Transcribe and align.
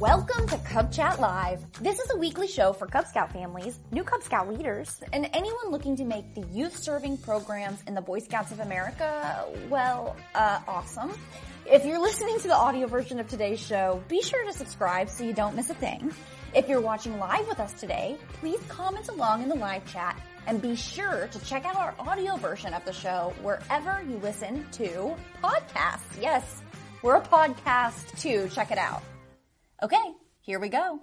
Welcome 0.00 0.48
to 0.48 0.58
Cub 0.58 0.90
Chat 0.90 1.20
Live. 1.20 1.64
This 1.80 2.00
is 2.00 2.10
a 2.10 2.16
weekly 2.16 2.48
show 2.48 2.72
for 2.72 2.86
Cub 2.86 3.06
Scout 3.06 3.32
families, 3.32 3.78
new 3.92 4.02
Cub 4.02 4.24
Scout 4.24 4.48
leaders, 4.48 5.00
and 5.12 5.30
anyone 5.32 5.70
looking 5.70 5.94
to 5.96 6.04
make 6.04 6.34
the 6.34 6.40
youth 6.52 6.76
serving 6.76 7.18
programs 7.18 7.80
in 7.86 7.94
the 7.94 8.00
Boy 8.00 8.18
Scouts 8.18 8.50
of 8.50 8.58
America, 8.58 9.46
well, 9.70 10.16
uh, 10.34 10.58
awesome. 10.66 11.12
If 11.64 11.84
you're 11.84 12.00
listening 12.00 12.40
to 12.40 12.48
the 12.48 12.56
audio 12.56 12.88
version 12.88 13.20
of 13.20 13.28
today's 13.28 13.60
show, 13.60 14.02
be 14.08 14.20
sure 14.20 14.44
to 14.44 14.52
subscribe 14.52 15.08
so 15.08 15.22
you 15.22 15.32
don't 15.32 15.54
miss 15.54 15.70
a 15.70 15.74
thing. 15.74 16.12
If 16.56 16.68
you're 16.68 16.80
watching 16.80 17.20
live 17.20 17.46
with 17.46 17.60
us 17.60 17.72
today, 17.74 18.18
please 18.40 18.60
comment 18.66 19.08
along 19.08 19.44
in 19.44 19.48
the 19.48 19.54
live 19.54 19.86
chat 19.86 20.20
and 20.48 20.60
be 20.60 20.74
sure 20.74 21.28
to 21.28 21.38
check 21.44 21.64
out 21.64 21.76
our 21.76 21.94
audio 22.00 22.34
version 22.36 22.74
of 22.74 22.84
the 22.84 22.92
show 22.92 23.32
wherever 23.42 24.02
you 24.02 24.16
listen 24.16 24.66
to 24.72 25.14
podcasts. 25.40 26.20
Yes, 26.20 26.62
we're 27.00 27.16
a 27.16 27.22
podcast 27.22 28.20
too. 28.20 28.48
Check 28.52 28.72
it 28.72 28.78
out. 28.78 29.00
Okay, 29.82 30.14
here 30.40 30.60
we 30.60 30.68
go. 30.68 31.00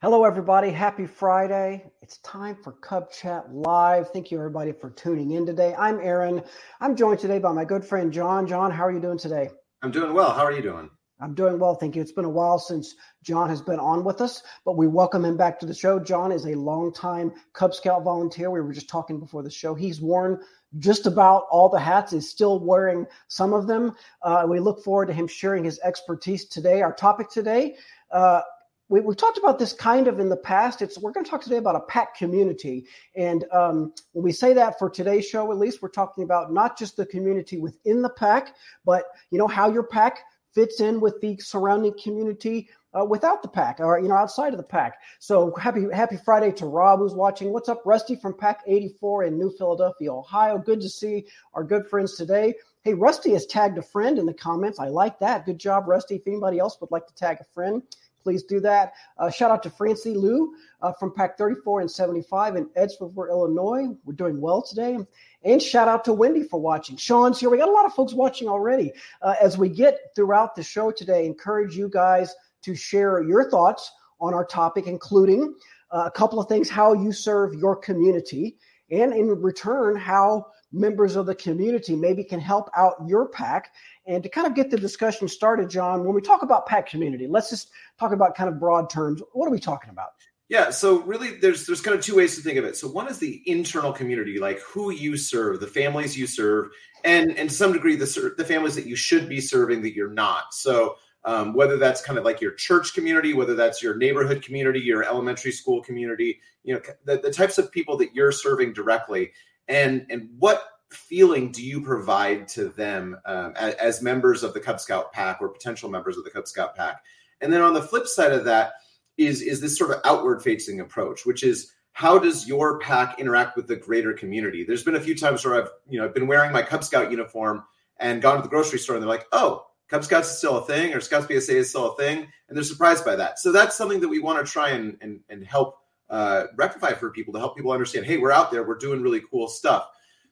Hello, 0.00 0.24
everybody. 0.24 0.70
Happy 0.70 1.06
Friday. 1.06 1.84
It's 2.02 2.18
time 2.18 2.56
for 2.62 2.72
Cub 2.72 3.10
Chat 3.10 3.52
Live. 3.52 4.10
Thank 4.10 4.30
you, 4.30 4.38
everybody, 4.38 4.72
for 4.72 4.90
tuning 4.90 5.32
in 5.32 5.44
today. 5.44 5.74
I'm 5.76 5.98
Aaron. 6.00 6.42
I'm 6.80 6.94
joined 6.94 7.18
today 7.18 7.40
by 7.40 7.52
my 7.52 7.64
good 7.64 7.84
friend, 7.84 8.12
John. 8.12 8.46
John, 8.46 8.70
how 8.70 8.84
are 8.86 8.92
you 8.92 9.00
doing 9.00 9.18
today? 9.18 9.50
I'm 9.82 9.90
doing 9.90 10.14
well. 10.14 10.32
How 10.32 10.44
are 10.44 10.52
you 10.52 10.62
doing? 10.62 10.88
I'm 11.22 11.34
doing 11.34 11.60
well, 11.60 11.76
thank 11.76 11.94
you. 11.94 12.02
It's 12.02 12.10
been 12.10 12.24
a 12.24 12.30
while 12.30 12.58
since 12.58 12.96
John 13.22 13.48
has 13.48 13.62
been 13.62 13.78
on 13.78 14.02
with 14.02 14.20
us, 14.20 14.42
but 14.64 14.76
we 14.76 14.88
welcome 14.88 15.24
him 15.24 15.36
back 15.36 15.60
to 15.60 15.66
the 15.66 15.74
show. 15.74 16.00
John 16.00 16.32
is 16.32 16.46
a 16.46 16.56
longtime 16.56 17.32
Cub 17.52 17.72
Scout 17.74 18.02
volunteer. 18.02 18.50
We 18.50 18.60
were 18.60 18.72
just 18.72 18.88
talking 18.88 19.20
before 19.20 19.44
the 19.44 19.50
show. 19.50 19.72
He's 19.72 20.00
worn 20.00 20.40
just 20.80 21.06
about 21.06 21.44
all 21.48 21.68
the 21.68 21.78
hats, 21.78 22.12
is 22.12 22.28
still 22.28 22.58
wearing 22.58 23.06
some 23.28 23.52
of 23.52 23.68
them. 23.68 23.94
Uh, 24.22 24.46
we 24.48 24.58
look 24.58 24.82
forward 24.82 25.06
to 25.06 25.12
him 25.12 25.28
sharing 25.28 25.62
his 25.62 25.78
expertise 25.84 26.44
today. 26.46 26.82
Our 26.82 26.92
topic 26.92 27.30
today, 27.30 27.76
uh, 28.10 28.40
we, 28.88 29.00
have 29.00 29.16
talked 29.16 29.38
about 29.38 29.60
this 29.60 29.72
kind 29.72 30.08
of 30.08 30.18
in 30.18 30.28
the 30.28 30.36
past. 30.36 30.82
It's 30.82 30.98
we're 30.98 31.12
going 31.12 31.24
to 31.24 31.30
talk 31.30 31.42
today 31.42 31.58
about 31.58 31.76
a 31.76 31.80
pack 31.80 32.16
community, 32.16 32.86
and 33.14 33.44
um, 33.52 33.92
when 34.10 34.24
we 34.24 34.32
say 34.32 34.54
that 34.54 34.76
for 34.76 34.90
today's 34.90 35.26
show, 35.26 35.52
at 35.52 35.58
least 35.58 35.82
we're 35.82 35.88
talking 35.88 36.24
about 36.24 36.52
not 36.52 36.76
just 36.76 36.96
the 36.96 37.06
community 37.06 37.58
within 37.58 38.02
the 38.02 38.10
pack, 38.10 38.56
but 38.84 39.04
you 39.30 39.38
know 39.38 39.46
how 39.46 39.70
your 39.70 39.84
pack 39.84 40.18
fits 40.54 40.80
in 40.80 41.00
with 41.00 41.20
the 41.20 41.36
surrounding 41.38 41.94
community 42.02 42.68
uh, 42.98 43.04
without 43.04 43.42
the 43.42 43.48
pack 43.48 43.80
or 43.80 43.98
you 43.98 44.08
know 44.08 44.14
outside 44.14 44.52
of 44.52 44.58
the 44.58 44.62
pack. 44.62 44.98
So 45.18 45.54
happy 45.54 45.86
happy 45.92 46.16
Friday 46.16 46.52
to 46.52 46.66
Rob 46.66 47.00
who's 47.00 47.14
watching. 47.14 47.52
What's 47.52 47.68
up, 47.68 47.82
Rusty 47.84 48.16
from 48.16 48.36
Pack 48.36 48.60
84 48.66 49.24
in 49.24 49.38
New 49.38 49.50
Philadelphia, 49.50 50.12
Ohio? 50.12 50.58
Good 50.58 50.80
to 50.80 50.88
see 50.88 51.26
our 51.54 51.64
good 51.64 51.86
friends 51.88 52.16
today. 52.16 52.54
Hey, 52.82 52.94
Rusty 52.94 53.32
has 53.32 53.46
tagged 53.46 53.78
a 53.78 53.82
friend 53.82 54.18
in 54.18 54.26
the 54.26 54.34
comments. 54.34 54.80
I 54.80 54.88
like 54.88 55.18
that. 55.20 55.46
Good 55.46 55.58
job, 55.58 55.86
Rusty. 55.86 56.16
If 56.16 56.26
anybody 56.26 56.58
else 56.58 56.80
would 56.80 56.90
like 56.90 57.06
to 57.06 57.14
tag 57.14 57.38
a 57.40 57.44
friend, 57.54 57.82
please 58.22 58.42
do 58.42 58.60
that. 58.60 58.92
Uh, 59.18 59.30
shout 59.30 59.50
out 59.50 59.62
to 59.62 59.70
Francie 59.70 60.14
Lou 60.14 60.54
uh, 60.80 60.92
from 60.92 61.12
Pack 61.14 61.36
34 61.36 61.80
and 61.80 61.90
75 61.90 62.56
in 62.56 62.68
Edgewood, 62.76 63.28
Illinois. 63.28 63.88
We're 64.04 64.14
doing 64.14 64.40
well 64.40 64.62
today. 64.62 64.98
And 65.44 65.60
shout 65.60 65.88
out 65.88 66.04
to 66.04 66.12
Wendy 66.12 66.42
for 66.42 66.60
watching. 66.60 66.96
Sean's 66.96 67.40
here. 67.40 67.50
We 67.50 67.58
got 67.58 67.68
a 67.68 67.72
lot 67.72 67.86
of 67.86 67.94
folks 67.94 68.12
watching 68.12 68.48
already. 68.48 68.92
Uh, 69.20 69.34
as 69.40 69.58
we 69.58 69.68
get 69.68 69.98
throughout 70.14 70.54
the 70.54 70.62
show 70.62 70.90
today, 70.90 71.26
encourage 71.26 71.76
you 71.76 71.88
guys 71.88 72.34
to 72.62 72.74
share 72.74 73.22
your 73.22 73.50
thoughts 73.50 73.90
on 74.20 74.34
our 74.34 74.44
topic, 74.44 74.86
including 74.86 75.54
uh, 75.90 76.04
a 76.06 76.10
couple 76.10 76.40
of 76.40 76.48
things 76.48 76.70
how 76.70 76.92
you 76.92 77.12
serve 77.12 77.54
your 77.54 77.76
community, 77.76 78.56
and 78.90 79.12
in 79.12 79.28
return, 79.28 79.96
how 79.96 80.46
members 80.72 81.16
of 81.16 81.26
the 81.26 81.34
community 81.34 81.94
maybe 81.94 82.24
can 82.24 82.40
help 82.40 82.70
out 82.76 82.96
your 83.06 83.28
pack. 83.28 83.72
And 84.06 84.22
to 84.22 84.28
kind 84.28 84.46
of 84.46 84.54
get 84.54 84.70
the 84.70 84.76
discussion 84.76 85.28
started, 85.28 85.70
John, 85.70 86.04
when 86.04 86.14
we 86.14 86.20
talk 86.20 86.42
about 86.42 86.66
pack 86.66 86.88
community, 86.88 87.26
let's 87.26 87.50
just 87.50 87.70
talk 87.98 88.12
about 88.12 88.34
kind 88.34 88.48
of 88.48 88.58
broad 88.58 88.90
terms. 88.90 89.22
What 89.32 89.46
are 89.46 89.52
we 89.52 89.60
talking 89.60 89.90
about? 89.90 90.10
Yeah, 90.48 90.68
so 90.70 91.00
really 91.02 91.36
there's 91.36 91.66
there's 91.66 91.80
kind 91.80 91.96
of 91.96 92.04
two 92.04 92.16
ways 92.16 92.36
to 92.36 92.42
think 92.42 92.58
of 92.58 92.64
it. 92.66 92.76
So 92.76 92.86
one 92.86 93.08
is 93.08 93.18
the 93.18 93.42
internal 93.46 93.90
community, 93.90 94.38
like 94.38 94.60
who 94.60 94.90
you 94.90 95.16
serve, 95.16 95.60
the 95.60 95.66
families 95.66 96.18
you 96.18 96.26
serve, 96.26 96.68
and 97.04 97.30
and 97.38 97.48
to 97.48 97.54
some 97.54 97.72
degree 97.72 97.96
the 97.96 98.34
the 98.36 98.44
families 98.44 98.74
that 98.74 98.84
you 98.84 98.94
should 98.94 99.30
be 99.30 99.40
serving 99.40 99.80
that 99.82 99.94
you're 99.94 100.10
not. 100.10 100.52
So 100.52 100.96
um, 101.24 101.54
whether 101.54 101.76
that's 101.78 102.02
kind 102.02 102.18
of 102.18 102.24
like 102.24 102.40
your 102.40 102.52
church 102.52 102.94
community, 102.94 103.32
whether 103.32 103.54
that's 103.54 103.82
your 103.82 103.96
neighborhood 103.96 104.42
community, 104.42 104.80
your 104.80 105.04
elementary 105.04 105.52
school 105.52 105.82
community, 105.82 106.40
you 106.64 106.74
know, 106.74 106.80
the, 107.04 107.18
the 107.18 107.30
types 107.30 107.58
of 107.58 107.70
people 107.70 107.96
that 107.98 108.14
you're 108.14 108.32
serving 108.32 108.72
directly, 108.72 109.32
and 109.68 110.06
and 110.10 110.28
what 110.38 110.64
feeling 110.90 111.50
do 111.50 111.64
you 111.64 111.80
provide 111.80 112.46
to 112.46 112.68
them 112.68 113.16
um, 113.24 113.54
as, 113.56 113.74
as 113.74 114.02
members 114.02 114.42
of 114.42 114.52
the 114.54 114.60
Cub 114.60 114.80
Scout 114.80 115.12
pack 115.12 115.38
or 115.40 115.48
potential 115.48 115.88
members 115.88 116.16
of 116.16 116.24
the 116.24 116.30
Cub 116.30 116.46
Scout 116.46 116.76
pack? 116.76 117.02
And 117.40 117.52
then 117.52 117.62
on 117.62 117.74
the 117.74 117.82
flip 117.82 118.06
side 118.06 118.32
of 118.32 118.44
that 118.44 118.72
is 119.16 119.42
is 119.42 119.60
this 119.60 119.76
sort 119.76 119.90
of 119.90 120.00
outward 120.04 120.42
facing 120.42 120.80
approach, 120.80 121.26
which 121.26 121.42
is 121.42 121.72
how 121.92 122.18
does 122.18 122.48
your 122.48 122.78
pack 122.78 123.18
interact 123.18 123.56
with 123.56 123.66
the 123.66 123.76
greater 123.76 124.12
community? 124.12 124.64
There's 124.64 124.82
been 124.82 124.94
a 124.94 125.00
few 125.00 125.16
times 125.16 125.44
where 125.44 125.62
I've 125.62 125.70
you 125.88 125.98
know 125.98 126.06
I've 126.06 126.14
been 126.14 126.26
wearing 126.26 126.52
my 126.52 126.62
Cub 126.62 126.84
Scout 126.84 127.10
uniform 127.10 127.64
and 127.98 128.22
gone 128.22 128.36
to 128.36 128.42
the 128.42 128.48
grocery 128.48 128.78
store 128.78 128.96
and 128.96 129.02
they're 129.02 129.08
like, 129.08 129.26
oh, 129.32 129.66
Cub 129.88 130.04
Scouts 130.04 130.30
is 130.30 130.38
still 130.38 130.58
a 130.58 130.64
thing 130.64 130.94
or 130.94 131.00
Scouts 131.00 131.26
BSA 131.26 131.54
is 131.54 131.68
still 131.68 131.92
a 131.92 131.96
thing, 131.96 132.26
and 132.48 132.56
they're 132.56 132.64
surprised 132.64 133.04
by 133.04 133.16
that. 133.16 133.38
So 133.38 133.52
that's 133.52 133.76
something 133.76 134.00
that 134.00 134.08
we 134.08 134.20
want 134.20 134.44
to 134.44 134.50
try 134.50 134.70
and 134.70 134.96
and, 135.00 135.20
and 135.28 135.44
help 135.44 135.81
uh, 136.12 136.44
rectify 136.56 136.92
for 136.92 137.10
people 137.10 137.32
to 137.32 137.40
help 137.40 137.56
people 137.56 137.72
understand. 137.72 138.06
Hey, 138.06 138.18
we're 138.18 138.30
out 138.30 138.52
there, 138.52 138.62
we're 138.62 138.76
doing 138.76 139.02
really 139.02 139.22
cool 139.30 139.48
stuff. 139.48 139.88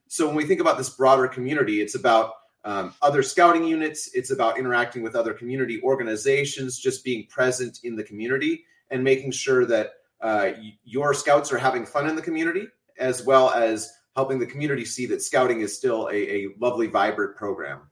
So 0.07 0.27
when 0.27 0.37
we 0.37 0.45
think 0.45 0.61
about 0.61 0.77
this 0.77 0.91
broader 0.91 1.27
community, 1.27 1.81
it's 1.81 1.95
about 1.95 2.35
um, 2.65 2.95
other 3.01 3.23
scouting 3.23 3.65
units. 3.65 4.11
It's 4.15 4.31
about 4.31 4.59
interacting 4.59 5.03
with 5.03 5.17
other 5.17 5.33
community 5.33 5.81
organizations, 5.83 6.79
just 6.79 7.03
being 7.03 7.27
present 7.29 7.81
in 7.85 7.97
the 7.97 8.05
community 8.05 8.65
and 8.91 9.03
making 9.03 9.31
sure 9.31 9.65
that 9.67 9.95
uh, 10.21 10.51
your 10.85 11.15
scouts 11.15 11.51
are 11.51 11.59
having 11.59 11.87
fun 11.87 12.07
in 12.07 12.15
the 12.15 12.23
community, 12.23 12.69
as 12.99 13.25
well 13.25 13.51
as 13.51 13.91
helping 14.17 14.39
the 14.39 14.47
community 14.47 14.85
see 14.85 15.07
that 15.07 15.23
scouting 15.23 15.63
is 15.63 15.75
still 15.75 16.09
a, 16.13 16.45
a 16.45 16.49
lovely, 16.61 16.89
vibrant 16.89 17.37
program. 17.37 17.90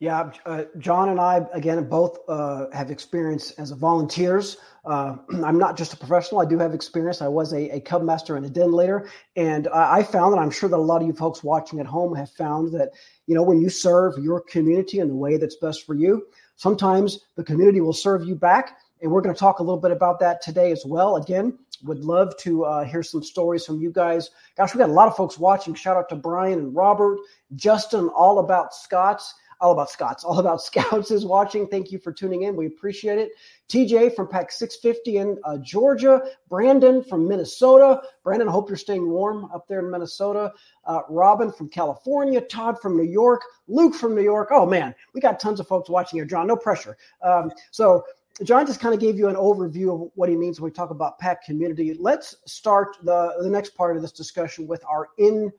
Yeah, 0.00 0.30
uh, 0.46 0.64
John 0.78 1.10
and 1.10 1.20
I, 1.20 1.42
again, 1.52 1.86
both 1.86 2.20
uh, 2.26 2.66
have 2.72 2.90
experience 2.90 3.50
as 3.52 3.70
volunteers. 3.70 4.56
Uh, 4.86 5.16
I'm 5.44 5.58
not 5.58 5.76
just 5.76 5.92
a 5.92 5.96
professional. 5.98 6.40
I 6.40 6.46
do 6.46 6.58
have 6.58 6.72
experience. 6.72 7.20
I 7.20 7.28
was 7.28 7.52
a, 7.52 7.68
a 7.76 7.80
cub 7.80 8.02
master 8.02 8.36
and 8.36 8.46
a 8.46 8.48
den 8.48 8.72
leader. 8.72 9.10
And 9.36 9.68
I 9.68 10.02
found 10.02 10.32
that 10.32 10.38
I'm 10.38 10.50
sure 10.50 10.70
that 10.70 10.76
a 10.76 10.78
lot 10.78 11.02
of 11.02 11.06
you 11.06 11.12
folks 11.12 11.44
watching 11.44 11.80
at 11.80 11.86
home 11.86 12.14
have 12.14 12.30
found 12.30 12.72
that, 12.72 12.92
you 13.26 13.34
know, 13.34 13.42
when 13.42 13.60
you 13.60 13.68
serve 13.68 14.16
your 14.18 14.40
community 14.40 15.00
in 15.00 15.08
the 15.08 15.14
way 15.14 15.36
that's 15.36 15.56
best 15.56 15.84
for 15.84 15.94
you, 15.94 16.26
sometimes 16.56 17.20
the 17.36 17.44
community 17.44 17.82
will 17.82 17.92
serve 17.92 18.24
you 18.24 18.34
back 18.34 18.78
and 19.02 19.10
we're 19.10 19.20
going 19.20 19.34
to 19.34 19.38
talk 19.38 19.58
a 19.58 19.62
little 19.62 19.80
bit 19.80 19.90
about 19.90 20.18
that 20.20 20.42
today 20.42 20.72
as 20.72 20.84
well. 20.86 21.16
Again, 21.16 21.58
would 21.84 22.04
love 22.04 22.36
to 22.38 22.64
uh, 22.64 22.84
hear 22.84 23.02
some 23.02 23.22
stories 23.22 23.64
from 23.64 23.80
you 23.80 23.90
guys. 23.90 24.30
Gosh, 24.56 24.74
we 24.74 24.78
got 24.78 24.90
a 24.90 24.92
lot 24.92 25.08
of 25.08 25.16
folks 25.16 25.38
watching. 25.38 25.74
Shout 25.74 25.96
out 25.96 26.08
to 26.10 26.16
Brian 26.16 26.58
and 26.58 26.74
Robert, 26.74 27.18
Justin, 27.56 28.08
all 28.08 28.38
about 28.40 28.74
Scots, 28.74 29.34
all 29.60 29.72
about 29.72 29.90
Scots, 29.90 30.24
all 30.24 30.38
about 30.38 30.62
Scouts 30.62 31.10
is 31.10 31.24
watching. 31.24 31.66
Thank 31.66 31.92
you 31.92 31.98
for 31.98 32.12
tuning 32.12 32.42
in. 32.42 32.56
We 32.56 32.66
appreciate 32.66 33.18
it. 33.18 33.32
TJ 33.68 34.16
from 34.16 34.26
Pack 34.26 34.50
650 34.50 35.18
in 35.18 35.38
uh, 35.44 35.58
Georgia, 35.58 36.22
Brandon 36.48 37.04
from 37.04 37.28
Minnesota. 37.28 38.00
Brandon, 38.24 38.48
I 38.48 38.52
hope 38.52 38.68
you're 38.68 38.76
staying 38.76 39.08
warm 39.08 39.46
up 39.46 39.68
there 39.68 39.80
in 39.80 39.90
Minnesota. 39.90 40.52
Uh, 40.84 41.00
Robin 41.08 41.52
from 41.52 41.68
California, 41.68 42.40
Todd 42.40 42.80
from 42.80 42.96
New 42.96 43.04
York, 43.04 43.42
Luke 43.68 43.94
from 43.94 44.14
New 44.14 44.22
York. 44.22 44.48
Oh 44.50 44.66
man, 44.66 44.94
we 45.14 45.20
got 45.20 45.38
tons 45.38 45.60
of 45.60 45.68
folks 45.68 45.88
watching 45.88 46.18
here. 46.18 46.24
John, 46.24 46.46
no 46.46 46.56
pressure. 46.56 46.96
Um, 47.22 47.52
so 47.70 48.04
John 48.42 48.66
just 48.66 48.80
kind 48.80 48.94
of 48.94 49.00
gave 49.00 49.18
you 49.18 49.28
an 49.28 49.36
overview 49.36 49.92
of 49.92 50.10
what 50.14 50.28
he 50.28 50.36
means 50.36 50.60
when 50.60 50.70
we 50.70 50.74
talk 50.74 50.90
about 50.90 51.18
pack 51.18 51.44
community. 51.44 51.94
Let's 51.98 52.36
start 52.46 52.96
the, 53.02 53.34
the 53.42 53.50
next 53.50 53.76
part 53.76 53.96
of 53.96 54.02
this 54.02 54.12
discussion 54.12 54.66
with 54.66 54.82
our 54.86 55.08
internal 55.18 55.52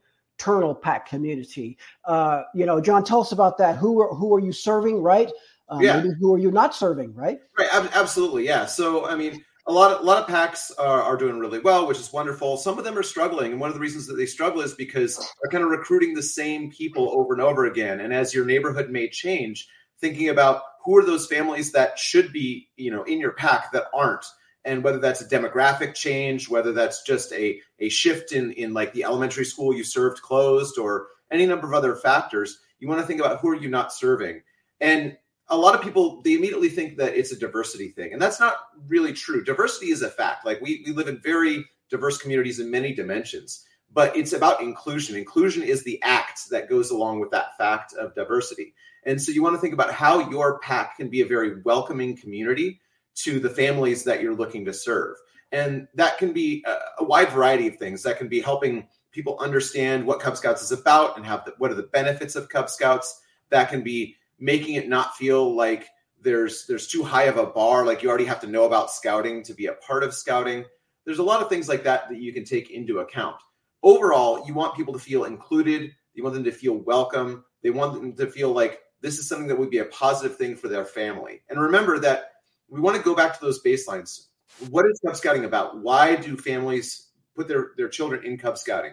pack 0.82 1.08
community. 1.08 1.78
Uh, 2.04 2.42
you 2.54 2.66
know, 2.66 2.80
John, 2.80 3.04
tell 3.04 3.20
us 3.20 3.32
about 3.32 3.58
that. 3.58 3.76
Who 3.76 4.00
are, 4.00 4.14
who 4.14 4.34
are 4.34 4.40
you 4.40 4.52
serving, 4.52 5.02
right? 5.02 5.30
Uh, 5.68 5.78
yeah. 5.80 6.00
Who 6.00 6.34
are 6.34 6.38
you 6.38 6.50
not 6.50 6.74
serving, 6.74 7.14
right? 7.14 7.40
Right, 7.58 7.68
absolutely, 7.72 8.44
yeah. 8.44 8.66
So, 8.66 9.06
I 9.06 9.14
mean, 9.14 9.42
a 9.66 9.72
lot 9.72 9.92
of 9.92 10.00
a 10.00 10.04
lot 10.04 10.18
of 10.20 10.28
packs 10.28 10.70
are, 10.72 11.02
are 11.02 11.16
doing 11.16 11.38
really 11.38 11.60
well, 11.60 11.86
which 11.86 11.98
is 11.98 12.12
wonderful. 12.12 12.56
Some 12.56 12.78
of 12.78 12.84
them 12.84 12.98
are 12.98 13.02
struggling, 13.02 13.52
and 13.52 13.60
one 13.60 13.68
of 13.68 13.74
the 13.74 13.80
reasons 13.80 14.06
that 14.08 14.14
they 14.14 14.26
struggle 14.26 14.60
is 14.60 14.74
because 14.74 15.16
they're 15.16 15.50
kind 15.50 15.64
of 15.64 15.70
recruiting 15.70 16.14
the 16.14 16.22
same 16.22 16.70
people 16.70 17.10
over 17.12 17.32
and 17.32 17.42
over 17.42 17.66
again. 17.66 18.00
And 18.00 18.12
as 18.12 18.34
your 18.34 18.44
neighborhood 18.44 18.90
may 18.90 19.08
change, 19.08 19.68
thinking 20.00 20.28
about 20.28 20.62
who 20.84 20.96
are 20.98 21.04
those 21.04 21.28
families 21.28 21.72
that 21.72 21.98
should 21.98 22.32
be 22.32 22.68
you 22.76 22.90
know 22.90 23.04
in 23.04 23.20
your 23.20 23.32
pack 23.32 23.72
that 23.72 23.84
aren't 23.94 24.24
and 24.64 24.84
whether 24.84 24.98
that's 24.98 25.20
a 25.20 25.28
demographic 25.28 25.94
change 25.94 26.48
whether 26.48 26.72
that's 26.72 27.02
just 27.02 27.32
a, 27.32 27.60
a 27.80 27.88
shift 27.88 28.32
in 28.32 28.52
in 28.52 28.72
like 28.72 28.92
the 28.92 29.04
elementary 29.04 29.44
school 29.44 29.74
you 29.74 29.84
served 29.84 30.22
closed 30.22 30.78
or 30.78 31.08
any 31.30 31.46
number 31.46 31.66
of 31.66 31.74
other 31.74 31.96
factors 31.96 32.58
you 32.82 32.88
want 32.88 33.00
to 33.00 33.06
think 33.06 33.20
about 33.20 33.38
who 33.38 33.48
are 33.48 33.54
you 33.54 33.70
not 33.70 33.92
serving. 33.92 34.42
And 34.80 35.16
a 35.48 35.56
lot 35.56 35.76
of 35.76 35.82
people 35.82 36.20
they 36.22 36.34
immediately 36.34 36.68
think 36.68 36.98
that 36.98 37.14
it's 37.14 37.30
a 37.30 37.38
diversity 37.38 37.88
thing 37.88 38.12
and 38.12 38.20
that's 38.20 38.40
not 38.40 38.56
really 38.88 39.12
true. 39.12 39.44
Diversity 39.44 39.92
is 39.92 40.02
a 40.02 40.10
fact. 40.10 40.44
Like 40.44 40.60
we, 40.60 40.82
we 40.84 40.92
live 40.92 41.06
in 41.06 41.20
very 41.20 41.64
diverse 41.90 42.18
communities 42.18 42.58
in 42.58 42.70
many 42.70 42.92
dimensions 42.92 43.64
but 43.94 44.16
it's 44.16 44.32
about 44.32 44.62
inclusion. 44.62 45.16
Inclusion 45.16 45.62
is 45.62 45.84
the 45.84 46.02
act 46.02 46.48
that 46.50 46.68
goes 46.68 46.90
along 46.90 47.20
with 47.20 47.30
that 47.30 47.58
fact 47.58 47.92
of 47.92 48.14
diversity. 48.14 48.74
And 49.04 49.20
so 49.20 49.32
you 49.32 49.42
want 49.42 49.54
to 49.54 49.60
think 49.60 49.74
about 49.74 49.92
how 49.92 50.30
your 50.30 50.58
pack 50.60 50.96
can 50.96 51.08
be 51.08 51.20
a 51.20 51.26
very 51.26 51.60
welcoming 51.60 52.16
community 52.16 52.80
to 53.14 53.40
the 53.40 53.50
families 53.50 54.04
that 54.04 54.22
you're 54.22 54.34
looking 54.34 54.64
to 54.64 54.72
serve. 54.72 55.16
And 55.52 55.86
that 55.94 56.18
can 56.18 56.32
be 56.32 56.64
a, 56.98 57.04
wide 57.04 57.28
variety 57.28 57.68
of 57.68 57.76
things. 57.76 58.02
That 58.02 58.18
can 58.18 58.28
be 58.28 58.40
helping 58.40 58.88
people 59.10 59.36
understand 59.38 60.06
what 60.06 60.20
Cub 60.20 60.36
Scouts 60.36 60.62
is 60.62 60.72
about 60.72 61.16
and 61.16 61.26
have 61.26 61.44
the, 61.44 61.54
what 61.58 61.70
are 61.70 61.74
the 61.74 61.82
benefits 61.82 62.36
of 62.36 62.48
Cub 62.48 62.70
Scouts. 62.70 63.20
That 63.50 63.68
can 63.68 63.82
be 63.82 64.16
making 64.38 64.76
it 64.76 64.88
not 64.88 65.14
feel 65.14 65.54
like 65.54 65.88
there's 66.22 66.66
there's 66.66 66.86
too 66.86 67.02
high 67.02 67.24
of 67.24 67.36
a 67.36 67.46
bar 67.46 67.84
like 67.84 68.02
you 68.02 68.08
already 68.08 68.24
have 68.24 68.40
to 68.40 68.46
know 68.46 68.64
about 68.64 68.90
scouting 68.90 69.42
to 69.42 69.54
be 69.54 69.66
a 69.66 69.74
part 69.74 70.02
of 70.02 70.14
scouting 70.14 70.64
there's 71.04 71.18
a 71.18 71.22
lot 71.22 71.42
of 71.42 71.48
things 71.48 71.68
like 71.68 71.82
that 71.82 72.08
that 72.08 72.20
you 72.20 72.32
can 72.32 72.44
take 72.44 72.70
into 72.70 73.00
account 73.00 73.36
overall 73.82 74.46
you 74.46 74.54
want 74.54 74.76
people 74.76 74.92
to 74.92 75.00
feel 75.00 75.24
included 75.24 75.92
you 76.14 76.22
want 76.22 76.34
them 76.34 76.44
to 76.44 76.52
feel 76.52 76.74
welcome 76.74 77.44
they 77.62 77.70
want 77.70 77.94
them 77.94 78.14
to 78.14 78.26
feel 78.26 78.52
like 78.52 78.80
this 79.00 79.18
is 79.18 79.28
something 79.28 79.48
that 79.48 79.58
would 79.58 79.70
be 79.70 79.78
a 79.78 79.84
positive 79.86 80.36
thing 80.36 80.54
for 80.54 80.68
their 80.68 80.84
family 80.84 81.42
and 81.48 81.60
remember 81.60 81.98
that 81.98 82.31
we 82.72 82.80
want 82.80 82.96
to 82.96 83.02
go 83.02 83.14
back 83.14 83.38
to 83.38 83.44
those 83.44 83.62
baselines 83.62 84.28
what 84.70 84.86
is 84.86 85.00
cub 85.04 85.16
scouting 85.16 85.44
about 85.44 85.78
why 85.78 86.16
do 86.16 86.36
families 86.36 87.10
put 87.36 87.46
their 87.48 87.70
their 87.76 87.88
children 87.88 88.24
in 88.24 88.38
cub 88.38 88.56
scouting 88.58 88.92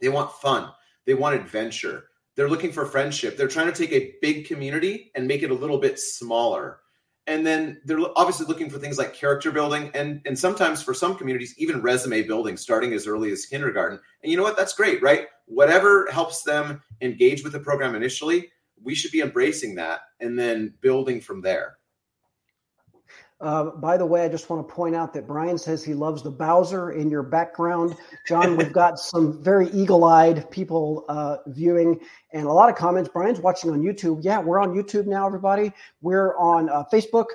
they 0.00 0.08
want 0.08 0.32
fun 0.32 0.70
they 1.04 1.14
want 1.14 1.34
adventure 1.34 2.04
they're 2.36 2.50
looking 2.50 2.70
for 2.70 2.84
friendship. 2.84 3.36
They're 3.36 3.48
trying 3.48 3.72
to 3.72 3.72
take 3.72 3.92
a 3.92 4.14
big 4.20 4.46
community 4.46 5.10
and 5.14 5.26
make 5.26 5.42
it 5.42 5.50
a 5.50 5.54
little 5.54 5.78
bit 5.78 5.98
smaller. 5.98 6.80
And 7.26 7.44
then 7.44 7.80
they're 7.84 7.98
obviously 8.14 8.46
looking 8.46 8.70
for 8.70 8.78
things 8.78 8.98
like 8.98 9.14
character 9.14 9.50
building 9.50 9.90
and, 9.94 10.20
and 10.26 10.38
sometimes 10.38 10.80
for 10.80 10.94
some 10.94 11.16
communities, 11.16 11.54
even 11.58 11.82
resume 11.82 12.22
building 12.22 12.56
starting 12.56 12.92
as 12.92 13.06
early 13.08 13.32
as 13.32 13.46
kindergarten. 13.46 13.98
And 14.22 14.30
you 14.30 14.36
know 14.36 14.44
what? 14.44 14.56
That's 14.56 14.74
great, 14.74 15.02
right? 15.02 15.26
Whatever 15.46 16.08
helps 16.12 16.42
them 16.42 16.82
engage 17.00 17.42
with 17.42 17.52
the 17.52 17.58
program 17.58 17.96
initially, 17.96 18.50
we 18.80 18.94
should 18.94 19.10
be 19.10 19.22
embracing 19.22 19.74
that 19.76 20.00
and 20.20 20.38
then 20.38 20.74
building 20.82 21.20
from 21.20 21.40
there. 21.40 21.78
Uh, 23.38 23.64
by 23.64 23.98
the 23.98 24.06
way, 24.06 24.24
I 24.24 24.28
just 24.28 24.48
want 24.48 24.66
to 24.66 24.74
point 24.74 24.96
out 24.96 25.12
that 25.12 25.26
Brian 25.26 25.58
says 25.58 25.84
he 25.84 25.92
loves 25.92 26.22
the 26.22 26.30
Bowser 26.30 26.92
in 26.92 27.10
your 27.10 27.22
background. 27.22 27.94
John, 28.26 28.56
we've 28.56 28.72
got 28.72 28.98
some 28.98 29.42
very 29.42 29.68
eagle 29.70 30.04
eyed 30.04 30.50
people 30.50 31.04
uh, 31.08 31.38
viewing 31.48 32.00
and 32.32 32.46
a 32.46 32.52
lot 32.52 32.70
of 32.70 32.76
comments. 32.76 33.10
Brian's 33.12 33.40
watching 33.40 33.70
on 33.70 33.82
YouTube. 33.82 34.20
Yeah, 34.22 34.40
we're 34.40 34.58
on 34.58 34.70
YouTube 34.70 35.06
now, 35.06 35.26
everybody. 35.26 35.70
We're 36.00 36.34
on 36.38 36.70
uh, 36.70 36.84
Facebook, 36.90 37.26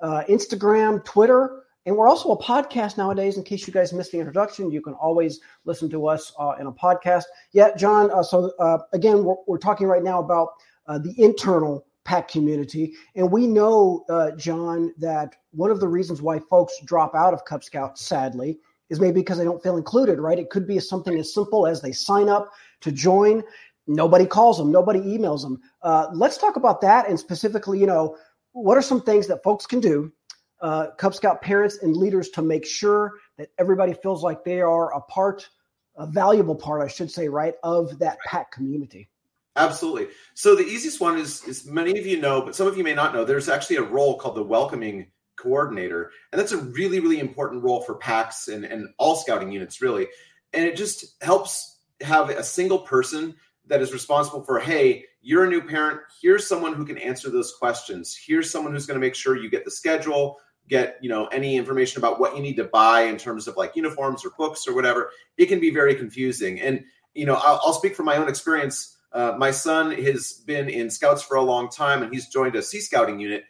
uh, 0.00 0.24
Instagram, 0.30 1.04
Twitter, 1.04 1.64
and 1.84 1.94
we're 1.94 2.08
also 2.08 2.30
a 2.30 2.42
podcast 2.42 2.96
nowadays. 2.96 3.36
In 3.36 3.44
case 3.44 3.66
you 3.66 3.72
guys 3.72 3.92
missed 3.92 4.12
the 4.12 4.18
introduction, 4.18 4.70
you 4.70 4.80
can 4.80 4.94
always 4.94 5.40
listen 5.66 5.90
to 5.90 6.06
us 6.06 6.32
uh, 6.38 6.54
in 6.58 6.68
a 6.68 6.72
podcast. 6.72 7.24
Yeah, 7.52 7.76
John. 7.76 8.10
Uh, 8.10 8.22
so, 8.22 8.50
again, 8.94 9.24
we're, 9.24 9.36
we're, 9.46 9.58
talking 9.58 9.86
right 9.86 10.02
now 10.02 10.20
about 10.20 10.48
the 10.88 11.14
internal 11.18 11.86
pack 12.04 12.28
community. 12.28 12.94
And 13.14 13.30
we 13.30 13.46
know, 13.46 14.04
uh, 14.08 14.32
John, 14.32 14.92
that 14.98 15.36
one 15.52 15.70
of 15.70 15.80
the 15.80 15.88
reasons 15.88 16.22
why 16.22 16.38
folks 16.38 16.74
drop 16.84 17.14
out 17.14 17.34
of 17.34 17.44
Cub 17.44 17.62
Scouts, 17.62 18.02
sadly, 18.04 18.58
is 18.88 19.00
maybe 19.00 19.20
because 19.20 19.38
they 19.38 19.44
don't 19.44 19.62
feel 19.62 19.76
included, 19.76 20.18
right? 20.18 20.38
It 20.38 20.50
could 20.50 20.66
be 20.66 20.78
something 20.80 21.16
as 21.18 21.32
simple 21.32 21.66
as 21.66 21.80
they 21.80 21.92
sign 21.92 22.28
up 22.28 22.50
to 22.80 22.90
join. 22.90 23.42
Nobody 23.86 24.26
calls 24.26 24.58
them, 24.58 24.70
nobody 24.70 25.00
emails 25.00 25.42
them. 25.42 25.60
Uh, 25.82 26.08
let's 26.12 26.38
talk 26.38 26.56
about 26.56 26.80
that 26.80 27.08
and 27.08 27.18
specifically, 27.18 27.78
you 27.78 27.86
know, 27.86 28.16
what 28.52 28.76
are 28.76 28.82
some 28.82 29.02
things 29.02 29.26
that 29.28 29.42
folks 29.42 29.66
can 29.66 29.80
do, 29.80 30.12
uh, 30.60 30.88
Cub 30.98 31.14
Scout 31.14 31.40
parents 31.42 31.78
and 31.82 31.96
leaders, 31.96 32.30
to 32.30 32.42
make 32.42 32.66
sure 32.66 33.12
that 33.38 33.48
everybody 33.58 33.94
feels 33.94 34.22
like 34.22 34.44
they 34.44 34.60
are 34.60 34.94
a 34.94 35.00
part, 35.02 35.48
a 35.96 36.06
valuable 36.06 36.54
part, 36.54 36.82
I 36.82 36.88
should 36.88 37.10
say, 37.10 37.28
right, 37.28 37.54
of 37.62 37.98
that 37.98 38.18
pack 38.26 38.50
community? 38.50 39.09
Absolutely. 39.56 40.08
So 40.34 40.54
the 40.54 40.64
easiest 40.64 41.00
one 41.00 41.18
is, 41.18 41.42
is 41.44 41.66
many 41.66 41.98
of 41.98 42.06
you 42.06 42.20
know, 42.20 42.40
but 42.42 42.54
some 42.54 42.66
of 42.66 42.76
you 42.76 42.84
may 42.84 42.94
not 42.94 43.12
know. 43.12 43.24
There's 43.24 43.48
actually 43.48 43.76
a 43.76 43.82
role 43.82 44.16
called 44.16 44.36
the 44.36 44.44
welcoming 44.44 45.08
coordinator, 45.36 46.12
and 46.30 46.40
that's 46.40 46.52
a 46.52 46.58
really, 46.58 47.00
really 47.00 47.18
important 47.18 47.64
role 47.64 47.80
for 47.80 47.96
packs 47.96 48.48
and, 48.48 48.64
and 48.64 48.88
all 48.98 49.16
scouting 49.16 49.50
units, 49.50 49.82
really. 49.82 50.06
And 50.52 50.64
it 50.64 50.76
just 50.76 51.22
helps 51.22 51.78
have 52.00 52.30
a 52.30 52.44
single 52.44 52.78
person 52.78 53.34
that 53.66 53.82
is 53.82 53.92
responsible 53.92 54.42
for, 54.42 54.58
hey, 54.58 55.04
you're 55.22 55.44
a 55.44 55.48
new 55.48 55.62
parent. 55.62 56.00
Here's 56.20 56.46
someone 56.46 56.74
who 56.74 56.84
can 56.84 56.98
answer 56.98 57.30
those 57.30 57.52
questions. 57.52 58.16
Here's 58.16 58.50
someone 58.50 58.72
who's 58.72 58.86
going 58.86 58.98
to 59.00 59.06
make 59.06 59.14
sure 59.14 59.36
you 59.36 59.50
get 59.50 59.64
the 59.64 59.70
schedule, 59.70 60.38
get 60.68 60.98
you 61.02 61.08
know 61.08 61.26
any 61.26 61.56
information 61.56 62.00
about 62.00 62.20
what 62.20 62.36
you 62.36 62.42
need 62.42 62.56
to 62.56 62.64
buy 62.64 63.02
in 63.02 63.18
terms 63.18 63.48
of 63.48 63.56
like 63.56 63.76
uniforms 63.76 64.24
or 64.24 64.30
books 64.38 64.66
or 64.66 64.74
whatever. 64.74 65.10
It 65.36 65.46
can 65.46 65.60
be 65.60 65.70
very 65.70 65.94
confusing, 65.94 66.60
and 66.60 66.84
you 67.14 67.26
know 67.26 67.34
I'll, 67.34 67.60
I'll 67.64 67.72
speak 67.72 67.94
from 67.96 68.06
my 68.06 68.16
own 68.16 68.28
experience 68.28 68.96
uh, 69.12 69.34
my 69.36 69.50
son 69.50 69.90
has 69.90 70.42
been 70.46 70.68
in 70.68 70.90
scouts 70.90 71.22
for 71.22 71.36
a 71.36 71.42
long 71.42 71.68
time 71.68 72.02
and 72.02 72.12
he's 72.12 72.28
joined 72.28 72.56
a 72.56 72.62
sea 72.62 72.80
scouting 72.80 73.18
unit. 73.18 73.44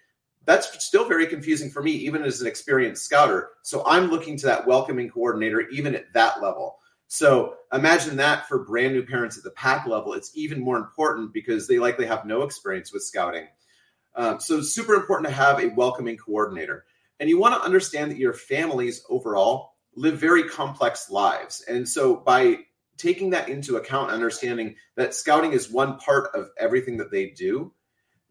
That's 0.47 0.85
still 0.85 1.07
very 1.07 1.27
confusing 1.27 1.71
for 1.71 1.83
me, 1.83 1.93
even 1.93 2.23
as 2.23 2.41
an 2.41 2.47
experienced 2.47 3.05
scouter. 3.05 3.51
So 3.63 3.85
I'm 3.87 4.11
looking 4.11 4.37
to 4.39 4.47
that 4.47 4.67
welcoming 4.67 5.11
coordinator, 5.11 5.69
even 5.69 5.95
at 5.95 6.13
that 6.15 6.43
level. 6.43 6.79
So 7.09 7.57
imagine 7.73 8.17
that 8.17 8.49
for 8.49 8.65
brand 8.65 8.95
new 8.95 9.05
parents 9.05 9.37
at 9.37 9.45
the 9.45 9.51
pack 9.51 9.87
level. 9.87 10.15
It's 10.15 10.31
even 10.35 10.61
more 10.61 10.79
important 10.79 11.33
because 11.33 11.67
they 11.67 11.79
likely 11.79 12.07
have 12.07 12.25
no 12.25 12.43
experience 12.43 12.93
with 12.93 13.03
scouting. 13.03 13.49
Um, 14.15 14.41
so 14.41 14.61
super 14.61 14.95
important 14.95 15.29
to 15.29 15.35
have 15.35 15.61
a 15.61 15.75
welcoming 15.75 16.17
coordinator. 16.17 16.85
And 17.19 17.29
you 17.29 17.39
want 17.39 17.55
to 17.55 17.67
understand 17.67 18.11
that 18.11 18.19
your 18.19 18.33
families 18.33 19.05
overall 19.11 19.75
live 19.95 20.19
very 20.19 20.45
complex 20.45 21.11
lives. 21.11 21.63
And 21.69 21.87
so 21.87 22.17
by 22.17 22.61
taking 23.01 23.31
that 23.31 23.49
into 23.49 23.77
account, 23.77 24.11
understanding 24.11 24.77
that 24.97 25.15
scouting 25.15 25.53
is 25.53 25.71
one 25.71 25.99
part 25.99 26.31
of 26.35 26.51
everything 26.59 26.97
that 26.99 27.11
they 27.11 27.31
do, 27.31 27.73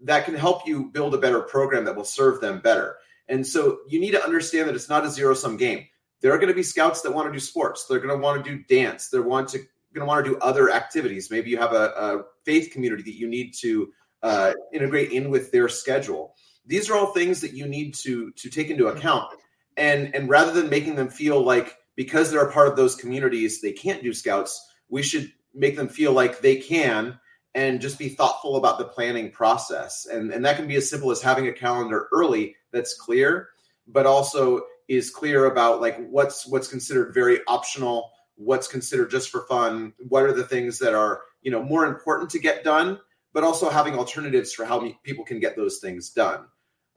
that 0.01 0.25
can 0.25 0.35
help 0.35 0.67
you 0.67 0.85
build 0.85 1.13
a 1.13 1.17
better 1.17 1.41
program 1.41 1.85
that 1.85 1.95
will 1.95 2.05
serve 2.05 2.39
them 2.39 2.59
better. 2.59 2.97
And 3.27 3.45
so 3.45 3.79
you 3.87 3.99
need 3.99 4.11
to 4.11 4.23
understand 4.23 4.67
that 4.67 4.75
it's 4.75 4.89
not 4.89 5.05
a 5.05 5.09
zero 5.09 5.33
sum 5.33 5.57
game. 5.57 5.85
There 6.21 6.33
are 6.33 6.37
going 6.37 6.49
to 6.49 6.55
be 6.55 6.63
scouts 6.63 7.01
that 7.01 7.13
want 7.13 7.27
to 7.27 7.33
do 7.33 7.39
sports. 7.39 7.85
They're 7.85 7.99
going 7.99 8.15
to 8.15 8.21
want 8.21 8.43
to 8.43 8.49
do 8.49 8.63
dance. 8.63 9.09
They're 9.09 9.21
want 9.21 9.49
to 9.49 9.59
going 9.93 10.01
to 10.01 10.05
want 10.05 10.23
to 10.23 10.31
do 10.31 10.37
other 10.39 10.69
activities. 10.71 11.31
Maybe 11.31 11.49
you 11.49 11.57
have 11.57 11.73
a, 11.73 11.91
a 11.95 12.23
faith 12.45 12.71
community 12.71 13.03
that 13.03 13.15
you 13.15 13.27
need 13.27 13.53
to 13.61 13.91
uh, 14.21 14.53
integrate 14.71 15.11
in 15.11 15.31
with 15.31 15.51
their 15.51 15.67
schedule. 15.67 16.35
These 16.65 16.89
are 16.89 16.95
all 16.95 17.07
things 17.07 17.41
that 17.41 17.53
you 17.53 17.67
need 17.67 17.95
to 17.95 18.31
to 18.31 18.49
take 18.49 18.69
into 18.69 18.87
account. 18.87 19.33
And 19.77 20.13
and 20.13 20.29
rather 20.29 20.51
than 20.51 20.69
making 20.69 20.95
them 20.95 21.09
feel 21.09 21.41
like 21.41 21.75
because 21.99 22.31
they're 22.31 22.47
a 22.47 22.53
part 22.53 22.69
of 22.69 22.77
those 22.77 22.95
communities, 22.95 23.59
they 23.59 23.73
can't 23.73 24.01
do 24.01 24.13
scouts. 24.13 24.65
We 24.87 25.03
should 25.03 25.33
make 25.53 25.75
them 25.75 25.89
feel 25.89 26.13
like 26.13 26.39
they 26.39 26.55
can 26.55 27.19
and 27.53 27.81
just 27.81 27.99
be 27.99 28.07
thoughtful 28.07 28.55
about 28.55 28.77
the 28.77 28.85
planning 28.85 29.31
process. 29.31 30.07
And, 30.09 30.31
and 30.31 30.45
that 30.45 30.55
can 30.55 30.65
be 30.65 30.77
as 30.77 30.89
simple 30.89 31.11
as 31.11 31.21
having 31.21 31.49
a 31.49 31.51
calendar 31.51 32.07
early 32.13 32.55
that's 32.71 32.95
clear, 32.95 33.49
but 33.85 34.05
also 34.05 34.61
is 34.87 35.09
clear 35.09 35.43
about 35.43 35.81
like 35.81 35.97
what's 36.07 36.47
what's 36.47 36.69
considered 36.69 37.13
very 37.13 37.41
optional, 37.49 38.11
what's 38.35 38.69
considered 38.69 39.11
just 39.11 39.29
for 39.29 39.41
fun, 39.47 39.91
what 40.07 40.23
are 40.23 40.31
the 40.31 40.45
things 40.45 40.79
that 40.79 40.93
are, 40.93 41.23
you 41.41 41.51
know, 41.51 41.61
more 41.61 41.85
important 41.85 42.29
to 42.29 42.39
get 42.39 42.63
done, 42.63 42.97
but 43.33 43.43
also 43.43 43.69
having 43.69 43.95
alternatives 43.95 44.53
for 44.53 44.63
how 44.63 44.89
people 45.03 45.25
can 45.25 45.41
get 45.41 45.57
those 45.57 45.79
things 45.79 46.11
done. 46.11 46.45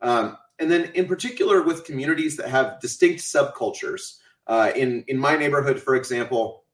Um, 0.01 0.39
and 0.61 0.71
then 0.71 0.93
in 0.95 1.07
particular 1.07 1.61
with 1.61 1.85
communities 1.85 2.37
that 2.37 2.51
have 2.51 2.81
distinct 2.81 3.23
subcultures, 3.23 4.19
uh, 4.47 4.73
in 4.75 5.05
in 5.09 5.19
my 5.19 5.37
neighborhood, 5.37 5.81
for 5.81 5.95
example, 5.95 6.65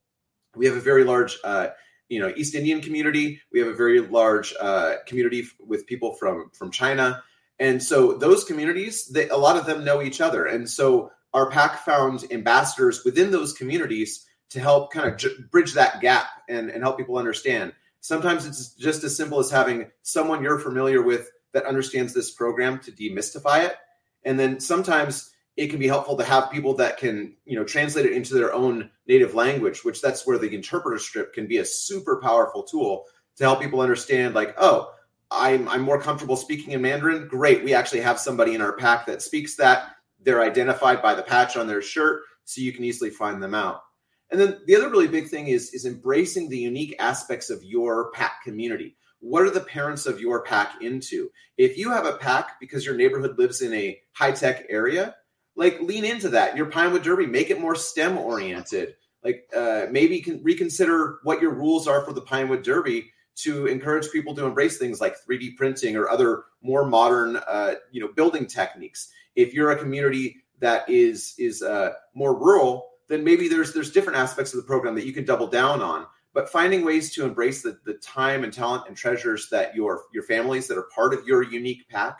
we 0.55 0.65
have 0.65 0.75
a 0.75 0.81
very 0.81 1.03
large 1.03 1.37
uh, 1.43 1.67
you 2.09 2.19
know 2.19 2.33
East 2.35 2.55
Indian 2.55 2.81
community. 2.81 3.41
We 3.51 3.59
have 3.59 3.67
a 3.67 3.75
very 3.75 3.99
large 3.99 4.53
uh, 4.59 4.95
community 5.05 5.45
with 5.59 5.85
people 5.85 6.13
from 6.13 6.49
from 6.53 6.71
China, 6.71 7.23
and 7.59 7.81
so 7.81 8.13
those 8.13 8.43
communities, 8.43 9.07
they, 9.07 9.29
a 9.29 9.37
lot 9.37 9.57
of 9.57 9.65
them 9.65 9.83
know 9.83 10.01
each 10.01 10.21
other, 10.21 10.45
and 10.45 10.69
so 10.69 11.11
our 11.33 11.49
pack 11.51 11.85
found 11.85 12.25
ambassadors 12.31 13.05
within 13.05 13.31
those 13.31 13.53
communities 13.53 14.25
to 14.49 14.59
help 14.59 14.91
kind 14.91 15.07
of 15.07 15.17
j- 15.17 15.29
bridge 15.51 15.73
that 15.73 16.01
gap 16.01 16.25
and, 16.49 16.71
and 16.71 16.81
help 16.81 16.97
people 16.97 17.17
understand. 17.17 17.71
Sometimes 18.01 18.47
it's 18.47 18.73
just 18.73 19.03
as 19.03 19.15
simple 19.15 19.39
as 19.39 19.51
having 19.51 19.91
someone 20.01 20.41
you're 20.41 20.57
familiar 20.57 21.03
with 21.03 21.29
that 21.53 21.65
understands 21.65 22.13
this 22.15 22.31
program 22.31 22.79
to 22.79 22.91
demystify 22.91 23.65
it, 23.65 23.75
and 24.23 24.39
then 24.39 24.59
sometimes 24.59 25.31
it 25.59 25.69
can 25.69 25.77
be 25.77 25.87
helpful 25.87 26.15
to 26.15 26.23
have 26.23 26.49
people 26.49 26.73
that 26.73 26.97
can 26.97 27.35
you 27.45 27.57
know 27.57 27.65
translate 27.65 28.05
it 28.05 28.13
into 28.13 28.33
their 28.33 28.53
own 28.53 28.89
native 29.07 29.35
language 29.35 29.83
which 29.83 30.01
that's 30.01 30.25
where 30.25 30.37
the 30.37 30.55
interpreter 30.55 30.97
strip 30.97 31.33
can 31.33 31.47
be 31.47 31.57
a 31.57 31.65
super 31.65 32.21
powerful 32.21 32.63
tool 32.63 33.05
to 33.35 33.43
help 33.43 33.61
people 33.61 33.81
understand 33.81 34.33
like 34.33 34.55
oh 34.57 34.91
i'm 35.31 35.67
i'm 35.67 35.81
more 35.81 36.01
comfortable 36.01 36.35
speaking 36.35 36.71
in 36.73 36.81
mandarin. 36.81 37.27
Great. 37.27 37.63
We 37.63 37.73
actually 37.73 38.01
have 38.01 38.19
somebody 38.19 38.55
in 38.55 38.61
our 38.61 38.73
pack 38.73 39.05
that 39.05 39.21
speaks 39.21 39.55
that. 39.57 39.95
They're 40.21 40.41
identified 40.41 41.01
by 41.01 41.13
the 41.13 41.23
patch 41.23 41.55
on 41.55 41.67
their 41.67 41.81
shirt 41.81 42.23
so 42.45 42.61
you 42.61 42.73
can 42.73 42.83
easily 42.83 43.09
find 43.09 43.41
them 43.41 43.53
out. 43.53 43.83
And 44.31 44.39
then 44.39 44.59
the 44.65 44.75
other 44.75 44.89
really 44.89 45.07
big 45.07 45.27
thing 45.27 45.47
is 45.47 45.73
is 45.73 45.85
embracing 45.85 46.49
the 46.49 46.57
unique 46.57 46.95
aspects 46.99 47.49
of 47.49 47.63
your 47.63 48.11
pack 48.11 48.43
community. 48.43 48.95
What 49.19 49.43
are 49.43 49.49
the 49.49 49.61
parents 49.61 50.05
of 50.05 50.21
your 50.21 50.43
pack 50.43 50.81
into? 50.81 51.29
If 51.57 51.77
you 51.77 51.91
have 51.91 52.05
a 52.05 52.17
pack 52.17 52.59
because 52.59 52.85
your 52.85 52.95
neighborhood 52.95 53.37
lives 53.37 53.61
in 53.61 53.73
a 53.73 53.99
high 54.13 54.31
tech 54.31 54.65
area 54.69 55.15
like 55.55 55.79
lean 55.81 56.05
into 56.05 56.29
that. 56.29 56.55
Your 56.55 56.67
Pinewood 56.67 57.03
Derby, 57.03 57.25
make 57.25 57.49
it 57.49 57.59
more 57.59 57.75
STEM 57.75 58.17
oriented. 58.17 58.95
Like 59.23 59.49
uh, 59.55 59.87
maybe 59.91 60.21
can 60.21 60.41
reconsider 60.43 61.19
what 61.23 61.41
your 61.41 61.53
rules 61.53 61.87
are 61.87 62.03
for 62.05 62.13
the 62.13 62.21
Pinewood 62.21 62.63
Derby 62.63 63.11
to 63.35 63.67
encourage 63.67 64.11
people 64.11 64.35
to 64.35 64.45
embrace 64.45 64.77
things 64.77 64.99
like 64.99 65.15
3D 65.25 65.55
printing 65.55 65.95
or 65.95 66.09
other 66.09 66.43
more 66.61 66.85
modern, 66.85 67.37
uh, 67.47 67.75
you 67.91 68.01
know, 68.01 68.09
building 68.13 68.45
techniques. 68.45 69.11
If 69.35 69.53
you're 69.53 69.71
a 69.71 69.77
community 69.77 70.37
that 70.59 70.89
is 70.89 71.35
is 71.37 71.61
uh, 71.61 71.93
more 72.13 72.37
rural, 72.37 72.89
then 73.07 73.23
maybe 73.23 73.47
there's 73.47 73.73
there's 73.73 73.91
different 73.91 74.19
aspects 74.19 74.53
of 74.53 74.57
the 74.57 74.67
program 74.67 74.95
that 74.95 75.05
you 75.05 75.13
can 75.13 75.25
double 75.25 75.47
down 75.47 75.81
on. 75.81 76.05
But 76.33 76.49
finding 76.49 76.85
ways 76.85 77.11
to 77.15 77.25
embrace 77.25 77.63
the, 77.63 77.79
the 77.85 77.95
time 77.95 78.43
and 78.43 78.53
talent 78.53 78.83
and 78.87 78.95
treasures 78.95 79.49
that 79.49 79.75
your 79.75 80.03
your 80.13 80.23
families 80.23 80.67
that 80.67 80.77
are 80.77 80.87
part 80.93 81.13
of 81.13 81.25
your 81.25 81.43
unique 81.43 81.87
pack 81.89 82.17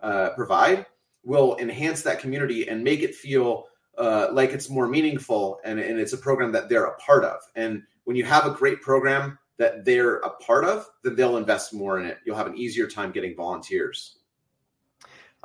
uh, 0.00 0.30
provide 0.30 0.86
will 1.24 1.56
enhance 1.58 2.02
that 2.02 2.18
community 2.18 2.68
and 2.68 2.82
make 2.82 3.00
it 3.00 3.14
feel 3.14 3.66
uh, 3.98 4.28
like 4.32 4.50
it's 4.50 4.68
more 4.70 4.88
meaningful 4.88 5.60
and, 5.64 5.78
and 5.78 5.98
it's 6.00 6.12
a 6.12 6.18
program 6.18 6.52
that 6.52 6.68
they're 6.68 6.86
a 6.86 6.96
part 6.96 7.24
of. 7.24 7.40
And 7.56 7.82
when 8.04 8.16
you 8.16 8.24
have 8.24 8.46
a 8.46 8.50
great 8.50 8.80
program 8.80 9.38
that 9.58 9.84
they're 9.84 10.16
a 10.16 10.30
part 10.30 10.64
of, 10.64 10.86
then 11.04 11.14
they'll 11.14 11.36
invest 11.36 11.72
more 11.72 12.00
in 12.00 12.06
it. 12.06 12.18
You'll 12.24 12.36
have 12.36 12.46
an 12.46 12.56
easier 12.56 12.86
time 12.86 13.12
getting 13.12 13.36
volunteers. 13.36 14.18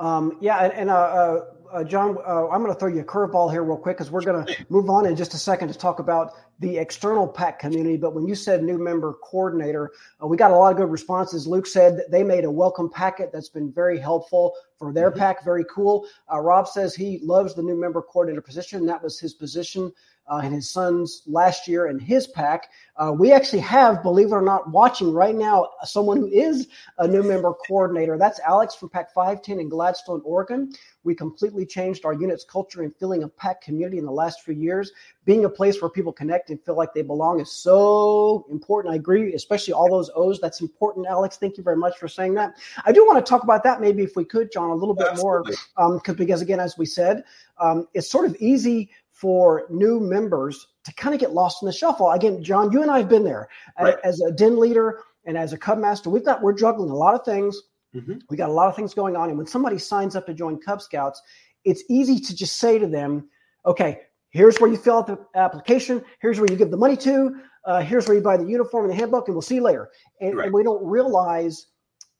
Um, 0.00 0.38
yeah, 0.40 0.64
and, 0.64 0.72
and 0.72 0.90
uh, 0.90 0.94
uh, 0.94 1.44
uh 1.72 1.84
John, 1.84 2.18
uh, 2.26 2.48
I'm 2.48 2.62
going 2.62 2.72
to 2.72 2.78
throw 2.78 2.88
you 2.88 3.00
a 3.00 3.04
curveball 3.04 3.50
here 3.50 3.62
real 3.62 3.76
quick 3.76 3.96
because 3.96 4.10
we're 4.10 4.22
going 4.22 4.44
to 4.44 4.66
move 4.68 4.88
on 4.90 5.06
in 5.06 5.16
just 5.16 5.34
a 5.34 5.38
second 5.38 5.68
to 5.68 5.74
talk 5.74 5.98
about 5.98 6.32
the 6.60 6.78
external 6.78 7.26
pack 7.26 7.58
community. 7.58 7.96
But 7.96 8.14
when 8.14 8.26
you 8.26 8.34
said 8.34 8.62
new 8.62 8.78
member 8.78 9.14
coordinator, 9.22 9.92
uh, 10.22 10.26
we 10.26 10.36
got 10.36 10.50
a 10.50 10.56
lot 10.56 10.72
of 10.72 10.78
good 10.78 10.90
responses. 10.90 11.46
Luke 11.46 11.66
said 11.66 12.02
they 12.10 12.22
made 12.22 12.44
a 12.44 12.50
welcome 12.50 12.90
packet 12.90 13.30
that's 13.32 13.48
been 13.48 13.72
very 13.72 13.98
helpful 13.98 14.54
for 14.78 14.92
their 14.92 15.10
mm-hmm. 15.10 15.20
pack. 15.20 15.44
Very 15.44 15.64
cool. 15.70 16.06
Uh, 16.32 16.40
Rob 16.40 16.66
says 16.68 16.94
he 16.94 17.20
loves 17.22 17.54
the 17.54 17.62
new 17.62 17.78
member 17.78 18.02
coordinator 18.02 18.42
position. 18.42 18.86
That 18.86 19.02
was 19.02 19.20
his 19.20 19.34
position 19.34 19.92
uh, 20.28 20.40
and 20.42 20.54
his 20.54 20.70
sons 20.70 21.22
last 21.26 21.66
year 21.66 21.86
in 21.86 21.98
his 21.98 22.26
pack. 22.26 22.70
Uh, 22.96 23.12
we 23.16 23.32
actually 23.32 23.60
have, 23.60 24.02
believe 24.02 24.28
it 24.28 24.32
or 24.32 24.42
not, 24.42 24.70
watching 24.70 25.12
right 25.12 25.34
now 25.34 25.68
someone 25.84 26.18
who 26.18 26.28
is 26.28 26.68
a 26.98 27.08
new 27.08 27.22
member 27.22 27.52
coordinator. 27.66 28.18
That's 28.18 28.40
Alex 28.40 28.74
from 28.74 28.90
Pack 28.90 29.12
510 29.12 29.60
in 29.60 29.68
Gladstone, 29.68 30.20
Oregon. 30.24 30.72
We 31.04 31.14
completely 31.14 31.57
changed 31.66 32.04
our 32.04 32.12
unit's 32.12 32.44
culture 32.44 32.82
and 32.82 32.94
feeling 32.96 33.22
of 33.22 33.36
pack 33.36 33.60
community 33.60 33.98
in 33.98 34.04
the 34.04 34.12
last 34.12 34.42
few 34.42 34.54
years. 34.54 34.92
Being 35.24 35.44
a 35.44 35.48
place 35.48 35.80
where 35.80 35.90
people 35.90 36.12
connect 36.12 36.50
and 36.50 36.62
feel 36.64 36.76
like 36.76 36.94
they 36.94 37.02
belong 37.02 37.40
is 37.40 37.50
so 37.50 38.46
important. 38.50 38.92
I 38.92 38.96
agree, 38.96 39.34
especially 39.34 39.74
all 39.74 39.90
those 39.90 40.10
O's. 40.14 40.40
That's 40.40 40.60
important, 40.60 41.06
Alex. 41.06 41.36
Thank 41.36 41.56
you 41.56 41.62
very 41.62 41.76
much 41.76 41.98
for 41.98 42.08
saying 42.08 42.34
that. 42.34 42.54
I 42.84 42.92
do 42.92 43.06
want 43.06 43.24
to 43.24 43.28
talk 43.28 43.42
about 43.42 43.62
that 43.64 43.80
maybe 43.80 44.02
if 44.02 44.16
we 44.16 44.24
could, 44.24 44.50
John, 44.52 44.70
a 44.70 44.74
little 44.74 44.94
bit 44.94 45.08
Absolutely. 45.10 45.56
more, 45.76 45.96
um, 45.96 46.00
because 46.16 46.40
again, 46.40 46.60
as 46.60 46.78
we 46.78 46.86
said, 46.86 47.24
um, 47.58 47.86
it's 47.94 48.10
sort 48.10 48.24
of 48.24 48.36
easy 48.40 48.90
for 49.10 49.66
new 49.68 49.98
members 49.98 50.68
to 50.84 50.94
kind 50.94 51.12
of 51.12 51.20
get 51.20 51.32
lost 51.32 51.62
in 51.62 51.66
the 51.66 51.72
shuffle. 51.72 52.10
Again, 52.12 52.42
John, 52.42 52.70
you 52.70 52.82
and 52.82 52.90
I 52.90 52.98
have 52.98 53.08
been 53.08 53.24
there 53.24 53.48
right. 53.80 53.96
as 54.04 54.20
a 54.20 54.30
den 54.30 54.58
leader 54.58 55.00
and 55.24 55.36
as 55.36 55.52
a 55.52 55.58
cub 55.58 55.78
master. 55.78 56.08
We've 56.08 56.24
got 56.24 56.40
we're 56.40 56.52
juggling 56.52 56.90
a 56.90 56.94
lot 56.94 57.14
of 57.14 57.24
things. 57.24 57.60
Mm-hmm. 57.94 58.18
We 58.30 58.36
got 58.36 58.48
a 58.48 58.52
lot 58.52 58.68
of 58.68 58.76
things 58.76 58.94
going 58.94 59.16
on, 59.16 59.28
and 59.28 59.38
when 59.38 59.46
somebody 59.46 59.78
signs 59.78 60.14
up 60.14 60.26
to 60.26 60.34
join 60.34 60.58
Cub 60.58 60.80
Scouts, 60.80 61.22
it's 61.64 61.82
easy 61.88 62.18
to 62.20 62.34
just 62.34 62.58
say 62.58 62.78
to 62.78 62.86
them, 62.86 63.28
"Okay, 63.66 64.00
here's 64.30 64.58
where 64.58 64.70
you 64.70 64.76
fill 64.76 64.98
out 64.98 65.06
the 65.06 65.18
application. 65.34 66.04
Here's 66.20 66.38
where 66.38 66.50
you 66.50 66.56
give 66.56 66.70
the 66.70 66.76
money 66.76 66.96
to. 66.98 67.40
Uh, 67.64 67.80
here's 67.80 68.06
where 68.06 68.16
you 68.16 68.22
buy 68.22 68.36
the 68.36 68.46
uniform 68.46 68.84
and 68.84 68.92
the 68.92 68.96
handbook, 68.96 69.28
and 69.28 69.34
we'll 69.34 69.42
see 69.42 69.56
you 69.56 69.62
later." 69.62 69.90
And, 70.20 70.36
right. 70.36 70.46
and 70.46 70.54
we 70.54 70.62
don't 70.62 70.84
realize 70.84 71.66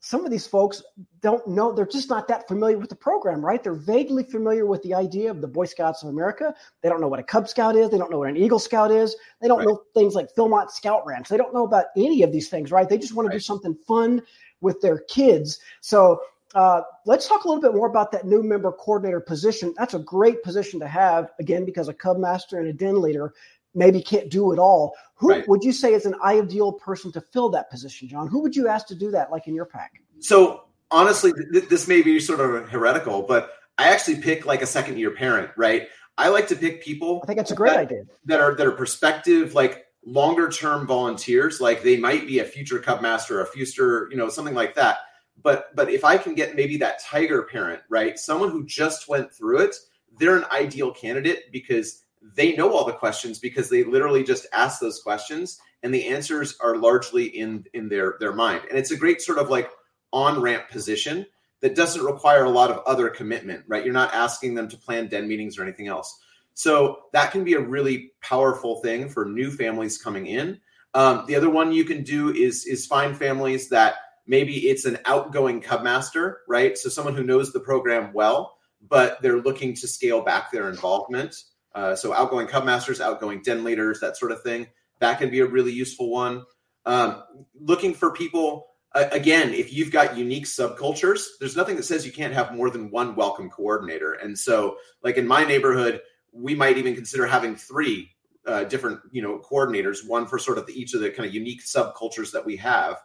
some 0.01 0.23
of 0.23 0.31
these 0.31 0.47
folks 0.47 0.81
don't 1.21 1.45
know 1.47 1.71
they're 1.71 1.85
just 1.85 2.09
not 2.09 2.27
that 2.27 2.47
familiar 2.47 2.77
with 2.77 2.89
the 2.89 2.95
program 2.95 3.43
right 3.45 3.63
they're 3.63 3.73
vaguely 3.73 4.23
familiar 4.23 4.65
with 4.65 4.81
the 4.83 4.93
idea 4.93 5.29
of 5.29 5.41
the 5.41 5.47
boy 5.47 5.65
scouts 5.65 6.03
of 6.03 6.09
america 6.09 6.53
they 6.81 6.89
don't 6.89 7.01
know 7.01 7.07
what 7.07 7.19
a 7.19 7.23
cub 7.23 7.47
scout 7.47 7.75
is 7.75 7.89
they 7.89 7.97
don't 7.97 8.11
know 8.11 8.19
what 8.19 8.29
an 8.29 8.37
eagle 8.37 8.59
scout 8.59 8.91
is 8.91 9.15
they 9.41 9.47
don't 9.47 9.59
right. 9.59 9.67
know 9.67 9.81
things 9.93 10.15
like 10.15 10.27
philmont 10.37 10.69
scout 10.69 11.05
ranch 11.05 11.27
they 11.27 11.37
don't 11.37 11.53
know 11.53 11.65
about 11.65 11.85
any 11.97 12.23
of 12.23 12.31
these 12.31 12.49
things 12.49 12.71
right 12.71 12.87
they 12.87 12.97
just 12.97 13.13
want 13.13 13.27
right. 13.27 13.33
to 13.33 13.37
do 13.37 13.43
something 13.43 13.75
fun 13.87 14.21
with 14.61 14.79
their 14.81 14.99
kids 15.09 15.59
so 15.81 16.19
uh, 16.55 16.81
let's 17.05 17.27
talk 17.27 17.43
a 17.43 17.47
little 17.47 17.61
bit 17.61 17.73
more 17.73 17.87
about 17.87 18.11
that 18.11 18.25
new 18.25 18.41
member 18.41 18.71
coordinator 18.71 19.19
position 19.19 19.73
that's 19.77 19.93
a 19.93 19.99
great 19.99 20.41
position 20.43 20.79
to 20.79 20.87
have 20.87 21.31
again 21.39 21.63
because 21.63 21.87
a 21.87 21.93
cub 21.93 22.17
master 22.17 22.59
and 22.59 22.67
a 22.67 22.73
den 22.73 23.01
leader 23.01 23.33
maybe 23.75 24.01
can't 24.01 24.29
do 24.29 24.51
it 24.51 24.59
all. 24.59 24.95
Who 25.15 25.29
right. 25.29 25.47
would 25.47 25.63
you 25.63 25.71
say 25.71 25.93
is 25.93 26.05
an 26.05 26.15
ideal 26.23 26.71
person 26.71 27.11
to 27.13 27.21
fill 27.21 27.49
that 27.49 27.69
position, 27.69 28.07
John? 28.07 28.27
Who 28.27 28.41
would 28.41 28.55
you 28.55 28.67
ask 28.67 28.87
to 28.87 28.95
do 28.95 29.11
that, 29.11 29.31
like 29.31 29.47
in 29.47 29.55
your 29.55 29.65
pack? 29.65 30.01
So 30.19 30.65
honestly, 30.91 31.33
th- 31.33 31.69
this 31.69 31.87
may 31.87 32.01
be 32.01 32.19
sort 32.19 32.39
of 32.39 32.69
heretical, 32.69 33.23
but 33.23 33.51
I 33.77 33.89
actually 33.89 34.21
pick 34.21 34.45
like 34.45 34.61
a 34.61 34.65
second 34.65 34.97
year 34.97 35.11
parent, 35.11 35.51
right? 35.57 35.87
I 36.17 36.29
like 36.29 36.47
to 36.49 36.55
pick 36.55 36.83
people. 36.83 37.21
I 37.23 37.27
think 37.27 37.37
that's 37.37 37.51
a 37.51 37.55
great 37.55 37.71
that, 37.71 37.79
idea. 37.79 38.03
That 38.25 38.39
are 38.41 38.55
that 38.55 38.67
are 38.67 38.71
prospective, 38.71 39.53
like 39.53 39.85
longer 40.05 40.49
term 40.49 40.87
volunteers. 40.87 41.61
Like 41.61 41.83
they 41.83 41.97
might 41.97 42.27
be 42.27 42.39
a 42.39 42.45
future 42.45 42.79
Cub 42.79 43.01
Master, 43.01 43.41
a 43.41 43.45
future, 43.45 44.07
you 44.11 44.17
know, 44.17 44.29
something 44.29 44.55
like 44.55 44.75
that. 44.75 44.97
But 45.41 45.75
but 45.75 45.89
if 45.89 46.03
I 46.03 46.17
can 46.17 46.35
get 46.35 46.55
maybe 46.55 46.77
that 46.77 47.01
tiger 47.01 47.43
parent, 47.43 47.81
right, 47.89 48.17
someone 48.17 48.51
who 48.51 48.65
just 48.65 49.07
went 49.07 49.31
through 49.31 49.59
it, 49.59 49.75
they're 50.17 50.37
an 50.37 50.45
ideal 50.51 50.91
candidate 50.91 51.51
because 51.51 52.03
they 52.35 52.55
know 52.55 52.73
all 52.73 52.85
the 52.85 52.93
questions 52.93 53.39
because 53.39 53.69
they 53.69 53.83
literally 53.83 54.23
just 54.23 54.47
ask 54.51 54.79
those 54.79 55.01
questions 55.01 55.59
and 55.83 55.93
the 55.93 56.07
answers 56.07 56.57
are 56.61 56.77
largely 56.77 57.25
in 57.25 57.65
in 57.73 57.89
their 57.89 58.15
their 58.19 58.33
mind. 58.33 58.61
And 58.69 58.77
it's 58.77 58.91
a 58.91 58.97
great 58.97 59.21
sort 59.21 59.37
of 59.37 59.49
like 59.49 59.69
on 60.11 60.41
ramp 60.41 60.69
position 60.69 61.25
that 61.61 61.75
doesn't 61.75 62.03
require 62.03 62.45
a 62.45 62.49
lot 62.49 62.71
of 62.71 62.83
other 62.85 63.09
commitment 63.09 63.63
right? 63.67 63.83
You're 63.83 63.93
not 63.93 64.13
asking 64.13 64.55
them 64.55 64.67
to 64.69 64.77
plan 64.77 65.07
den 65.07 65.27
meetings 65.27 65.57
or 65.57 65.63
anything 65.63 65.87
else. 65.87 66.19
So 66.53 67.03
that 67.13 67.31
can 67.31 67.43
be 67.43 67.53
a 67.53 67.59
really 67.61 68.11
powerful 68.21 68.81
thing 68.81 69.09
for 69.09 69.25
new 69.25 69.51
families 69.51 69.97
coming 69.97 70.27
in. 70.27 70.59
Um, 70.93 71.25
the 71.27 71.35
other 71.35 71.49
one 71.49 71.71
you 71.71 71.85
can 71.85 72.03
do 72.03 72.33
is 72.33 72.65
is 72.65 72.85
find 72.85 73.15
families 73.15 73.69
that 73.69 73.95
maybe 74.29 74.69
it's 74.69 74.85
an 74.85 74.97
outgoing 75.05 75.59
cub 75.59 75.83
master 75.83 76.39
right 76.47 76.77
so 76.77 76.87
someone 76.87 77.15
who 77.15 77.23
knows 77.23 77.51
the 77.51 77.59
program 77.59 78.13
well 78.13 78.55
but 78.87 79.21
they're 79.21 79.41
looking 79.41 79.75
to 79.75 79.87
scale 79.87 80.21
back 80.21 80.51
their 80.51 80.69
involvement 80.69 81.35
uh, 81.75 81.95
so 81.95 82.13
outgoing 82.13 82.47
cub 82.47 82.65
masters, 82.65 83.01
outgoing 83.01 83.41
den 83.41 83.63
leaders, 83.63 83.99
that 83.99 84.17
sort 84.17 84.31
of 84.31 84.41
thing. 84.41 84.67
That 84.99 85.19
can 85.19 85.29
be 85.29 85.39
a 85.39 85.45
really 85.45 85.71
useful 85.71 86.09
one. 86.09 86.43
Um, 86.85 87.23
looking 87.59 87.93
for 87.93 88.11
people 88.11 88.65
again, 88.93 89.53
if 89.53 89.71
you've 89.71 89.91
got 89.91 90.17
unique 90.17 90.45
subcultures, 90.45 91.25
there's 91.39 91.55
nothing 91.55 91.75
that 91.75 91.83
says 91.83 92.05
you 92.05 92.11
can't 92.11 92.33
have 92.33 92.55
more 92.55 92.71
than 92.71 92.89
one 92.89 93.15
welcome 93.15 93.49
coordinator. 93.49 94.13
And 94.13 94.37
so, 94.37 94.77
like 95.03 95.17
in 95.17 95.27
my 95.27 95.43
neighborhood, 95.43 96.01
we 96.33 96.55
might 96.55 96.77
even 96.77 96.95
consider 96.95 97.27
having 97.27 97.55
three 97.55 98.09
uh, 98.47 98.63
different, 98.63 98.99
you 99.11 99.21
know, 99.21 99.39
coordinators, 99.39 100.07
one 100.07 100.25
for 100.25 100.39
sort 100.39 100.57
of 100.57 100.65
the, 100.65 100.73
each 100.73 100.95
of 100.95 101.01
the 101.01 101.11
kind 101.11 101.27
of 101.27 101.35
unique 101.35 101.63
subcultures 101.63 102.31
that 102.31 102.45
we 102.45 102.55
have. 102.57 102.97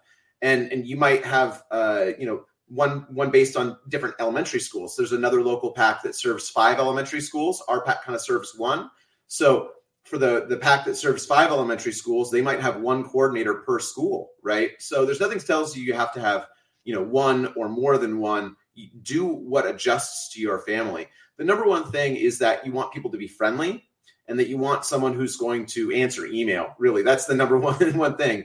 And 0.44 0.70
and 0.70 0.86
you 0.86 0.96
might 0.96 1.24
have, 1.24 1.64
uh, 1.72 2.10
you 2.18 2.26
know, 2.26 2.44
one 2.68 3.06
one 3.10 3.30
based 3.30 3.56
on 3.56 3.76
different 3.88 4.14
elementary 4.20 4.60
schools. 4.60 4.94
There's 4.96 5.12
another 5.12 5.42
local 5.42 5.72
pack 5.72 6.02
that 6.02 6.14
serves 6.14 6.50
five 6.50 6.78
elementary 6.78 7.20
schools. 7.20 7.62
Our 7.66 7.82
pack 7.82 8.04
kind 8.04 8.14
of 8.14 8.22
serves 8.22 8.54
one. 8.56 8.90
So 9.26 9.70
for 10.04 10.18
the 10.18 10.46
the 10.46 10.58
pack 10.58 10.84
that 10.84 10.96
serves 10.96 11.24
five 11.24 11.50
elementary 11.50 11.92
schools, 11.92 12.30
they 12.30 12.42
might 12.42 12.60
have 12.60 12.80
one 12.80 13.04
coordinator 13.04 13.54
per 13.54 13.78
school, 13.78 14.32
right? 14.42 14.70
So 14.78 15.04
there's 15.04 15.20
nothing 15.20 15.40
tells 15.40 15.76
you 15.76 15.82
you 15.82 15.94
have 15.94 16.12
to 16.12 16.20
have 16.20 16.46
you 16.84 16.94
know 16.94 17.02
one 17.02 17.52
or 17.56 17.68
more 17.68 17.98
than 17.98 18.18
one. 18.18 18.56
You 18.74 18.88
do 19.02 19.26
what 19.26 19.66
adjusts 19.66 20.32
to 20.34 20.40
your 20.40 20.58
family. 20.60 21.08
The 21.38 21.44
number 21.44 21.64
one 21.64 21.90
thing 21.90 22.16
is 22.16 22.38
that 22.38 22.66
you 22.66 22.72
want 22.72 22.92
people 22.92 23.10
to 23.10 23.18
be 23.18 23.28
friendly 23.28 23.84
and 24.28 24.38
that 24.38 24.48
you 24.48 24.58
want 24.58 24.84
someone 24.84 25.14
who's 25.14 25.36
going 25.36 25.66
to 25.66 25.92
answer 25.92 26.26
email. 26.26 26.74
Really, 26.78 27.02
that's 27.02 27.26
the 27.26 27.34
number 27.34 27.58
one 27.70 27.96
one 27.96 28.16
thing. 28.16 28.44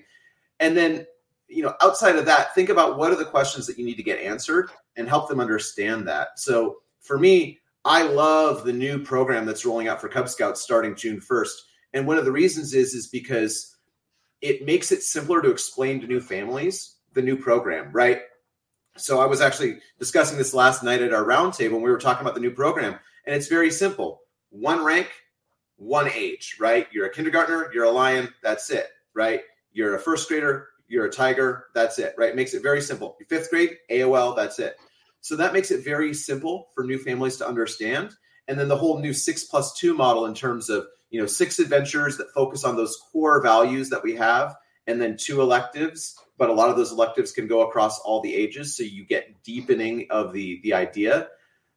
And 0.61 0.77
then 0.77 1.05
you 1.49 1.63
know, 1.63 1.73
outside 1.81 2.15
of 2.15 2.25
that, 2.25 2.53
think 2.53 2.69
about 2.69 2.97
what 2.97 3.11
are 3.11 3.17
the 3.17 3.25
questions 3.25 3.65
that 3.67 3.77
you 3.77 3.85
need 3.85 3.97
to 3.97 4.03
get 4.03 4.19
answered 4.19 4.69
and 4.95 5.07
help 5.07 5.27
them 5.27 5.39
understand 5.39 6.07
that. 6.07 6.39
So 6.39 6.77
for 7.01 7.17
me, 7.17 7.59
I 7.85 8.03
love 8.03 8.63
the 8.63 8.73
new 8.73 8.99
program 8.99 9.45
that's 9.45 9.65
rolling 9.65 9.87
out 9.87 9.99
for 9.99 10.09
Cub 10.09 10.29
Scouts 10.29 10.61
starting 10.61 10.95
June 10.95 11.19
1st. 11.19 11.53
And 11.93 12.05
one 12.05 12.17
of 12.17 12.25
the 12.25 12.31
reasons 12.31 12.73
is 12.73 12.93
is 12.93 13.07
because 13.07 13.75
it 14.41 14.65
makes 14.65 14.91
it 14.91 15.01
simpler 15.01 15.41
to 15.41 15.49
explain 15.49 15.99
to 16.01 16.07
new 16.07 16.21
families 16.21 16.95
the 17.13 17.21
new 17.21 17.35
program, 17.35 17.91
right? 17.91 18.21
So 18.95 19.19
I 19.19 19.25
was 19.25 19.41
actually 19.41 19.79
discussing 19.97 20.37
this 20.37 20.53
last 20.53 20.83
night 20.83 21.01
at 21.01 21.13
our 21.13 21.23
roundtable 21.23 21.73
when 21.73 21.81
we 21.81 21.91
were 21.91 21.97
talking 21.97 22.21
about 22.21 22.35
the 22.35 22.41
new 22.41 22.51
program, 22.51 22.99
and 23.25 23.35
it's 23.35 23.47
very 23.47 23.71
simple: 23.71 24.21
one 24.49 24.83
rank, 24.83 25.09
one 25.77 26.09
age, 26.13 26.57
right? 26.59 26.87
You're 26.91 27.07
a 27.07 27.13
kindergartner, 27.13 27.71
you're 27.73 27.85
a 27.85 27.91
lion, 27.91 28.33
that's 28.43 28.69
it, 28.69 28.87
right? 29.13 29.41
You're 29.71 29.95
a 29.95 29.99
first 29.99 30.27
grader, 30.27 30.67
you're 30.89 31.05
a 31.05 31.11
tiger, 31.11 31.67
that's 31.73 31.99
it, 31.99 32.15
right? 32.17 32.29
It 32.29 32.35
makes 32.35 32.53
it 32.53 32.63
very 32.63 32.81
simple. 32.81 33.17
Fifth 33.29 33.49
grade, 33.49 33.77
AOL, 33.89 34.35
that's 34.35 34.59
it. 34.59 34.75
So 35.21 35.35
that 35.35 35.53
makes 35.53 35.71
it 35.71 35.83
very 35.83 36.13
simple 36.13 36.69
for 36.73 36.83
new 36.83 36.97
families 36.97 37.37
to 37.37 37.47
understand. 37.47 38.13
And 38.47 38.59
then 38.59 38.67
the 38.67 38.77
whole 38.77 38.99
new 38.99 39.13
six 39.13 39.43
plus 39.43 39.77
two 39.77 39.93
model 39.93 40.25
in 40.25 40.33
terms 40.33 40.69
of, 40.69 40.87
you 41.11 41.21
know, 41.21 41.27
six 41.27 41.59
adventures 41.59 42.17
that 42.17 42.33
focus 42.33 42.63
on 42.63 42.75
those 42.75 42.97
core 43.11 43.41
values 43.41 43.89
that 43.89 44.03
we 44.03 44.15
have, 44.15 44.55
and 44.87 45.01
then 45.01 45.17
two 45.17 45.41
electives. 45.41 46.15
But 46.37 46.49
a 46.49 46.53
lot 46.53 46.69
of 46.69 46.77
those 46.77 46.91
electives 46.91 47.31
can 47.31 47.47
go 47.47 47.67
across 47.67 47.99
all 47.99 48.21
the 48.21 48.33
ages. 48.33 48.75
So 48.75 48.83
you 48.83 49.05
get 49.05 49.43
deepening 49.43 50.07
of 50.09 50.33
the, 50.33 50.61
the 50.63 50.73
idea. 50.73 51.27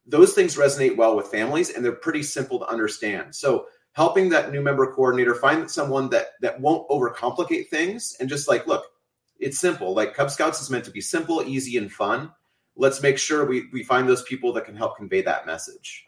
Those 0.07 0.33
things 0.33 0.57
resonate 0.57 0.97
well 0.97 1.17
with 1.17 1.27
families 1.27 1.71
and 1.71 1.85
they're 1.85 1.93
pretty 1.93 2.23
simple 2.23 2.61
to 2.61 2.67
understand. 2.67 3.35
So 3.35 3.67
helping 3.93 4.31
that 4.31 4.51
new 4.51 4.63
member 4.63 4.93
coordinator 4.93 5.35
find 5.35 5.71
someone 5.71 6.09
that 6.11 6.29
that 6.41 6.61
won't 6.61 6.89
overcomplicate 6.89 7.69
things 7.69 8.17
and 8.19 8.29
just 8.29 8.49
like, 8.49 8.67
look, 8.67 8.85
It's 9.43 9.59
simple. 9.59 9.93
Like 9.93 10.15
Cub 10.15 10.31
Scouts 10.31 10.63
is 10.63 10.71
meant 10.71 10.85
to 10.85 10.91
be 10.91 11.01
simple, 11.01 11.43
easy, 11.43 11.77
and 11.77 11.93
fun. 11.93 12.31
Let's 12.77 13.03
make 13.03 13.19
sure 13.19 13.45
we, 13.45 13.65
we 13.73 13.83
find 13.83 14.09
those 14.09 14.23
people 14.23 14.53
that 14.55 14.65
can 14.65 14.77
help 14.77 14.97
convey 14.97 15.21
that 15.23 15.47
message. 15.47 16.07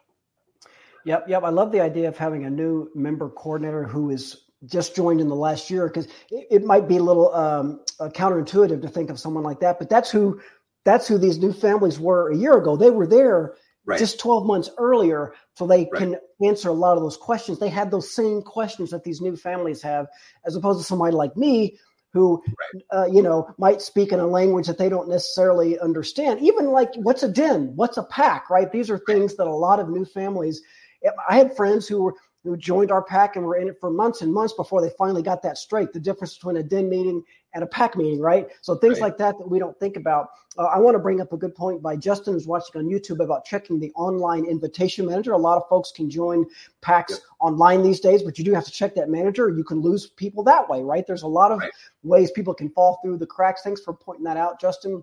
Yep, 1.05 1.26
yep. 1.29 1.43
I 1.43 1.50
love 1.50 1.73
the 1.73 1.81
idea 1.81 2.09
of 2.09 2.17
having 2.17 2.45
a 2.45 2.50
new 2.50 2.91
member 2.95 3.29
coordinator 3.29 3.85
who 3.85 4.11
is 4.11 4.45
just 4.64 4.97
joined 4.97 5.21
in 5.21 5.29
the 5.29 5.35
last 5.35 5.69
year 5.69 5.88
because 5.88 6.07
it, 6.31 6.47
it, 6.50 6.64
might 6.64 6.88
be 6.88 6.97
a 6.97 7.03
little 7.03 7.35
um, 7.35 7.81
uh, 8.00 8.09
counterintuitive 8.09 8.81
to 8.81 8.88
think 8.88 9.11
of 9.11 9.19
someone 9.19 9.43
like 9.43 9.61
that, 9.61 9.79
but 9.79 9.91
that's 9.91 10.11
who 10.11 10.41
that's 10.85 11.07
who 11.09 11.19
these 11.19 11.38
new 11.38 11.53
families 11.53 11.99
were 11.99 12.31
a 12.31 12.37
year 12.37 12.57
ago. 12.57 12.76
They 12.76 12.91
were 12.91 13.07
there 13.07 13.55
right. 13.85 13.99
just 13.99 14.19
12 14.21 14.47
months 14.47 14.71
earlier, 14.79 15.35
so 15.55 15.67
they 15.67 15.88
right. 15.93 15.95
can 15.95 16.17
answer 16.43 16.69
a 16.69 16.73
lot 16.73 16.97
of 16.97 17.03
those 17.03 17.17
questions. 17.17 17.59
They 17.59 17.69
had 17.69 17.91
those 17.91 18.14
same 18.14 18.41
questions 18.43 18.91
that 18.91 19.05
these 19.05 19.21
new 19.21 19.37
families 19.37 19.83
have, 19.83 20.07
as 20.47 20.57
opposed 20.57 20.79
to 20.79 20.85
somebody 20.85 21.14
like 21.14 21.37
me 21.37 21.79
who, 22.14 22.42
right. 22.47 22.83
uh, 22.97 23.06
you 23.06 23.21
know, 23.21 23.52
might 23.59 23.83
speak 23.83 24.12
in 24.12 24.21
a 24.21 24.26
language 24.26 24.66
that 24.68 24.78
they 24.78 24.88
don't 24.88 25.09
necessarily 25.09 25.78
understand. 25.80 26.40
Even 26.40 26.68
like, 26.68 26.94
what's 26.94 27.25
a 27.25 27.28
den? 27.28 27.73
What's 27.75 27.99
a 27.99 28.04
pack? 28.04 28.49
Right? 28.49 28.73
These 28.73 28.88
are 28.88 28.99
things 28.99 29.37
that 29.37 29.47
a 29.47 29.54
lot 29.54 29.80
of 29.80 29.90
new 29.90 30.04
families. 30.06 30.62
I 31.28 31.37
had 31.37 31.54
friends 31.54 31.87
who 31.87 32.02
were 32.02 32.14
who 32.44 32.56
joined 32.58 32.92
our 32.92 33.02
pack 33.02 33.36
and 33.36 33.44
were 33.44 33.56
in 33.56 33.68
it 33.68 33.80
for 33.80 33.90
months 33.90 34.20
and 34.20 34.32
months 34.32 34.52
before 34.52 34.82
they 34.82 34.90
finally 34.98 35.22
got 35.22 35.42
that 35.42 35.56
straight. 35.56 35.92
The 35.92 35.98
difference 35.98 36.34
between 36.34 36.58
a 36.58 36.62
den 36.62 36.90
meeting 36.90 37.24
and 37.54 37.64
a 37.64 37.66
pack 37.66 37.96
meeting, 37.96 38.20
right? 38.20 38.48
So 38.60 38.74
things 38.74 39.00
right. 39.00 39.08
like 39.08 39.18
that 39.18 39.38
that 39.38 39.48
we 39.48 39.58
don't 39.58 39.78
think 39.80 39.96
about. 39.96 40.28
Uh, 40.58 40.64
I 40.64 40.78
want 40.78 40.94
to 40.94 40.98
bring 40.98 41.20
up 41.20 41.32
a 41.32 41.36
good 41.36 41.54
point 41.54 41.82
by 41.82 41.96
Justin, 41.96 42.34
who's 42.34 42.46
watching 42.46 42.80
on 42.80 42.86
YouTube 42.86 43.24
about 43.24 43.44
checking 43.44 43.80
the 43.80 43.90
online 43.92 44.44
invitation 44.44 45.06
manager. 45.06 45.32
A 45.32 45.38
lot 45.38 45.56
of 45.56 45.68
folks 45.68 45.90
can 45.90 46.10
join 46.10 46.44
packs 46.82 47.12
yep. 47.12 47.20
online 47.40 47.82
these 47.82 48.00
days, 48.00 48.22
but 48.22 48.38
you 48.38 48.44
do 48.44 48.52
have 48.52 48.64
to 48.64 48.70
check 48.70 48.94
that 48.96 49.08
manager. 49.08 49.48
You 49.48 49.64
can 49.64 49.80
lose 49.80 50.06
people 50.06 50.44
that 50.44 50.68
way, 50.68 50.82
right? 50.82 51.06
There's 51.06 51.22
a 51.22 51.28
lot 51.28 51.50
of 51.50 51.60
right. 51.60 51.72
ways 52.02 52.30
people 52.30 52.54
can 52.54 52.68
fall 52.70 53.00
through 53.02 53.18
the 53.18 53.26
cracks. 53.26 53.62
Thanks 53.62 53.80
for 53.80 53.94
pointing 53.94 54.24
that 54.24 54.36
out, 54.36 54.60
Justin. 54.60 55.02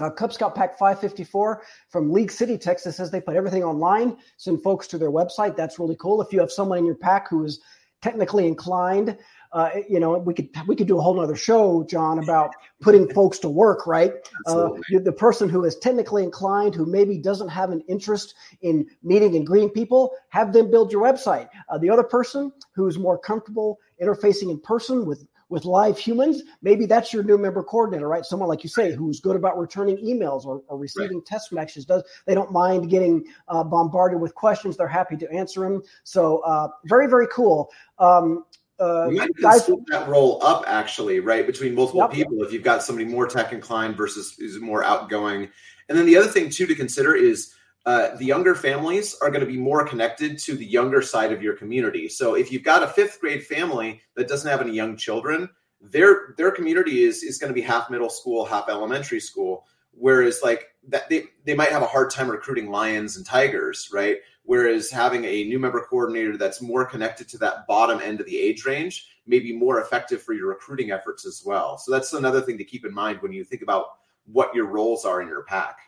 Uh, 0.00 0.10
Cub 0.10 0.32
Scout 0.32 0.54
Pack 0.56 0.76
554 0.76 1.62
from 1.88 2.12
League 2.12 2.32
City, 2.32 2.58
Texas 2.58 2.96
says 2.96 3.10
they 3.10 3.20
put 3.20 3.36
everything 3.36 3.62
online, 3.62 4.16
send 4.36 4.62
folks 4.62 4.88
to 4.88 4.98
their 4.98 5.12
website. 5.12 5.56
That's 5.56 5.78
really 5.78 5.96
cool. 5.96 6.20
If 6.20 6.32
you 6.32 6.40
have 6.40 6.50
someone 6.50 6.78
in 6.78 6.86
your 6.86 6.96
pack 6.96 7.28
who 7.28 7.44
is 7.44 7.60
technically 8.02 8.48
inclined, 8.48 9.16
uh, 9.52 9.70
you 9.88 10.00
know, 10.00 10.18
we 10.18 10.34
could 10.34 10.48
we 10.66 10.74
could 10.74 10.88
do 10.88 10.98
a 10.98 11.00
whole 11.00 11.20
other 11.20 11.36
show, 11.36 11.84
John, 11.88 12.18
about 12.18 12.50
putting 12.80 13.08
folks 13.14 13.38
to 13.38 13.48
work, 13.48 13.86
right? 13.86 14.12
Uh, 14.46 14.70
the 14.90 15.12
person 15.12 15.48
who 15.48 15.64
is 15.64 15.76
technically 15.76 16.24
inclined, 16.24 16.74
who 16.74 16.86
maybe 16.86 17.18
doesn't 17.18 17.48
have 17.48 17.70
an 17.70 17.80
interest 17.88 18.34
in 18.62 18.84
meeting 19.04 19.36
and 19.36 19.46
greeting 19.46 19.70
people, 19.70 20.12
have 20.30 20.52
them 20.52 20.72
build 20.72 20.90
your 20.90 21.02
website. 21.02 21.48
Uh, 21.68 21.78
the 21.78 21.88
other 21.88 22.02
person 22.02 22.52
who's 22.74 22.98
more 22.98 23.16
comfortable 23.16 23.78
interfacing 24.02 24.50
in 24.50 24.58
person 24.58 25.06
with 25.06 25.24
with 25.48 25.64
live 25.64 25.98
humans, 25.98 26.42
maybe 26.62 26.86
that's 26.86 27.12
your 27.12 27.22
new 27.22 27.38
member 27.38 27.62
coordinator, 27.62 28.08
right? 28.08 28.24
Someone 28.24 28.48
like 28.48 28.62
you 28.62 28.70
say, 28.70 28.92
who's 28.92 29.20
good 29.20 29.36
about 29.36 29.58
returning 29.58 29.96
emails 29.98 30.44
or, 30.44 30.62
or 30.68 30.78
receiving 30.78 31.18
right. 31.18 31.26
test 31.26 31.52
messages. 31.52 31.84
Does 31.84 32.02
they 32.26 32.34
don't 32.34 32.52
mind 32.52 32.90
getting 32.90 33.24
uh, 33.48 33.64
bombarded 33.64 34.20
with 34.20 34.34
questions? 34.34 34.76
They're 34.76 34.88
happy 34.88 35.16
to 35.16 35.30
answer 35.30 35.60
them. 35.60 35.82
So 36.02 36.38
uh, 36.38 36.68
very 36.84 37.08
very 37.08 37.28
cool. 37.28 37.70
Um, 37.98 38.44
uh, 38.80 39.08
you 39.08 39.28
guys, 39.40 39.66
that 39.66 40.08
role 40.08 40.42
up 40.42 40.64
actually, 40.66 41.20
right, 41.20 41.46
between 41.46 41.74
multiple 41.74 42.00
yep. 42.00 42.10
people. 42.10 42.42
If 42.42 42.52
you've 42.52 42.64
got 42.64 42.82
somebody 42.82 43.08
more 43.08 43.26
tech 43.26 43.52
inclined 43.52 43.96
versus 43.96 44.36
is 44.38 44.58
more 44.58 44.82
outgoing, 44.82 45.48
and 45.88 45.96
then 45.96 46.06
the 46.06 46.16
other 46.16 46.26
thing 46.26 46.50
too 46.50 46.66
to 46.66 46.74
consider 46.74 47.14
is 47.14 47.53
uh, 47.86 48.16
the 48.16 48.24
younger 48.24 48.54
families 48.54 49.16
are 49.20 49.30
going 49.30 49.40
to 49.40 49.46
be 49.46 49.58
more 49.58 49.86
connected 49.86 50.38
to 50.38 50.56
the 50.56 50.64
younger 50.64 51.02
side 51.02 51.32
of 51.32 51.42
your 51.42 51.54
community. 51.54 52.08
So 52.08 52.34
if 52.34 52.50
you've 52.50 52.62
got 52.62 52.82
a 52.82 52.88
fifth 52.88 53.20
grade 53.20 53.44
family 53.44 54.00
that 54.14 54.28
doesn't 54.28 54.50
have 54.50 54.62
any 54.62 54.72
young 54.72 54.96
children, 54.96 55.50
their 55.80 56.34
their 56.38 56.50
community 56.50 57.02
is 57.02 57.22
is 57.22 57.36
going 57.36 57.50
to 57.50 57.54
be 57.54 57.60
half 57.60 57.90
middle 57.90 58.08
school, 58.08 58.46
half 58.46 58.68
elementary 58.68 59.20
school. 59.20 59.66
Whereas 59.92 60.40
like 60.42 60.68
that 60.88 61.08
they, 61.08 61.24
they 61.44 61.54
might 61.54 61.70
have 61.70 61.82
a 61.82 61.86
hard 61.86 62.10
time 62.10 62.30
recruiting 62.30 62.70
lions 62.70 63.16
and 63.16 63.26
tigers, 63.26 63.90
right? 63.92 64.16
Whereas 64.44 64.90
having 64.90 65.24
a 65.24 65.44
new 65.44 65.58
member 65.58 65.80
coordinator 65.88 66.36
that's 66.36 66.60
more 66.60 66.84
connected 66.84 67.28
to 67.28 67.38
that 67.38 67.66
bottom 67.66 68.00
end 68.00 68.18
of 68.18 68.26
the 68.26 68.38
age 68.38 68.64
range 68.64 69.08
may 69.26 69.38
be 69.38 69.56
more 69.56 69.80
effective 69.80 70.22
for 70.22 70.32
your 70.32 70.48
recruiting 70.48 70.90
efforts 70.90 71.26
as 71.26 71.42
well. 71.44 71.78
So 71.78 71.92
that's 71.92 72.12
another 72.12 72.40
thing 72.40 72.58
to 72.58 72.64
keep 72.64 72.84
in 72.84 72.92
mind 72.92 73.20
when 73.20 73.32
you 73.32 73.44
think 73.44 73.62
about 73.62 73.98
what 74.26 74.54
your 74.54 74.66
roles 74.66 75.04
are 75.04 75.22
in 75.22 75.28
your 75.28 75.44
pack. 75.44 75.78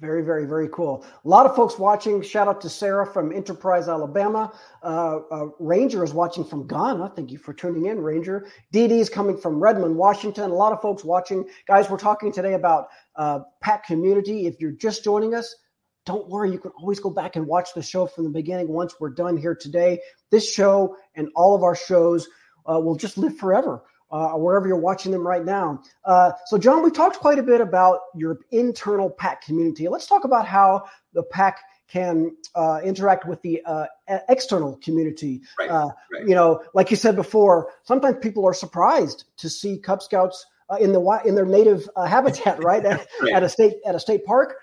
Very, 0.00 0.22
very, 0.22 0.44
very 0.44 0.68
cool. 0.70 1.06
A 1.24 1.28
lot 1.28 1.46
of 1.46 1.54
folks 1.54 1.78
watching. 1.78 2.20
Shout 2.20 2.48
out 2.48 2.60
to 2.62 2.68
Sarah 2.68 3.06
from 3.06 3.32
Enterprise, 3.32 3.88
Alabama. 3.88 4.52
Uh, 4.82 5.20
uh, 5.30 5.46
Ranger 5.60 6.02
is 6.02 6.12
watching 6.12 6.44
from 6.44 6.66
Ghana. 6.66 7.12
Thank 7.14 7.30
you 7.30 7.38
for 7.38 7.54
tuning 7.54 7.86
in, 7.86 8.00
Ranger. 8.00 8.48
Dee 8.72 8.86
is 8.98 9.08
coming 9.08 9.36
from 9.36 9.60
Redmond, 9.60 9.96
Washington. 9.96 10.50
A 10.50 10.54
lot 10.54 10.72
of 10.72 10.82
folks 10.82 11.04
watching. 11.04 11.48
Guys, 11.68 11.88
we're 11.88 11.96
talking 11.96 12.32
today 12.32 12.54
about 12.54 12.88
uh, 13.14 13.40
pack 13.60 13.86
community. 13.86 14.46
If 14.46 14.60
you're 14.60 14.72
just 14.72 15.04
joining 15.04 15.32
us, 15.32 15.54
don't 16.06 16.28
worry. 16.28 16.50
You 16.50 16.58
can 16.58 16.72
always 16.72 16.98
go 16.98 17.10
back 17.10 17.36
and 17.36 17.46
watch 17.46 17.68
the 17.72 17.82
show 17.82 18.06
from 18.06 18.24
the 18.24 18.30
beginning 18.30 18.68
once 18.68 18.96
we're 18.98 19.10
done 19.10 19.36
here 19.36 19.54
today. 19.54 20.00
This 20.30 20.52
show 20.52 20.96
and 21.14 21.28
all 21.36 21.54
of 21.54 21.62
our 21.62 21.76
shows 21.76 22.28
uh, 22.66 22.80
will 22.80 22.96
just 22.96 23.16
live 23.16 23.36
forever 23.36 23.84
uh, 24.14 24.28
wherever 24.34 24.68
you're 24.68 24.76
watching 24.76 25.10
them 25.10 25.26
right 25.26 25.44
now. 25.44 25.82
Uh, 26.04 26.30
so, 26.46 26.56
John, 26.56 26.84
we 26.84 26.90
talked 26.92 27.18
quite 27.18 27.40
a 27.40 27.42
bit 27.42 27.60
about 27.60 27.98
your 28.14 28.38
internal 28.52 29.10
pack 29.10 29.42
community. 29.42 29.88
Let's 29.88 30.06
talk 30.06 30.22
about 30.22 30.46
how 30.46 30.84
the 31.14 31.24
pack 31.24 31.58
can 31.88 32.36
uh, 32.54 32.80
interact 32.84 33.26
with 33.26 33.42
the 33.42 33.60
uh, 33.66 33.86
external 34.28 34.76
community. 34.76 35.42
Right, 35.58 35.68
uh, 35.68 35.88
right. 36.12 36.28
You 36.28 36.36
know, 36.36 36.62
like 36.74 36.92
you 36.92 36.96
said 36.96 37.16
before, 37.16 37.72
sometimes 37.82 38.18
people 38.22 38.46
are 38.46 38.54
surprised 38.54 39.24
to 39.38 39.50
see 39.50 39.78
Cub 39.78 40.00
Scouts 40.00 40.46
uh, 40.70 40.76
in 40.76 40.92
the 40.92 41.20
in 41.24 41.34
their 41.34 41.44
native 41.44 41.88
habitat, 41.96 42.62
right? 42.62 42.84
At, 42.84 43.06
right? 43.20 43.32
at, 43.32 43.42
a 43.42 43.48
state 43.48 43.74
at 43.84 43.96
a 43.96 44.00
state 44.00 44.24
park. 44.24 44.54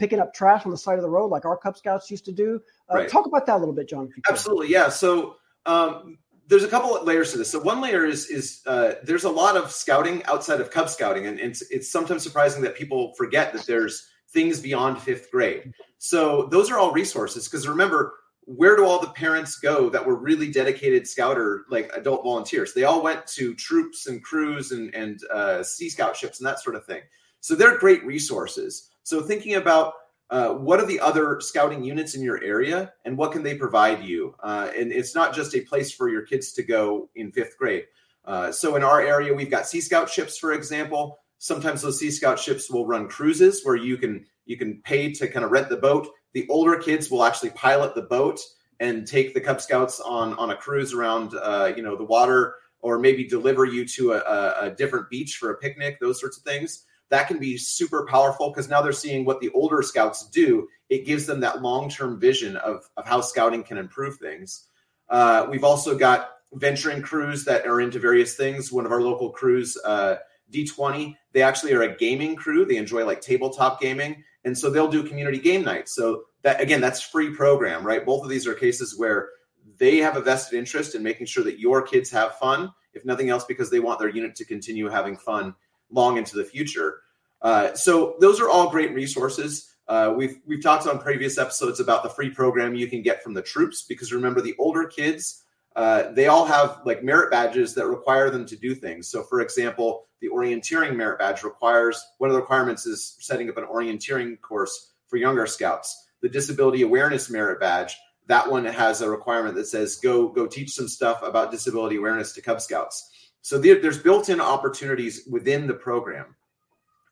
picking 0.00 0.18
up 0.18 0.34
trash 0.34 0.64
on 0.64 0.72
the 0.72 0.76
side 0.76 0.96
of 0.96 1.02
the 1.02 1.10
road, 1.10 1.28
like 1.28 1.44
our 1.44 1.56
Cub 1.56 1.78
Scouts 1.78 2.10
used 2.10 2.24
to 2.24 2.32
do. 2.32 2.60
Talk 3.08 3.26
about 3.26 3.46
that 3.46 3.58
a 3.58 3.58
little 3.58 3.74
bit, 3.74 3.88
John. 3.88 4.10
Absolutely, 4.28 4.70
yeah. 4.70 4.88
So 4.88 5.36
um, 5.66 6.18
there's 6.48 6.64
a 6.64 6.68
couple 6.68 6.96
of 6.96 7.06
layers 7.06 7.32
to 7.32 7.38
this. 7.38 7.50
So 7.50 7.60
one 7.60 7.80
layer 7.80 8.04
is 8.04 8.26
is 8.26 8.62
uh, 8.66 8.94
there's 9.02 9.24
a 9.24 9.30
lot 9.30 9.56
of 9.56 9.70
scouting 9.70 10.24
outside 10.24 10.60
of 10.60 10.70
Cub 10.70 10.88
Scouting, 10.88 11.26
and 11.26 11.38
it's 11.38 11.62
it's 11.70 11.92
sometimes 11.92 12.22
surprising 12.22 12.62
that 12.62 12.74
people 12.74 13.14
forget 13.14 13.52
that 13.52 13.66
there's 13.66 14.08
things 14.30 14.60
beyond 14.60 15.00
fifth 15.00 15.30
grade. 15.30 15.72
So 15.98 16.48
those 16.50 16.70
are 16.70 16.78
all 16.78 16.92
resources 16.92 17.46
because 17.46 17.68
remember, 17.68 18.14
where 18.44 18.76
do 18.76 18.84
all 18.84 19.00
the 19.00 19.08
parents 19.08 19.58
go 19.58 19.90
that 19.90 20.04
were 20.04 20.16
really 20.16 20.50
dedicated 20.50 21.06
scouter 21.06 21.64
like 21.70 21.90
adult 21.94 22.24
volunteers? 22.24 22.72
They 22.72 22.84
all 22.84 23.02
went 23.02 23.26
to 23.28 23.54
troops 23.54 24.06
and 24.06 24.22
crews 24.22 24.72
and 24.72 24.94
and 24.94 25.20
uh, 25.30 25.62
Sea 25.62 25.90
Scout 25.90 26.16
ships 26.16 26.40
and 26.40 26.46
that 26.46 26.60
sort 26.60 26.76
of 26.76 26.86
thing. 26.86 27.02
So 27.40 27.54
they're 27.54 27.78
great 27.78 28.04
resources. 28.04 28.88
So 29.02 29.20
thinking 29.20 29.54
about 29.54 29.94
uh, 30.30 30.50
what 30.50 30.78
are 30.78 30.86
the 30.86 31.00
other 31.00 31.40
scouting 31.40 31.82
units 31.82 32.14
in 32.14 32.22
your 32.22 32.42
area 32.42 32.92
and 33.04 33.16
what 33.16 33.32
can 33.32 33.42
they 33.42 33.54
provide 33.54 34.02
you? 34.04 34.34
Uh, 34.42 34.70
and 34.76 34.92
it's 34.92 35.14
not 35.14 35.34
just 35.34 35.54
a 35.54 35.60
place 35.60 35.90
for 35.92 36.08
your 36.08 36.22
kids 36.22 36.52
to 36.52 36.62
go 36.62 37.08
in 37.14 37.32
fifth 37.32 37.56
grade. 37.56 37.84
Uh, 38.24 38.52
so 38.52 38.76
in 38.76 38.84
our 38.84 39.00
area, 39.00 39.32
we've 39.32 39.50
got 39.50 39.66
Sea 39.66 39.80
Scout 39.80 40.10
ships, 40.10 40.36
for 40.36 40.52
example. 40.52 41.18
Sometimes 41.38 41.80
those 41.80 41.98
Sea 41.98 42.10
Scout 42.10 42.38
ships 42.38 42.70
will 42.70 42.86
run 42.86 43.08
cruises 43.08 43.64
where 43.64 43.76
you 43.76 43.96
can 43.96 44.26
you 44.44 44.56
can 44.56 44.82
pay 44.82 45.12
to 45.12 45.28
kind 45.28 45.44
of 45.44 45.50
rent 45.50 45.70
the 45.70 45.76
boat. 45.76 46.08
The 46.34 46.46
older 46.48 46.76
kids 46.76 47.10
will 47.10 47.24
actually 47.24 47.50
pilot 47.50 47.94
the 47.94 48.02
boat 48.02 48.38
and 48.80 49.06
take 49.06 49.32
the 49.32 49.40
Cub 49.40 49.62
Scouts 49.62 50.00
on 50.00 50.34
on 50.34 50.50
a 50.50 50.56
cruise 50.56 50.92
around 50.92 51.34
uh, 51.36 51.72
you 51.74 51.82
know 51.82 51.96
the 51.96 52.04
water, 52.04 52.56
or 52.80 52.98
maybe 52.98 53.24
deliver 53.24 53.64
you 53.64 53.86
to 53.88 54.12
a, 54.12 54.54
a 54.60 54.70
different 54.70 55.08
beach 55.08 55.36
for 55.36 55.52
a 55.52 55.56
picnic. 55.56 55.98
Those 55.98 56.20
sorts 56.20 56.36
of 56.36 56.42
things 56.42 56.84
that 57.10 57.28
can 57.28 57.38
be 57.38 57.56
super 57.56 58.06
powerful 58.06 58.50
because 58.50 58.68
now 58.68 58.82
they're 58.82 58.92
seeing 58.92 59.24
what 59.24 59.40
the 59.40 59.50
older 59.50 59.82
scouts 59.82 60.28
do. 60.28 60.68
It 60.88 61.06
gives 61.06 61.26
them 61.26 61.40
that 61.40 61.62
long 61.62 61.88
term 61.88 62.20
vision 62.20 62.56
of, 62.56 62.88
of 62.96 63.06
how 63.06 63.20
scouting 63.20 63.62
can 63.62 63.78
improve 63.78 64.18
things. 64.18 64.66
Uh, 65.08 65.46
we've 65.50 65.64
also 65.64 65.96
got 65.96 66.30
venturing 66.52 67.02
crews 67.02 67.44
that 67.44 67.66
are 67.66 67.80
into 67.80 67.98
various 67.98 68.34
things. 68.34 68.72
One 68.72 68.86
of 68.86 68.92
our 68.92 69.02
local 69.02 69.30
crews, 69.30 69.76
uh, 69.84 70.16
D20, 70.52 71.16
they 71.32 71.42
actually 71.42 71.72
are 71.74 71.82
a 71.82 71.96
gaming 71.96 72.36
crew. 72.36 72.64
They 72.64 72.76
enjoy 72.76 73.04
like 73.04 73.20
tabletop 73.20 73.80
gaming. 73.80 74.24
And 74.44 74.56
so 74.56 74.70
they'll 74.70 74.88
do 74.88 75.02
community 75.02 75.38
game 75.38 75.62
nights. 75.62 75.94
So 75.94 76.24
that 76.42 76.60
again, 76.60 76.80
that's 76.80 77.02
free 77.02 77.34
program, 77.34 77.84
right? 77.84 78.04
Both 78.04 78.22
of 78.22 78.30
these 78.30 78.46
are 78.46 78.54
cases 78.54 78.98
where 78.98 79.30
they 79.78 79.98
have 79.98 80.16
a 80.16 80.20
vested 80.20 80.58
interest 80.58 80.94
in 80.94 81.02
making 81.02 81.26
sure 81.26 81.44
that 81.44 81.58
your 81.58 81.82
kids 81.82 82.10
have 82.10 82.36
fun, 82.36 82.72
if 82.94 83.04
nothing 83.04 83.30
else, 83.30 83.44
because 83.44 83.70
they 83.70 83.80
want 83.80 83.98
their 83.98 84.08
unit 84.08 84.34
to 84.36 84.44
continue 84.44 84.88
having 84.88 85.16
fun 85.16 85.54
long 85.90 86.16
into 86.16 86.36
the 86.36 86.44
future. 86.44 87.00
Uh, 87.40 87.74
so 87.74 88.16
those 88.20 88.40
are 88.40 88.48
all 88.48 88.70
great 88.70 88.92
resources. 88.94 89.72
Uh, 89.86 90.12
we've 90.16 90.38
we've 90.46 90.62
talked 90.62 90.86
on 90.86 90.98
previous 90.98 91.38
episodes 91.38 91.80
about 91.80 92.02
the 92.02 92.10
free 92.10 92.30
program 92.30 92.74
you 92.74 92.86
can 92.88 93.02
get 93.02 93.22
from 93.22 93.34
the 93.34 93.42
troops 93.42 93.82
because 93.82 94.12
remember 94.12 94.40
the 94.40 94.54
older 94.58 94.84
kids 94.84 95.44
uh, 95.78 96.10
they 96.12 96.26
all 96.26 96.44
have 96.44 96.80
like 96.84 97.04
merit 97.04 97.30
badges 97.30 97.72
that 97.74 97.86
require 97.86 98.30
them 98.30 98.44
to 98.44 98.56
do 98.56 98.74
things. 98.74 99.06
So 99.06 99.22
for 99.22 99.40
example, 99.40 100.06
the 100.20 100.28
orienteering 100.28 100.96
merit 100.96 101.20
badge 101.20 101.44
requires 101.44 102.04
one 102.18 102.28
of 102.30 102.34
the 102.34 102.40
requirements 102.40 102.84
is 102.84 103.16
setting 103.20 103.48
up 103.48 103.56
an 103.58 103.64
orienteering 103.64 104.40
course 104.40 104.92
for 105.06 105.18
younger 105.18 105.46
scouts. 105.46 106.08
The 106.20 106.28
disability 106.28 106.82
awareness 106.82 107.30
merit 107.30 107.60
badge 107.60 107.96
that 108.26 108.50
one 108.50 108.64
has 108.64 109.00
a 109.00 109.08
requirement 109.08 109.54
that 109.54 109.66
says 109.66 109.96
go 109.96 110.28
go 110.28 110.48
teach 110.48 110.72
some 110.72 110.88
stuff 110.88 111.22
about 111.22 111.52
disability 111.52 111.96
awareness 111.96 112.32
to 112.32 112.42
Cub 112.42 112.60
Scouts. 112.60 113.27
So 113.48 113.56
there, 113.56 113.80
there's 113.80 113.96
built-in 113.96 114.42
opportunities 114.42 115.22
within 115.26 115.66
the 115.66 115.72
program. 115.72 116.36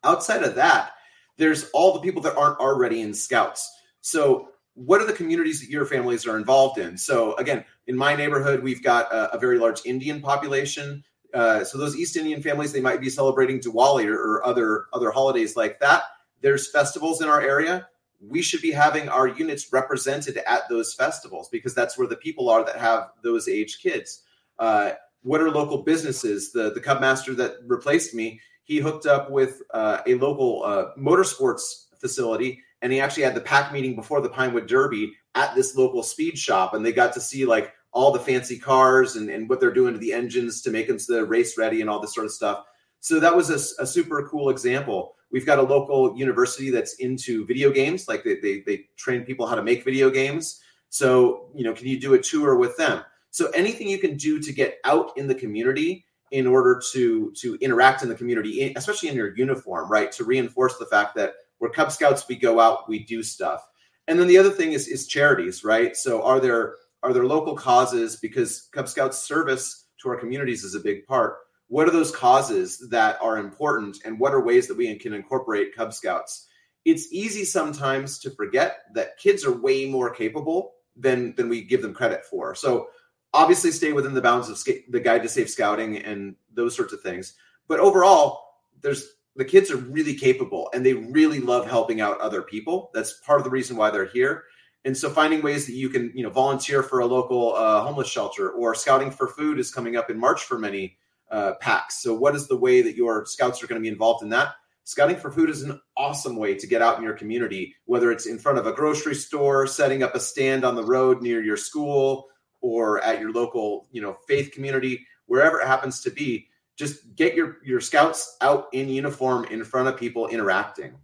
Outside 0.04 0.42
of 0.42 0.54
that, 0.56 0.90
there's 1.38 1.70
all 1.70 1.94
the 1.94 2.00
people 2.00 2.20
that 2.20 2.36
aren't 2.36 2.60
already 2.60 3.00
in 3.00 3.14
Scouts. 3.14 3.74
So 4.02 4.50
what 4.74 5.00
are 5.00 5.06
the 5.06 5.14
communities 5.14 5.60
that 5.60 5.70
your 5.70 5.86
families 5.86 6.26
are 6.26 6.36
involved 6.36 6.78
in? 6.78 6.98
So 6.98 7.34
again, 7.36 7.64
in 7.86 7.96
my 7.96 8.14
neighborhood, 8.14 8.62
we've 8.62 8.82
got 8.82 9.10
a, 9.10 9.34
a 9.34 9.38
very 9.38 9.58
large 9.58 9.80
Indian 9.86 10.20
population. 10.20 11.02
Uh, 11.32 11.64
so 11.64 11.78
those 11.78 11.96
East 11.96 12.18
Indian 12.18 12.42
families, 12.42 12.70
they 12.70 12.82
might 12.82 13.00
be 13.00 13.08
celebrating 13.08 13.58
Diwali 13.58 14.04
or, 14.04 14.16
or 14.16 14.46
other 14.46 14.88
other 14.92 15.10
holidays 15.10 15.56
like 15.56 15.80
that. 15.80 16.02
There's 16.42 16.70
festivals 16.70 17.22
in 17.22 17.30
our 17.30 17.40
area. 17.40 17.88
We 18.20 18.42
should 18.42 18.60
be 18.60 18.72
having 18.72 19.08
our 19.08 19.26
units 19.26 19.72
represented 19.72 20.36
at 20.46 20.68
those 20.68 20.92
festivals 20.92 21.48
because 21.48 21.74
that's 21.74 21.96
where 21.96 22.06
the 22.06 22.16
people 22.16 22.50
are 22.50 22.62
that 22.62 22.76
have 22.76 23.12
those 23.22 23.48
age 23.48 23.78
kids. 23.82 24.20
Uh, 24.58 24.92
what 25.22 25.40
are 25.40 25.50
local 25.50 25.82
businesses? 25.82 26.52
The 26.52 26.72
the 26.72 26.80
Cub 26.80 27.00
Master 27.00 27.34
that 27.34 27.56
replaced 27.66 28.14
me, 28.14 28.40
he 28.64 28.78
hooked 28.78 29.06
up 29.06 29.30
with 29.30 29.62
uh, 29.72 29.98
a 30.06 30.14
local 30.14 30.62
uh, 30.64 30.86
motorsports 30.98 31.86
facility 32.00 32.62
and 32.82 32.92
he 32.92 33.00
actually 33.00 33.22
had 33.22 33.34
the 33.34 33.40
pack 33.40 33.72
meeting 33.72 33.96
before 33.96 34.20
the 34.20 34.28
Pinewood 34.28 34.66
Derby 34.66 35.14
at 35.34 35.54
this 35.54 35.76
local 35.76 36.02
speed 36.02 36.38
shop, 36.38 36.74
and 36.74 36.84
they 36.84 36.92
got 36.92 37.12
to 37.14 37.20
see 37.20 37.44
like 37.44 37.72
all 37.92 38.12
the 38.12 38.20
fancy 38.20 38.58
cars 38.58 39.16
and, 39.16 39.30
and 39.30 39.48
what 39.48 39.60
they're 39.60 39.72
doing 39.72 39.94
to 39.94 39.98
the 39.98 40.12
engines 40.12 40.60
to 40.62 40.70
make 40.70 40.86
them 40.86 40.98
so 40.98 41.22
race 41.22 41.56
ready 41.56 41.80
and 41.80 41.88
all 41.88 42.00
this 42.00 42.14
sort 42.14 42.26
of 42.26 42.32
stuff. 42.32 42.64
So 43.00 43.20
that 43.20 43.34
was 43.34 43.50
a, 43.50 43.82
a, 43.82 43.86
super 43.86 44.28
cool 44.28 44.50
example. 44.50 45.14
We've 45.30 45.46
got 45.46 45.58
a 45.58 45.62
local 45.62 46.16
university 46.16 46.70
that's 46.70 46.94
into 46.94 47.46
video 47.46 47.70
games, 47.70 48.08
like 48.08 48.24
they, 48.24 48.36
they 48.40 48.60
they 48.60 48.88
train 48.96 49.22
people 49.22 49.46
how 49.46 49.54
to 49.54 49.62
make 49.62 49.84
video 49.84 50.10
games. 50.10 50.60
So 50.88 51.48
you 51.54 51.64
know, 51.64 51.72
can 51.72 51.86
you 51.86 51.98
do 51.98 52.14
a 52.14 52.18
tour 52.18 52.56
with 52.56 52.76
them? 52.76 53.02
So 53.36 53.48
anything 53.48 53.86
you 53.86 53.98
can 53.98 54.16
do 54.16 54.40
to 54.40 54.50
get 54.50 54.78
out 54.84 55.12
in 55.18 55.26
the 55.26 55.34
community 55.34 56.06
in 56.30 56.46
order 56.46 56.80
to 56.92 57.30
to 57.32 57.58
interact 57.60 58.02
in 58.02 58.08
the 58.08 58.14
community, 58.14 58.72
especially 58.74 59.10
in 59.10 59.14
your 59.14 59.36
uniform, 59.36 59.90
right? 59.90 60.10
To 60.12 60.24
reinforce 60.24 60.78
the 60.78 60.86
fact 60.86 61.14
that 61.16 61.34
we're 61.60 61.68
Cub 61.68 61.92
Scouts, 61.92 62.26
we 62.26 62.36
go 62.36 62.60
out, 62.60 62.88
we 62.88 63.00
do 63.00 63.22
stuff. 63.22 63.60
And 64.08 64.18
then 64.18 64.26
the 64.26 64.38
other 64.38 64.48
thing 64.48 64.72
is 64.72 64.88
is 64.88 65.06
charities, 65.06 65.64
right? 65.64 65.94
So 65.94 66.22
are 66.22 66.40
there 66.40 66.76
are 67.02 67.12
there 67.12 67.26
local 67.26 67.54
causes 67.54 68.16
because 68.16 68.70
Cub 68.72 68.88
Scouts 68.88 69.18
service 69.18 69.84
to 70.00 70.08
our 70.08 70.16
communities 70.16 70.64
is 70.64 70.74
a 70.74 70.80
big 70.80 71.04
part. 71.04 71.36
What 71.68 71.86
are 71.86 71.92
those 71.92 72.16
causes 72.16 72.88
that 72.88 73.18
are 73.20 73.36
important 73.36 73.98
and 74.06 74.18
what 74.18 74.32
are 74.32 74.42
ways 74.42 74.66
that 74.68 74.78
we 74.78 74.94
can 74.96 75.12
incorporate 75.12 75.76
Cub 75.76 75.92
Scouts? 75.92 76.46
It's 76.86 77.12
easy 77.12 77.44
sometimes 77.44 78.18
to 78.20 78.30
forget 78.30 78.78
that 78.94 79.18
kids 79.18 79.44
are 79.44 79.52
way 79.52 79.84
more 79.84 80.08
capable 80.08 80.72
than 80.96 81.34
than 81.34 81.50
we 81.50 81.60
give 81.60 81.82
them 81.82 81.92
credit 81.92 82.24
for. 82.24 82.54
So 82.54 82.88
obviously 83.36 83.70
stay 83.70 83.92
within 83.92 84.14
the 84.14 84.22
bounds 84.22 84.48
of 84.48 84.62
the 84.88 85.00
guide 85.00 85.22
to 85.22 85.28
safe 85.28 85.50
scouting 85.50 85.98
and 85.98 86.34
those 86.52 86.74
sorts 86.74 86.92
of 86.92 87.00
things. 87.02 87.34
But 87.68 87.80
overall, 87.80 88.40
there's 88.80 89.06
the 89.36 89.44
kids 89.44 89.70
are 89.70 89.76
really 89.76 90.14
capable 90.14 90.70
and 90.72 90.84
they 90.84 90.94
really 90.94 91.40
love 91.40 91.68
helping 91.68 92.00
out 92.00 92.20
other 92.20 92.42
people. 92.42 92.90
That's 92.94 93.20
part 93.20 93.38
of 93.38 93.44
the 93.44 93.50
reason 93.50 93.76
why 93.76 93.90
they're 93.90 94.06
here. 94.06 94.44
And 94.86 94.96
so 94.96 95.10
finding 95.10 95.42
ways 95.42 95.66
that 95.66 95.74
you 95.74 95.88
can, 95.88 96.12
you 96.14 96.22
know, 96.22 96.30
volunteer 96.30 96.82
for 96.82 97.00
a 97.00 97.06
local 97.06 97.54
uh, 97.54 97.82
homeless 97.82 98.08
shelter 98.08 98.50
or 98.50 98.74
scouting 98.74 99.10
for 99.10 99.28
food 99.28 99.58
is 99.58 99.70
coming 99.70 99.96
up 99.96 100.10
in 100.10 100.18
March 100.18 100.44
for 100.44 100.58
many 100.58 100.96
uh, 101.30 101.54
packs. 101.60 102.02
So 102.02 102.14
what 102.14 102.34
is 102.36 102.46
the 102.46 102.56
way 102.56 102.82
that 102.82 102.96
your 102.96 103.26
scouts 103.26 103.62
are 103.62 103.66
going 103.66 103.80
to 103.80 103.84
be 103.84 103.92
involved 103.92 104.22
in 104.22 104.30
that? 104.30 104.54
Scouting 104.84 105.16
for 105.16 105.32
food 105.32 105.50
is 105.50 105.62
an 105.62 105.80
awesome 105.96 106.36
way 106.36 106.54
to 106.54 106.66
get 106.66 106.80
out 106.80 106.96
in 106.96 107.02
your 107.02 107.14
community, 107.14 107.74
whether 107.86 108.12
it's 108.12 108.26
in 108.26 108.38
front 108.38 108.58
of 108.58 108.68
a 108.68 108.72
grocery 108.72 109.16
store, 109.16 109.66
setting 109.66 110.04
up 110.04 110.14
a 110.14 110.20
stand 110.20 110.64
on 110.64 110.76
the 110.76 110.84
road 110.84 111.20
near 111.20 111.42
your 111.42 111.56
school, 111.56 112.28
or 112.60 113.02
at 113.02 113.20
your 113.20 113.32
local, 113.32 113.86
you 113.92 114.00
know, 114.00 114.16
faith 114.26 114.52
community, 114.52 115.06
wherever 115.26 115.60
it 115.60 115.66
happens 115.66 116.00
to 116.02 116.10
be 116.10 116.48
just 116.76 117.16
get 117.16 117.34
your 117.34 117.58
your 117.64 117.80
scouts 117.80 118.36
out 118.40 118.68
in 118.72 118.88
uniform 118.88 119.44
in 119.46 119.64
front 119.64 119.88
of 119.88 119.96
people 119.96 120.28
interacting. 120.28 120.94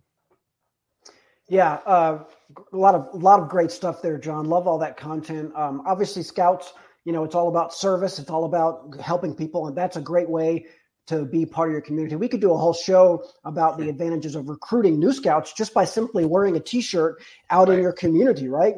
Yeah 1.48 1.80
uh, 1.86 2.24
a 2.72 2.76
lot 2.76 2.94
of 2.94 3.08
a 3.12 3.16
lot 3.16 3.40
of 3.40 3.48
great 3.48 3.70
stuff 3.70 4.02
there 4.02 4.18
john. 4.18 4.44
Love 4.44 4.68
all 4.68 4.78
that 4.78 4.96
content. 4.96 5.54
Um, 5.56 5.82
obviously 5.86 6.22
scouts 6.22 6.74
you 7.04 7.12
know 7.12 7.24
it's 7.24 7.34
all 7.34 7.48
about 7.48 7.74
service. 7.74 8.18
It's 8.18 8.30
all 8.30 8.44
about 8.44 8.94
helping 9.00 9.34
people 9.34 9.66
and 9.66 9.76
that's 9.76 9.96
a 9.96 10.00
great 10.00 10.28
way 10.28 10.66
to 11.08 11.24
be 11.24 11.44
part 11.44 11.68
of 11.68 11.72
your 11.72 11.80
community. 11.80 12.14
We 12.14 12.28
could 12.28 12.40
do 12.40 12.52
a 12.52 12.56
whole 12.56 12.74
show 12.74 13.24
about 13.44 13.76
the 13.76 13.88
advantages 13.88 14.36
of 14.36 14.48
recruiting 14.48 15.00
new 15.00 15.12
scouts 15.12 15.52
just 15.52 15.74
by 15.74 15.84
simply 15.84 16.24
wearing 16.24 16.54
a 16.54 16.60
t-shirt 16.60 17.20
out 17.50 17.68
right. 17.68 17.76
in 17.76 17.82
your 17.82 17.92
community 17.92 18.48
right 18.48 18.76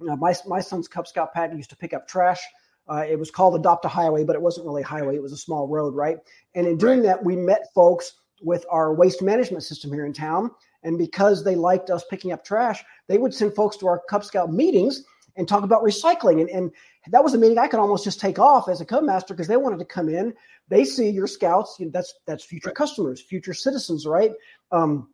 now, 0.00 0.16
my, 0.16 0.34
my 0.46 0.60
son's 0.60 0.88
cub 0.88 1.06
scout 1.06 1.32
pack 1.32 1.52
used 1.54 1.70
to 1.70 1.76
pick 1.76 1.94
up 1.94 2.08
trash 2.08 2.40
uh, 2.88 3.04
it 3.08 3.18
was 3.18 3.30
called 3.30 3.54
Adopt 3.54 3.84
a 3.84 3.88
Highway, 3.88 4.24
but 4.24 4.36
it 4.36 4.42
wasn't 4.42 4.66
really 4.66 4.82
a 4.82 4.86
highway. 4.86 5.16
It 5.16 5.22
was 5.22 5.32
a 5.32 5.38
small 5.38 5.66
road, 5.68 5.94
right? 5.94 6.18
And 6.54 6.66
in 6.66 6.76
doing 6.76 7.00
right. 7.00 7.06
that, 7.06 7.24
we 7.24 7.36
met 7.36 7.72
folks 7.74 8.12
with 8.42 8.66
our 8.70 8.92
waste 8.94 9.22
management 9.22 9.62
system 9.62 9.92
here 9.92 10.04
in 10.04 10.12
town. 10.12 10.50
And 10.82 10.98
because 10.98 11.44
they 11.44 11.54
liked 11.56 11.88
us 11.88 12.04
picking 12.10 12.32
up 12.32 12.44
trash, 12.44 12.84
they 13.08 13.16
would 13.16 13.32
send 13.32 13.54
folks 13.54 13.78
to 13.78 13.86
our 13.86 14.02
Cub 14.10 14.22
Scout 14.22 14.52
meetings 14.52 15.02
and 15.36 15.48
talk 15.48 15.64
about 15.64 15.82
recycling. 15.82 16.42
And, 16.42 16.50
and 16.50 16.70
that 17.08 17.24
was 17.24 17.32
a 17.32 17.38
meeting 17.38 17.58
I 17.58 17.68
could 17.68 17.80
almost 17.80 18.04
just 18.04 18.20
take 18.20 18.38
off 18.38 18.68
as 18.68 18.82
a 18.82 18.84
Cub 18.84 19.02
Master 19.02 19.32
because 19.32 19.48
they 19.48 19.56
wanted 19.56 19.78
to 19.78 19.86
come 19.86 20.10
in. 20.10 20.34
They 20.68 20.84
see 20.84 21.08
your 21.08 21.26
scouts. 21.26 21.76
You 21.78 21.86
know, 21.86 21.92
that's 21.92 22.12
that's 22.26 22.44
future 22.44 22.68
right. 22.68 22.76
customers, 22.76 23.22
future 23.22 23.54
citizens, 23.54 24.06
right? 24.06 24.32
Um, 24.72 25.08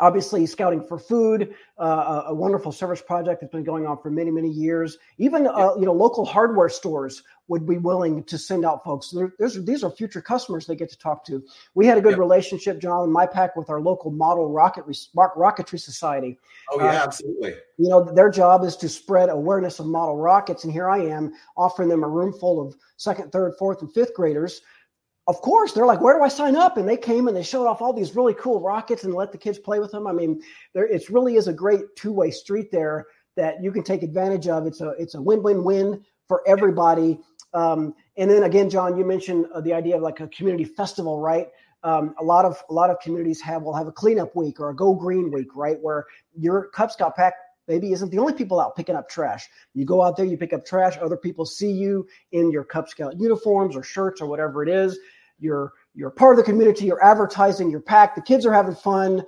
obviously 0.00 0.46
scouting 0.46 0.82
for 0.82 0.98
food 0.98 1.54
uh, 1.78 2.24
a 2.26 2.34
wonderful 2.34 2.70
service 2.70 3.02
project 3.02 3.40
that's 3.40 3.52
been 3.52 3.64
going 3.64 3.86
on 3.86 3.98
for 4.00 4.10
many 4.10 4.30
many 4.30 4.48
years. 4.48 4.98
Even 5.18 5.46
uh, 5.46 5.74
you 5.76 5.84
know 5.86 5.92
local 5.92 6.24
hardware 6.24 6.68
stores 6.68 7.22
would 7.48 7.66
be 7.66 7.76
willing 7.76 8.22
to 8.24 8.38
send 8.38 8.64
out 8.64 8.82
folks. 8.84 9.10
There, 9.10 9.32
these 9.38 9.84
are 9.84 9.90
future 9.90 10.22
customers 10.22 10.66
they 10.66 10.76
get 10.76 10.88
to 10.90 10.98
talk 10.98 11.26
to. 11.26 11.42
We 11.74 11.86
had 11.86 11.98
a 11.98 12.00
good 12.00 12.10
yep. 12.10 12.18
relationship 12.18 12.80
john 12.80 13.04
and 13.04 13.12
my 13.12 13.26
pack 13.26 13.56
with 13.56 13.70
our 13.70 13.80
local 13.80 14.10
model 14.10 14.50
rocket 14.50 14.84
rocketry 15.16 15.80
society. 15.80 16.38
Oh 16.70 16.80
yeah 16.80 17.00
uh, 17.00 17.04
absolutely. 17.04 17.54
you 17.78 17.88
know 17.88 18.04
their 18.04 18.30
job 18.30 18.64
is 18.64 18.76
to 18.76 18.88
spread 18.88 19.28
awareness 19.28 19.78
of 19.80 19.86
model 19.86 20.16
rockets 20.16 20.64
and 20.64 20.72
here 20.72 20.88
i 20.88 20.98
am 20.98 21.32
offering 21.56 21.88
them 21.88 22.04
a 22.04 22.08
room 22.08 22.32
full 22.32 22.66
of 22.66 22.76
second 22.96 23.32
third 23.32 23.54
fourth 23.58 23.82
and 23.82 23.92
fifth 23.92 24.14
graders 24.14 24.62
of 25.26 25.40
course, 25.40 25.72
they're 25.72 25.86
like, 25.86 26.00
where 26.00 26.16
do 26.16 26.22
I 26.22 26.28
sign 26.28 26.54
up? 26.54 26.76
And 26.76 26.88
they 26.88 26.96
came 26.96 27.28
and 27.28 27.36
they 27.36 27.42
showed 27.42 27.66
off 27.66 27.80
all 27.80 27.92
these 27.92 28.14
really 28.14 28.34
cool 28.34 28.60
rockets 28.60 29.04
and 29.04 29.14
let 29.14 29.32
the 29.32 29.38
kids 29.38 29.58
play 29.58 29.78
with 29.78 29.90
them. 29.90 30.06
I 30.06 30.12
mean, 30.12 30.42
there 30.74 30.86
it 30.86 31.08
really 31.08 31.36
is 31.36 31.48
a 31.48 31.52
great 31.52 31.80
two 31.96 32.12
way 32.12 32.30
street 32.30 32.70
there 32.70 33.06
that 33.36 33.62
you 33.62 33.72
can 33.72 33.82
take 33.82 34.02
advantage 34.02 34.48
of. 34.48 34.66
It's 34.66 34.80
a 34.80 34.90
it's 34.98 35.14
a 35.14 35.22
win 35.22 35.42
win 35.42 35.64
win 35.64 36.04
for 36.28 36.42
everybody. 36.46 37.20
Um, 37.54 37.94
and 38.16 38.30
then 38.30 38.42
again, 38.42 38.68
John, 38.68 38.98
you 38.98 39.04
mentioned 39.04 39.46
uh, 39.54 39.60
the 39.60 39.72
idea 39.72 39.96
of 39.96 40.02
like 40.02 40.20
a 40.20 40.28
community 40.28 40.64
festival, 40.64 41.20
right? 41.20 41.48
Um, 41.84 42.14
a 42.18 42.24
lot 42.24 42.44
of 42.44 42.62
a 42.68 42.72
lot 42.72 42.90
of 42.90 42.98
communities 43.00 43.40
have 43.40 43.62
will 43.62 43.74
have 43.74 43.86
a 43.86 43.92
cleanup 43.92 44.36
week 44.36 44.60
or 44.60 44.70
a 44.70 44.76
go 44.76 44.94
green 44.94 45.30
week, 45.30 45.54
right? 45.54 45.78
Where 45.80 46.04
your 46.38 46.68
Cub 46.68 46.92
Scout 46.92 47.16
pack 47.16 47.34
maybe 47.68 47.92
isn't 47.92 48.10
the 48.10 48.18
only 48.18 48.32
people 48.34 48.60
out 48.60 48.76
picking 48.76 48.96
up 48.96 49.08
trash. 49.08 49.48
You 49.74 49.84
go 49.84 50.02
out 50.02 50.16
there, 50.16 50.26
you 50.26 50.36
pick 50.36 50.52
up 50.52 50.64
trash, 50.64 50.96
other 51.00 51.16
people 51.16 51.46
see 51.46 51.70
you 51.70 52.06
in 52.32 52.50
your 52.50 52.64
Cub 52.64 52.88
Scout 52.88 53.18
uniforms 53.18 53.76
or 53.76 53.82
shirts 53.82 54.20
or 54.20 54.26
whatever 54.26 54.62
it 54.62 54.68
is. 54.68 54.98
You're 55.44 55.72
you're 55.94 56.10
part 56.10 56.38
of 56.38 56.44
the 56.44 56.50
community. 56.50 56.86
You're 56.86 57.04
advertising 57.04 57.70
your 57.70 57.80
pack. 57.80 58.14
The 58.14 58.22
kids 58.22 58.44
are 58.46 58.52
having 58.52 58.74
fun. 58.74 59.22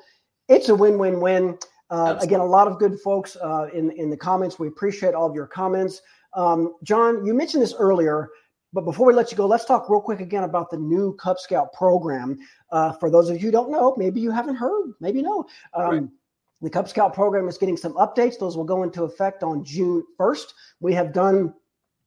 It's 0.49 0.69
a 0.69 0.75
win-win-win. 0.75 1.59
Uh, 1.91 2.17
again, 2.21 2.41
a 2.41 2.45
lot 2.45 2.67
of 2.67 2.79
good 2.79 2.99
folks 3.01 3.37
uh, 3.37 3.69
in 3.73 3.91
in 3.93 4.11
the 4.11 4.17
comments. 4.17 4.59
We 4.59 4.69
appreciate 4.69 5.15
all 5.15 5.29
of 5.29 5.35
your 5.35 5.47
comments. 5.47 6.01
Um, 6.33 6.75
John, 6.83 7.25
you 7.25 7.33
mentioned 7.35 7.63
this 7.63 7.75
earlier, 7.79 8.31
but 8.73 8.85
before 8.85 9.07
we 9.07 9.15
let 9.15 9.31
you 9.31 9.37
go, 9.37 9.47
let's 9.47 9.65
talk 9.65 9.89
real 9.89 10.01
quick 10.01 10.21
again 10.21 10.45
about 10.45 10.71
the 10.71 10.77
new 10.77 11.15
Cub 11.15 11.39
Scout 11.39 11.73
program. 11.73 12.39
Uh, 12.71 12.93
for 12.93 13.11
those 13.11 13.31
of 13.31 13.37
you 13.37 13.43
who 13.43 13.51
don't 13.51 13.71
know, 13.71 13.95
maybe 13.97 14.21
you 14.21 14.31
haven't 14.31 14.57
heard, 14.57 14.93
maybe 15.01 15.23
no. 15.23 15.47
Um, 15.75 15.91
right. 15.91 16.09
The 16.63 16.71
Cub 16.71 16.89
Scout 16.89 17.15
program 17.15 17.49
is 17.49 17.59
getting 17.59 17.77
some 17.77 17.93
updates. 17.95 18.39
Those 18.39 18.57
will 18.57 18.65
go 18.65 18.83
into 18.83 19.05
effect 19.05 19.43
on 19.43 19.63
June 19.63 20.03
1st. 20.19 20.47
We 20.81 20.95
have 20.95 21.13
done 21.13 21.55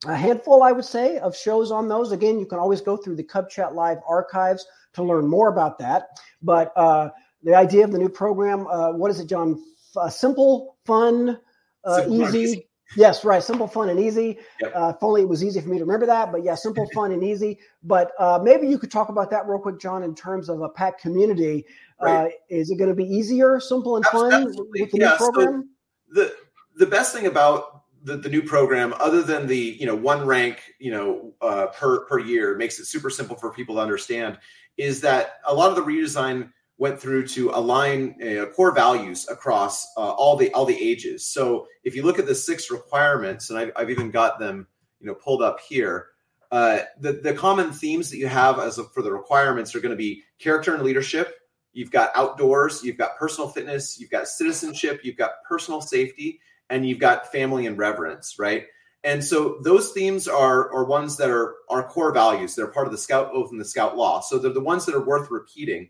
a 0.05 0.15
handful, 0.15 0.63
I 0.63 0.71
would 0.71 0.85
say, 0.85 1.17
of 1.17 1.35
shows 1.35 1.71
on 1.71 1.89
those. 1.89 2.11
Again, 2.11 2.39
you 2.39 2.45
can 2.45 2.59
always 2.59 2.81
go 2.81 2.95
through 2.95 3.15
the 3.15 3.23
Cub 3.23 3.49
Chat 3.49 3.75
Live 3.75 3.97
archives 4.07 4.65
to 4.93 5.03
learn 5.03 5.27
more 5.27 5.49
about 5.49 5.77
that. 5.79 6.07
But 6.41 6.71
uh, 6.75 7.09
the 7.43 7.55
idea 7.55 7.83
of 7.83 7.91
the 7.91 7.97
new 7.97 8.09
program, 8.09 8.65
uh, 8.67 8.93
what 8.93 9.11
is 9.11 9.19
it, 9.19 9.27
John? 9.27 9.61
Uh, 9.95 10.09
simple, 10.09 10.77
fun, 10.85 11.39
uh, 11.83 11.95
simple, 11.97 12.27
easy. 12.27 12.39
easy. 12.39 12.65
Yes, 12.95 13.23
right. 13.23 13.43
Simple, 13.43 13.67
fun, 13.67 13.89
and 13.89 13.99
easy. 13.99 14.39
Yep. 14.61 14.71
Uh, 14.75 14.93
if 14.95 15.03
only 15.03 15.21
it 15.21 15.29
was 15.29 15.43
easy 15.43 15.61
for 15.61 15.69
me 15.69 15.77
to 15.77 15.83
remember 15.83 16.07
that. 16.07 16.31
But 16.31 16.43
yeah, 16.43 16.55
simple, 16.55 16.87
fun, 16.93 17.11
and 17.11 17.23
easy. 17.23 17.59
But 17.83 18.11
uh, 18.17 18.39
maybe 18.41 18.67
you 18.67 18.79
could 18.79 18.91
talk 18.91 19.09
about 19.09 19.29
that 19.31 19.47
real 19.47 19.59
quick, 19.59 19.79
John, 19.79 20.01
in 20.01 20.15
terms 20.15 20.49
of 20.49 20.61
a 20.61 20.69
pack 20.69 20.99
community. 20.99 21.65
Right. 22.01 22.31
is 22.47 22.71
it 22.71 22.77
going 22.77 22.89
to 22.89 22.95
be 22.95 23.03
easier, 23.03 23.59
simple, 23.59 23.97
and 23.97 24.05
fun 24.05 24.31
Absolutely. 24.31 24.81
with 24.81 24.91
the 24.91 24.99
yeah, 24.99 25.09
new 25.09 25.17
program? 25.17 25.69
So 26.13 26.21
the 26.21 26.35
the 26.77 26.85
best 26.85 27.13
thing 27.13 27.25
about 27.25 27.78
the, 28.03 28.17
the 28.17 28.29
new 28.29 28.41
program, 28.41 28.93
other 28.99 29.21
than 29.21 29.47
the 29.47 29.77
you 29.79 29.85
know 29.85 29.95
one 29.95 30.25
rank 30.25 30.61
you 30.79 30.91
know 30.91 31.33
uh, 31.41 31.67
per 31.67 32.05
per 32.05 32.19
year, 32.19 32.55
makes 32.57 32.79
it 32.79 32.85
super 32.85 33.09
simple 33.09 33.35
for 33.35 33.51
people 33.53 33.75
to 33.75 33.81
understand. 33.81 34.37
Is 34.77 35.01
that 35.01 35.39
a 35.45 35.53
lot 35.53 35.69
of 35.69 35.75
the 35.75 35.81
redesign 35.81 36.51
went 36.77 36.97
through 36.97 37.27
to 37.27 37.49
align 37.49 38.15
uh, 38.23 38.45
core 38.55 38.73
values 38.73 39.27
across 39.29 39.85
uh, 39.97 40.11
all 40.11 40.37
the 40.37 40.49
all 40.53 40.65
the 40.65 40.81
ages. 40.81 41.25
So 41.25 41.67
if 41.83 41.95
you 41.95 42.03
look 42.03 42.19
at 42.19 42.25
the 42.25 42.35
six 42.35 42.71
requirements, 42.71 43.49
and 43.49 43.59
I've, 43.59 43.71
I've 43.75 43.89
even 43.89 44.11
got 44.11 44.39
them 44.39 44.67
you 45.01 45.07
know 45.07 45.15
pulled 45.15 45.41
up 45.41 45.59
here. 45.59 46.07
uh, 46.51 46.79
the 46.99 47.13
the 47.13 47.33
common 47.33 47.71
themes 47.71 48.09
that 48.09 48.17
you 48.17 48.27
have 48.27 48.59
as 48.59 48.77
a, 48.79 48.83
for 48.85 49.01
the 49.03 49.11
requirements 49.11 49.75
are 49.75 49.79
going 49.79 49.91
to 49.91 49.97
be 49.97 50.23
character 50.39 50.73
and 50.73 50.83
leadership. 50.83 51.35
You've 51.73 51.91
got 51.91 52.11
outdoors, 52.15 52.83
you've 52.83 52.97
got 52.97 53.17
personal 53.17 53.49
fitness, 53.49 53.99
you've 53.99 54.09
got 54.09 54.27
citizenship, 54.27 55.01
you've 55.03 55.17
got 55.17 55.43
personal 55.47 55.81
safety, 55.81 56.39
and 56.69 56.87
you've 56.87 56.99
got 56.99 57.31
family 57.31 57.65
and 57.65 57.77
reverence, 57.77 58.37
right? 58.37 58.65
And 59.03 59.23
so 59.23 59.59
those 59.63 59.91
themes 59.91 60.27
are 60.27 60.71
are 60.73 60.83
ones 60.85 61.17
that 61.17 61.29
are 61.29 61.55
our 61.69 61.83
core 61.83 62.13
values. 62.13 62.55
They're 62.55 62.67
part 62.67 62.87
of 62.87 62.91
the 62.91 62.97
Scout 62.97 63.31
Oath 63.33 63.51
and 63.51 63.59
the 63.59 63.65
Scout 63.65 63.95
Law. 63.95 64.19
So 64.19 64.37
they're 64.37 64.51
the 64.51 64.59
ones 64.59 64.85
that 64.85 64.95
are 64.95 65.05
worth 65.05 65.31
repeating. 65.31 65.89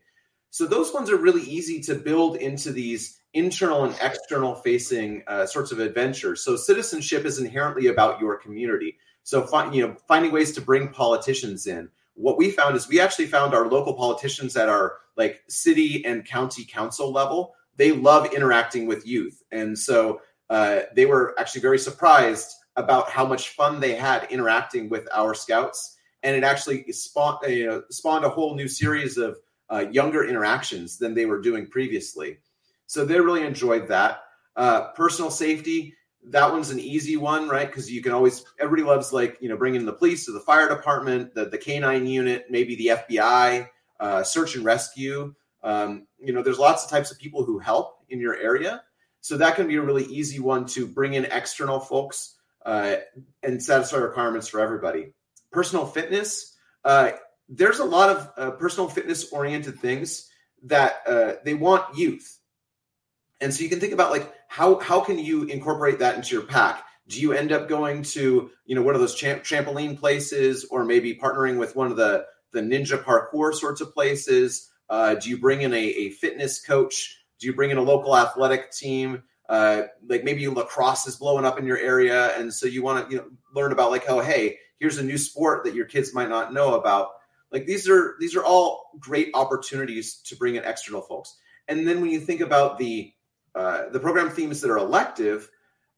So 0.51 0.65
those 0.65 0.93
ones 0.93 1.09
are 1.09 1.17
really 1.17 1.43
easy 1.43 1.79
to 1.81 1.95
build 1.95 2.35
into 2.37 2.71
these 2.71 3.19
internal 3.33 3.85
and 3.85 3.95
external 4.01 4.55
facing 4.55 5.23
uh, 5.27 5.45
sorts 5.45 5.71
of 5.71 5.79
adventures. 5.79 6.43
So 6.43 6.55
citizenship 6.55 7.25
is 7.25 7.39
inherently 7.39 7.87
about 7.87 8.19
your 8.19 8.37
community. 8.37 8.97
So 9.23 9.47
you 9.71 9.87
know 9.87 9.95
finding 10.07 10.31
ways 10.31 10.51
to 10.53 10.61
bring 10.61 10.89
politicians 10.89 11.67
in. 11.67 11.89
What 12.15 12.37
we 12.37 12.51
found 12.51 12.75
is 12.75 12.87
we 12.87 12.99
actually 12.99 13.27
found 13.27 13.53
our 13.53 13.67
local 13.67 13.93
politicians 13.93 14.57
at 14.57 14.69
our 14.69 14.97
like 15.17 15.41
city 15.47 16.03
and 16.05 16.25
county 16.25 16.65
council 16.65 17.11
level. 17.11 17.53
They 17.77 17.91
love 17.91 18.33
interacting 18.33 18.87
with 18.87 19.07
youth, 19.07 19.41
and 19.51 19.77
so 19.77 20.21
uh, 20.49 20.81
they 20.95 21.05
were 21.05 21.35
actually 21.39 21.61
very 21.61 21.79
surprised 21.79 22.55
about 22.75 23.09
how 23.09 23.25
much 23.25 23.49
fun 23.49 23.79
they 23.79 23.95
had 23.95 24.27
interacting 24.31 24.89
with 24.89 25.07
our 25.13 25.33
scouts, 25.33 25.97
and 26.23 26.35
it 26.35 26.43
actually 26.43 26.91
spawned 26.91 27.39
you 27.47 27.67
know 27.67 27.83
spawned 27.89 28.25
a 28.25 28.29
whole 28.29 28.55
new 28.55 28.67
series 28.67 29.17
of 29.17 29.37
uh, 29.69 29.85
younger 29.91 30.27
interactions 30.27 30.97
than 30.97 31.13
they 31.13 31.25
were 31.25 31.41
doing 31.41 31.67
previously. 31.67 32.37
So 32.87 33.05
they 33.05 33.19
really 33.19 33.43
enjoyed 33.45 33.87
that. 33.89 34.23
Uh, 34.55 34.91
personal 34.93 35.29
safety, 35.29 35.93
that 36.25 36.51
one's 36.51 36.69
an 36.69 36.79
easy 36.79 37.17
one, 37.17 37.47
right? 37.47 37.67
Because 37.67 37.89
you 37.91 38.01
can 38.01 38.11
always 38.11 38.43
everybody 38.59 38.83
loves 38.83 39.13
like 39.13 39.37
you 39.39 39.49
know 39.49 39.57
bringing 39.57 39.85
the 39.85 39.93
police 39.93 40.27
or 40.27 40.33
the 40.33 40.39
fire 40.39 40.67
department, 40.67 41.33
the 41.33 41.45
the 41.45 41.57
canine 41.57 42.07
unit, 42.07 42.45
maybe 42.49 42.75
the 42.75 42.87
FBI, 42.87 43.67
uh, 43.99 44.23
search 44.23 44.55
and 44.55 44.65
rescue. 44.65 45.33
Um, 45.63 46.07
you 46.19 46.33
know, 46.33 46.41
there's 46.41 46.59
lots 46.59 46.83
of 46.83 46.89
types 46.89 47.11
of 47.11 47.19
people 47.19 47.43
who 47.43 47.59
help 47.59 47.99
in 48.09 48.19
your 48.19 48.35
area, 48.35 48.81
so 49.21 49.37
that 49.37 49.55
can 49.55 49.67
be 49.67 49.75
a 49.75 49.81
really 49.81 50.05
easy 50.05 50.39
one 50.39 50.65
to 50.67 50.87
bring 50.87 51.13
in 51.13 51.25
external 51.25 51.79
folks 51.79 52.35
uh, 52.65 52.95
and 53.43 53.61
satisfy 53.61 53.97
requirements 53.97 54.47
for 54.47 54.59
everybody. 54.59 55.13
Personal 55.51 55.85
fitness, 55.85 56.55
uh, 56.85 57.11
there's 57.47 57.79
a 57.79 57.85
lot 57.85 58.09
of 58.09 58.31
uh, 58.37 58.51
personal 58.51 58.89
fitness 58.89 59.31
oriented 59.31 59.79
things 59.79 60.29
that 60.63 61.01
uh, 61.07 61.33
they 61.43 61.53
want 61.53 61.97
youth 61.97 62.39
and 63.41 63.53
so 63.53 63.63
you 63.63 63.69
can 63.69 63.79
think 63.79 63.93
about 63.93 64.11
like 64.11 64.33
how 64.47 64.79
how 64.79 65.01
can 65.01 65.17
you 65.17 65.43
incorporate 65.43 65.99
that 65.99 66.15
into 66.15 66.35
your 66.35 66.45
pack? 66.45 66.83
Do 67.07 67.19
you 67.19 67.33
end 67.33 67.51
up 67.51 67.67
going 67.67 68.03
to 68.03 68.49
you 68.65 68.75
know 68.75 68.81
one 68.81 68.95
of 68.95 69.01
those 69.01 69.15
champ- 69.15 69.43
trampoline 69.43 69.97
places, 69.97 70.65
or 70.69 70.83
maybe 70.83 71.15
partnering 71.15 71.57
with 71.57 71.75
one 71.75 71.89
of 71.91 71.97
the 71.97 72.25
the 72.51 72.61
ninja 72.61 73.01
parkour 73.01 73.53
sorts 73.53 73.81
of 73.81 73.93
places? 73.93 74.69
Uh, 74.89 75.15
do 75.15 75.29
you 75.29 75.37
bring 75.37 75.61
in 75.61 75.73
a, 75.73 75.77
a 75.77 76.09
fitness 76.11 76.61
coach? 76.61 77.18
Do 77.39 77.47
you 77.47 77.53
bring 77.53 77.71
in 77.71 77.77
a 77.77 77.81
local 77.81 78.15
athletic 78.15 78.71
team? 78.71 79.23
Uh, 79.47 79.83
like 80.07 80.23
maybe 80.23 80.47
lacrosse 80.47 81.07
is 81.07 81.15
blowing 81.15 81.45
up 81.45 81.57
in 81.57 81.65
your 81.65 81.77
area, 81.77 82.37
and 82.37 82.53
so 82.53 82.67
you 82.67 82.83
want 82.83 83.05
to 83.05 83.11
you 83.11 83.17
know 83.19 83.29
learn 83.55 83.71
about 83.71 83.89
like 83.89 84.03
oh 84.07 84.19
hey 84.19 84.57
here's 84.79 84.97
a 84.97 85.03
new 85.03 85.17
sport 85.17 85.63
that 85.63 85.75
your 85.75 85.85
kids 85.85 86.13
might 86.13 86.29
not 86.29 86.53
know 86.53 86.75
about. 86.75 87.09
Like 87.51 87.65
these 87.65 87.89
are 87.89 88.15
these 88.19 88.35
are 88.35 88.43
all 88.43 88.91
great 88.99 89.31
opportunities 89.33 90.15
to 90.25 90.35
bring 90.35 90.55
in 90.55 90.63
external 90.63 91.01
folks. 91.01 91.35
And 91.67 91.87
then 91.87 92.01
when 92.01 92.11
you 92.11 92.19
think 92.19 92.41
about 92.41 92.77
the 92.77 93.13
uh, 93.55 93.89
the 93.89 93.99
program 93.99 94.29
themes 94.29 94.61
that 94.61 94.69
are 94.69 94.77
elective, 94.77 95.49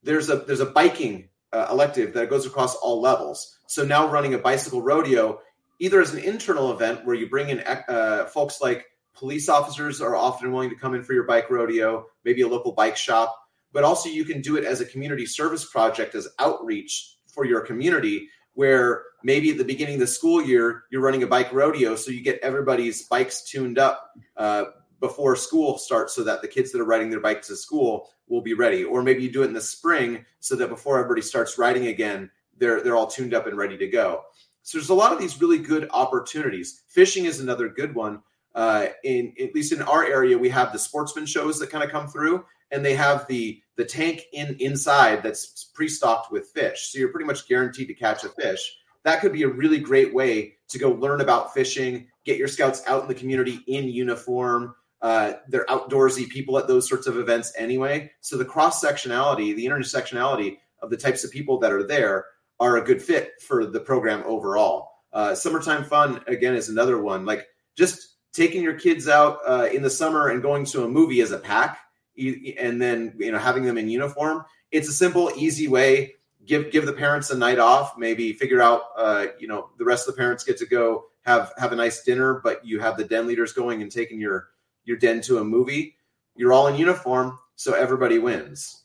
there's 0.04 0.30
a 0.30 0.38
there's 0.38 0.60
a 0.62 0.66
biking 0.66 1.30
uh, 1.52 1.68
elective 1.70 2.14
that 2.14 2.30
goes 2.30 2.46
across 2.46 2.76
all 2.76 3.02
levels. 3.02 3.58
So 3.68 3.84
now 3.84 4.10
running 4.10 4.34
a 4.34 4.38
bicycle 4.38 4.82
rodeo, 4.82 5.40
either 5.80 6.02
as 6.02 6.14
an 6.14 6.24
internal 6.24 6.72
event 6.72 7.06
where 7.06 7.16
you 7.16 7.30
bring 7.30 7.50
in 7.50 7.60
uh, 7.60 8.26
folks 8.26 8.62
like 8.62 8.86
police 9.22 9.50
officers 9.50 10.02
are 10.02 10.16
often 10.16 10.52
willing 10.52 10.72
to 10.72 10.76
come 10.76 10.96
in 10.96 11.04
for 11.04 11.14
your 11.14 11.26
bike 11.26 11.48
rodeo, 11.52 12.08
maybe 12.26 12.42
a 12.42 12.48
local 12.48 12.72
bike 12.72 12.98
shop, 12.98 13.38
but 13.72 13.84
also 13.84 14.10
you 14.10 14.26
can 14.26 14.42
do 14.42 14.58
it 14.58 14.66
as 14.66 14.82
a 14.82 14.86
community 14.86 15.28
service 15.28 15.64
project 15.64 16.16
as 16.16 16.28
outreach 16.40 17.18
for 17.28 17.46
your 17.46 17.62
community 17.62 18.28
where 18.54 19.04
maybe 19.24 19.52
at 19.52 19.60
the 19.60 19.64
beginning 19.64 19.94
of 19.94 20.00
the 20.00 20.08
school 20.08 20.42
year 20.42 20.86
you're 20.90 21.04
running 21.04 21.22
a 21.22 21.28
bike 21.28 21.54
rodeo 21.54 21.96
so 21.96 22.10
you 22.10 22.24
get 22.24 22.40
everybody's 22.42 23.04
bikes 23.04 23.44
tuned 23.44 23.78
up 23.78 24.10
uh, 24.38 24.64
before 25.00 25.36
school 25.36 25.78
starts 25.78 26.16
so 26.16 26.24
that 26.24 26.42
the 26.42 26.48
kids 26.48 26.72
that 26.72 26.82
are 26.82 26.86
riding 26.86 27.12
their 27.12 27.20
bikes 27.20 27.48
to 27.48 27.56
school 27.56 28.10
will 28.28 28.42
be 28.42 28.56
ready. 28.56 28.84
Or 28.84 29.04
maybe 29.04 29.22
you 29.22 29.32
do 29.32 29.44
it 29.44 29.48
in 29.48 29.54
the 29.54 29.62
spring 29.62 30.26
so 30.40 30.56
that 30.56 30.70
before 30.70 30.98
everybody 30.98 31.22
starts 31.22 31.60
riding 31.60 31.88
again 31.88 32.32
they're 32.58 32.82
they're 32.82 32.96
all 32.96 33.08
tuned 33.08 33.36
up 33.36 33.46
and 33.46 33.56
ready 33.56 33.78
to 33.78 33.88
go. 33.88 34.24
So 34.64 34.80
there's 34.80 34.90
a 34.90 34.96
lot 34.96 35.14
of 35.14 35.20
these 35.20 35.40
really 35.40 35.60
good 35.60 35.88
opportunities. 35.92 36.82
Fishing 36.88 37.26
is 37.26 37.40
another 37.40 37.70
good 37.70 37.94
one 37.94 38.24
uh, 38.56 38.88
in 39.04 39.34
at 39.42 39.54
least 39.56 39.74
in 39.74 39.82
our 39.82 40.06
area 40.06 40.38
we 40.38 40.50
have 40.50 40.72
the 40.72 40.80
sportsman 40.80 41.26
shows 41.26 41.60
that 41.60 41.70
kind 41.70 41.84
of 41.84 41.90
come 41.90 42.08
through 42.08 42.44
and 42.72 42.84
they 42.84 42.96
have 42.96 43.28
the 43.28 43.62
the 43.78 43.86
tank 43.86 44.24
in 44.34 44.56
inside 44.60 45.24
that's 45.24 45.72
pre-stocked 45.74 46.32
with 46.32 46.52
fish 46.54 46.90
so 46.92 47.00
you're 47.00 47.10
pretty 47.10 47.26
much 47.26 47.48
guaranteed 47.48 47.88
to 47.88 47.94
catch 47.94 48.24
a 48.24 48.30
fish 48.30 48.78
that 49.04 49.22
could 49.22 49.34
be 49.34 49.44
a 49.44 49.48
really 49.48 49.80
great 49.80 50.14
way 50.14 50.54
to 50.68 50.78
go 50.78 50.92
learn 50.92 51.22
about 51.22 51.54
fishing 51.54 52.08
get 52.26 52.38
your 52.38 52.48
scouts 52.48 52.84
out 52.88 53.02
in 53.02 53.08
the 53.08 53.16
community 53.16 53.60
in 53.68 53.86
uniform 53.86 54.76
uh, 55.02 55.34
they're 55.48 55.66
outdoorsy 55.66 56.30
people 56.30 56.58
at 56.58 56.68
those 56.68 56.88
sorts 56.88 57.08
of 57.08 57.18
events 57.18 57.54
anyway. 57.58 58.12
So 58.22 58.38
the 58.38 58.46
cross 58.46 58.84
sectionality, 58.84 59.56
the 59.56 59.66
intersectionality 59.66 60.58
of 60.82 60.90
the 60.90 60.98
types 60.98 61.24
of 61.24 61.32
people 61.32 61.60
that 61.60 61.72
are 61.72 61.86
there 61.86 62.26
are 62.60 62.78
a 62.78 62.84
good 62.84 63.02
fit 63.02 63.34
for 63.42 63.66
the 63.66 63.80
program 63.80 64.24
overall. 64.26 64.90
Uh, 65.12 65.34
summertime 65.34 65.84
fun 65.84 66.24
again 66.28 66.54
is 66.54 66.70
another 66.70 67.02
one. 67.02 67.26
Like 67.26 67.48
just 67.76 68.11
taking 68.34 68.64
your 68.64 68.74
kids 68.74 69.08
out 69.08 69.40
uh, 69.46 69.70
in 69.72 69.82
the 69.82 69.90
summer 69.90 70.30
and 70.30 70.42
going 70.42 70.66
to 70.66 70.84
a 70.84 70.88
movie 70.88 71.22
as 71.22 71.32
a 71.32 71.38
pack, 71.38 71.80
and 72.18 72.82
then 72.82 73.14
you 73.18 73.32
know 73.32 73.38
having 73.38 73.64
them 73.64 73.78
in 73.78 73.90
uniform. 73.90 74.46
It's 74.72 74.88
a 74.88 74.94
simple, 74.94 75.32
easy 75.36 75.68
way. 75.68 76.16
Give 76.46 76.72
give 76.72 76.86
the 76.86 76.94
parents 76.94 77.30
a 77.30 77.38
night 77.38 77.60
off. 77.60 77.98
Maybe 77.98 78.34
figure 78.34 78.62
out 78.62 78.84
uh, 78.98 79.28
you 79.40 79.48
know 79.48 79.70
the 79.78 79.86
rest 79.86 80.08
of 80.08 80.16
the 80.16 80.20
parents 80.20 80.44
get 80.44 80.58
to 80.58 80.66
go 80.66 81.06
have 81.24 81.54
have 81.58 81.72
a 81.72 81.76
nice 81.76 82.04
dinner, 82.04 82.42
but 82.44 82.66
you 82.66 82.80
have 82.80 82.98
the 82.98 83.04
den 83.04 83.28
leaders 83.28 83.54
going 83.54 83.82
and 83.82 83.92
taking 83.92 84.20
your 84.20 84.50
your 84.86 84.98
den 84.98 85.22
to 85.22 85.38
a 85.40 85.44
movie. 85.44 85.96
You're 86.36 86.54
all 86.54 86.68
in 86.68 86.78
uniform, 86.78 87.38
so 87.56 87.74
everybody 87.74 88.18
wins. 88.18 88.81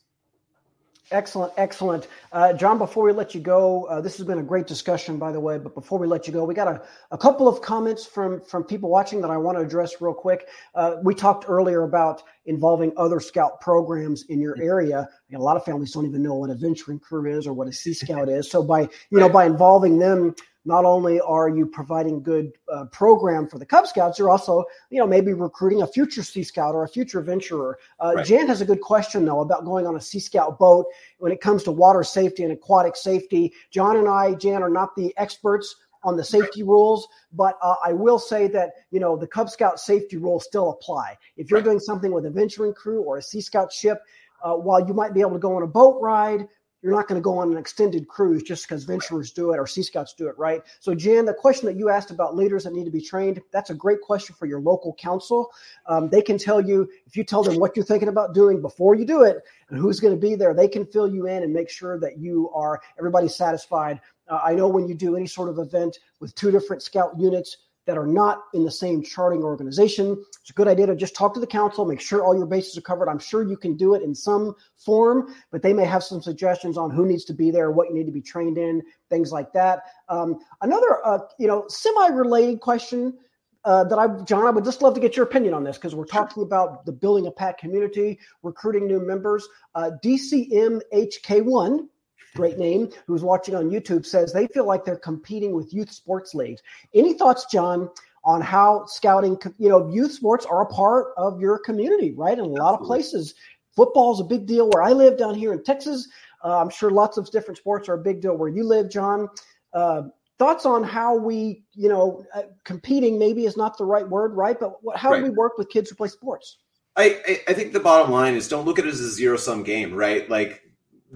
Excellent, 1.13 1.53
excellent. 1.57 2.09
Uh, 2.33 2.53
John, 2.53 2.79
before 2.79 3.05
we 3.05 3.13
let 3.13 3.33
you 3.33 3.41
go, 3.41 3.85
uh, 3.85 4.01
this 4.01 4.17
has 4.17 4.27
been 4.27 4.41
a 4.41 4.43
great 4.43 4.67
discussion, 4.67 5.19
by 5.19 5.31
the 5.31 5.39
way. 5.39 5.57
But 5.57 5.73
before 5.73 6.01
we 6.01 6.07
let 6.09 6.27
you 6.27 6.33
go, 6.33 6.45
we 6.45 6.53
got 6.53 6.67
a, 6.67 6.83
a 7.13 7.19
couple 7.19 7.47
of 7.47 7.63
comments 7.63 8.05
from, 8.05 8.41
from 8.41 8.65
people 8.65 8.91
watching 8.91 9.21
that 9.21 9.31
I 9.31 9.37
want 9.37 9.57
to 9.57 9.63
address 9.63 10.01
real 10.01 10.15
quick. 10.15 10.49
Uh, 10.75 10.97
we 11.05 11.15
talked 11.15 11.45
earlier 11.49 11.85
about 11.85 12.25
involving 12.47 12.93
other 12.97 13.21
scout 13.21 13.61
programs 13.61 14.25
in 14.25 14.41
your 14.41 14.61
area. 14.61 15.09
A 15.35 15.39
lot 15.39 15.57
of 15.57 15.65
families 15.65 15.93
don't 15.93 16.07
even 16.07 16.23
know 16.23 16.35
what 16.35 16.51
a 16.51 16.55
venturing 16.55 17.01
crew 17.01 17.37
is 17.37 17.47
or 17.47 17.53
what 17.53 17.69
a 17.69 17.73
Sea 17.73 17.95
Scout 17.95 18.29
is. 18.29 18.51
So 18.51 18.63
by 18.63 18.83
you 19.11 19.19
know 19.19 19.29
by 19.29 19.47
involving 19.47 19.99
them 19.99 20.35
not 20.67 20.85
only 20.85 21.21
are 21.21 21.49
you 21.49 21.65
providing 21.65 22.23
good 22.23 22.51
uh, 22.71 22.87
program 22.87 23.49
for 23.49 23.59
the 23.59 23.65
Cub 23.65 23.87
Scouts, 23.87 24.19
you're 24.19 24.29
also, 24.29 24.65
you 24.91 24.99
know, 24.99 25.07
maybe 25.07 25.33
recruiting 25.33 25.83
a 25.83 25.87
future 25.87 26.25
Sea 26.25 26.43
Scout 26.43 26.75
or 26.75 26.83
a 26.83 26.89
future 26.89 27.21
venturer. 27.21 27.79
Uh, 28.01 28.15
right. 28.17 28.27
Jan 28.27 28.49
has 28.49 28.61
a 28.61 28.65
good 28.65 28.81
question 28.81 29.25
though 29.25 29.41
about 29.41 29.65
going 29.65 29.87
on 29.87 29.95
a 29.95 30.01
Sea 30.01 30.19
Scout 30.19 30.59
boat 30.59 30.87
when 31.19 31.31
it 31.31 31.41
comes 31.41 31.63
to 31.63 31.73
water 31.73 32.03
safety 32.03 32.43
and 32.43 32.53
aquatic 32.53 32.97
safety. 32.97 33.53
John 33.71 33.97
and 33.97 34.09
I, 34.09 34.35
Jan, 34.35 34.63
are 34.63 34.69
not 34.69 34.95
the 34.97 35.15
experts 35.17 35.77
on 36.03 36.17
the 36.17 36.25
safety 36.25 36.63
rules, 36.63 37.09
but 37.33 37.59
uh, 37.63 37.77
I 37.85 37.93
will 37.93 38.19
say 38.19 38.47
that 38.49 38.73
you 38.91 39.01
know 39.01 39.17
the 39.17 39.27
Cub 39.27 39.49
Scout 39.49 39.79
safety 39.79 40.17
rules 40.17 40.45
still 40.45 40.71
apply. 40.71 41.17
If 41.37 41.49
you're 41.49 41.61
right. 41.61 41.65
doing 41.65 41.81
something 41.81 42.13
with 42.13 42.27
a 42.27 42.31
venturing 42.31 42.75
crew 42.75 43.03
or 43.03 43.19
a 43.19 43.23
Sea 43.23 43.41
Scout 43.41 43.73
ship, 43.73 44.01
uh, 44.43 44.55
while 44.55 44.87
you 44.87 44.95
might 44.95 45.15
be 45.15 45.21
able 45.21 45.33
to 45.33 45.39
go 45.39 45.57
on 45.57 45.63
a 45.63 45.67
boat 45.67 46.01
ride, 46.01 46.49
you're 46.83 46.95
not 46.95 47.09
going 47.09 47.21
to 47.21 47.25
go 47.25 47.39
on 47.39 47.51
an 47.51 47.59
extended 47.59 48.07
cruise 48.07 48.43
just 48.45 48.69
because 48.69 48.85
venturers 48.85 49.33
do 49.33 49.51
it 49.53 49.59
or 49.59 49.67
Sea 49.67 49.83
Scouts 49.83 50.15
do 50.15 50.29
it, 50.29 50.39
right? 50.39 50.63
So, 50.79 50.95
Jan, 50.95 51.25
the 51.25 51.35
question 51.35 51.67
that 51.67 51.75
you 51.75 51.89
asked 51.89 52.13
about 52.13 52.37
leaders 52.37 52.65
that 52.65 52.75
need 52.75 52.85
to 52.85 52.91
be 52.91 53.01
trained, 53.01 53.43
that's 53.51 53.71
a 53.71 53.75
great 53.75 54.01
question 54.03 54.37
for 54.39 54.47
your 54.47 54.61
local 54.61 54.95
council. 54.95 55.51
Um, 55.87 56.09
they 56.09 56.23
can 56.23 56.39
tell 56.39 56.61
you, 56.61 56.89
if 57.07 57.17
you 57.17 57.25
tell 57.25 57.43
them 57.43 57.59
what 57.59 57.75
you're 57.75 57.85
thinking 57.85 58.09
about 58.09 58.35
doing 58.35 58.61
before 58.61 58.95
you 58.95 59.05
do 59.05 59.23
it 59.23 59.39
and 59.69 59.81
who's 59.81 59.99
going 59.99 60.15
to 60.15 60.21
be 60.21 60.37
there, 60.37 60.55
they 60.55 60.69
can 60.69 60.87
fill 60.87 61.13
you 61.13 61.27
in 61.27 61.43
and 61.43 61.53
make 61.53 61.71
sure 61.71 61.99
that 61.99 62.19
you 62.19 62.51
are, 62.55 62.81
everybody's 62.99 63.35
satisfied. 63.35 64.01
Uh, 64.29 64.41
I 64.45 64.55
know 64.55 64.69
when 64.69 64.87
you 64.87 64.95
do 64.95 65.17
any 65.17 65.27
sort 65.27 65.49
of 65.49 65.59
event 65.59 65.99
with 66.21 66.35
two 66.35 66.51
different 66.51 66.83
scout 66.83 67.19
units, 67.19 67.57
that 67.87 67.97
are 67.97 68.07
not 68.07 68.45
in 68.53 68.65
the 68.65 68.71
same 68.71 69.03
chartering 69.03 69.43
organization. 69.43 70.23
It's 70.41 70.51
a 70.51 70.53
good 70.53 70.69
idea 70.69 70.87
to 70.87 70.97
just 70.97 71.15
talk 71.15 71.35
to 71.35 71.41
the 71.41 71.47
council, 71.47 71.85
make 71.85 72.01
sure 72.01 72.25
all 72.25 72.37
your 72.37 72.47
bases 72.47 72.77
are 72.77 72.83
covered. 72.83 73.09
I'm 73.09 73.19
sure 73.19 73.43
you 73.43 73.57
can 73.57 73.77
do 73.77 73.95
it 73.95 74.03
in 74.03 74.15
some 74.15 74.55
form, 74.77 75.35
but 75.51 75.63
they 75.63 75.73
may 75.73 75.85
have 75.85 76.03
some 76.03 76.21
suggestions 76.21 76.77
on 76.77 76.91
who 76.91 77.07
needs 77.07 77.25
to 77.27 77.33
be 77.33 77.51
there, 77.51 77.71
what 77.71 77.89
you 77.89 77.95
need 77.95 78.07
to 78.07 78.13
be 78.13 78.21
trained 78.21 78.59
in, 78.59 78.83
things 79.09 79.33
like 79.33 79.53
that. 79.53 79.83
Um, 80.09 80.39
another, 80.63 81.05
uh, 81.05 81.19
you 81.39 81.47
know, 81.47 81.65
semi-related 81.69 82.61
question 82.61 83.17
uh, 83.65 83.83
that 83.85 83.99
I, 83.99 84.07
John, 84.25 84.47
I 84.47 84.51
would 84.51 84.65
just 84.65 84.81
love 84.81 84.95
to 84.95 85.01
get 85.01 85.17
your 85.17 85.27
opinion 85.27 85.53
on 85.53 85.65
this 85.65 85.77
because 85.77 85.95
we're 85.95 86.05
talking 86.05 86.45
about 86.45 86.87
the 86.87 86.93
building 86.93 87.27
a 87.27 87.33
pack 87.33 87.59
community, 87.59 88.19
recruiting 88.43 88.87
new 88.87 89.01
members. 89.01 89.47
Uh, 89.75 89.91
DCM 90.05 90.81
HK1 90.95 91.89
great 92.37 92.59
name, 92.59 92.91
who's 93.07 93.23
watching 93.23 93.55
on 93.55 93.71
YouTube, 93.71 94.07
says 94.07 94.33
they 94.33 94.47
feel 94.47 94.67
like 94.67 94.85
they're 94.85 94.97
competing 94.97 95.53
with 95.53 95.73
youth 95.73 95.91
sports 95.91 96.35
leagues. 96.35 96.63
Any 96.95 97.15
thoughts, 97.15 97.47
John, 97.51 97.91
on 98.25 98.41
how 98.41 98.85
scouting, 98.87 99.39
you 99.59 99.69
know, 99.69 99.89
youth 99.91 100.13
sports 100.13 100.45
are 100.47 100.63
a 100.63 100.67
part 100.67 101.15
of 101.17 101.41
your 101.41 101.59
community, 101.59 102.13
right? 102.13 102.39
In 102.39 102.45
a 102.45 102.49
lot 102.49 102.75
Absolutely. 102.75 102.85
of 102.85 102.87
places, 102.87 103.35
football 103.75 104.15
is 104.15 104.21
a 104.21 104.25
big 104.25 104.47
deal 104.47 104.69
where 104.71 104.83
I 104.83 104.93
live 104.93 105.17
down 105.17 105.35
here 105.35 105.53
in 105.53 105.63
Texas. 105.63 106.09
Uh, 106.45 106.61
I'm 106.61 106.71
sure 106.71 106.91
lots 106.91 107.17
of 107.19 107.31
different 107.31 107.59
sports 107.59 107.89
are 107.89 107.95
a 107.95 107.99
big 107.99 108.21
deal 108.21 108.37
where 108.37 108.49
you 108.49 108.65
live, 108.65 108.91
John. 108.91 109.29
Uh, 109.73 110.03
thoughts 110.39 110.67
on 110.67 110.85
how 110.85 111.17
we, 111.17 111.63
you 111.73 111.89
know, 111.89 112.25
uh, 112.35 112.43
competing 112.65 113.19
maybe 113.19 113.47
is 113.47 113.57
not 113.57 113.79
the 113.79 113.85
right 113.85 114.09
word, 114.09 114.35
right? 114.35 114.59
But 114.59 114.83
what, 114.83 114.97
how 114.97 115.11
right. 115.11 115.19
do 115.19 115.25
we 115.25 115.31
work 115.31 115.57
with 115.57 115.69
kids 115.71 115.91
who 115.91 115.97
play 115.97 116.09
sports? 116.09 116.59
I, 116.97 117.43
I 117.47 117.53
think 117.53 117.73
the 117.73 117.81
bottom 117.81 118.11
line 118.11 118.35
is 118.35 118.49
don't 118.49 118.65
look 118.65 118.79
at 118.79 118.87
it 118.87 118.89
as 118.89 119.01
a 119.01 119.11
zero 119.11 119.37
sum 119.37 119.63
game, 119.63 119.95
right? 119.95 120.29
Like 120.31 120.63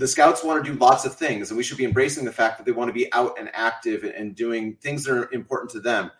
the 0.00 0.08
scouts 0.08 0.42
want 0.42 0.64
to 0.64 0.72
do 0.72 0.78
lots 0.78 1.04
of 1.04 1.14
things, 1.14 1.50
and 1.50 1.58
we 1.58 1.62
should 1.62 1.76
be 1.76 1.84
embracing 1.84 2.24
the 2.24 2.32
fact 2.32 2.58
that 2.58 2.64
they 2.64 2.72
want 2.72 2.88
to 2.88 2.92
be 2.92 3.12
out 3.12 3.38
and 3.38 3.50
active 3.52 4.02
and 4.02 4.34
doing 4.34 4.76
things 4.80 5.04
that 5.04 5.16
are 5.16 5.32
important 5.32 5.70
to 5.72 5.80
them. 5.80 6.10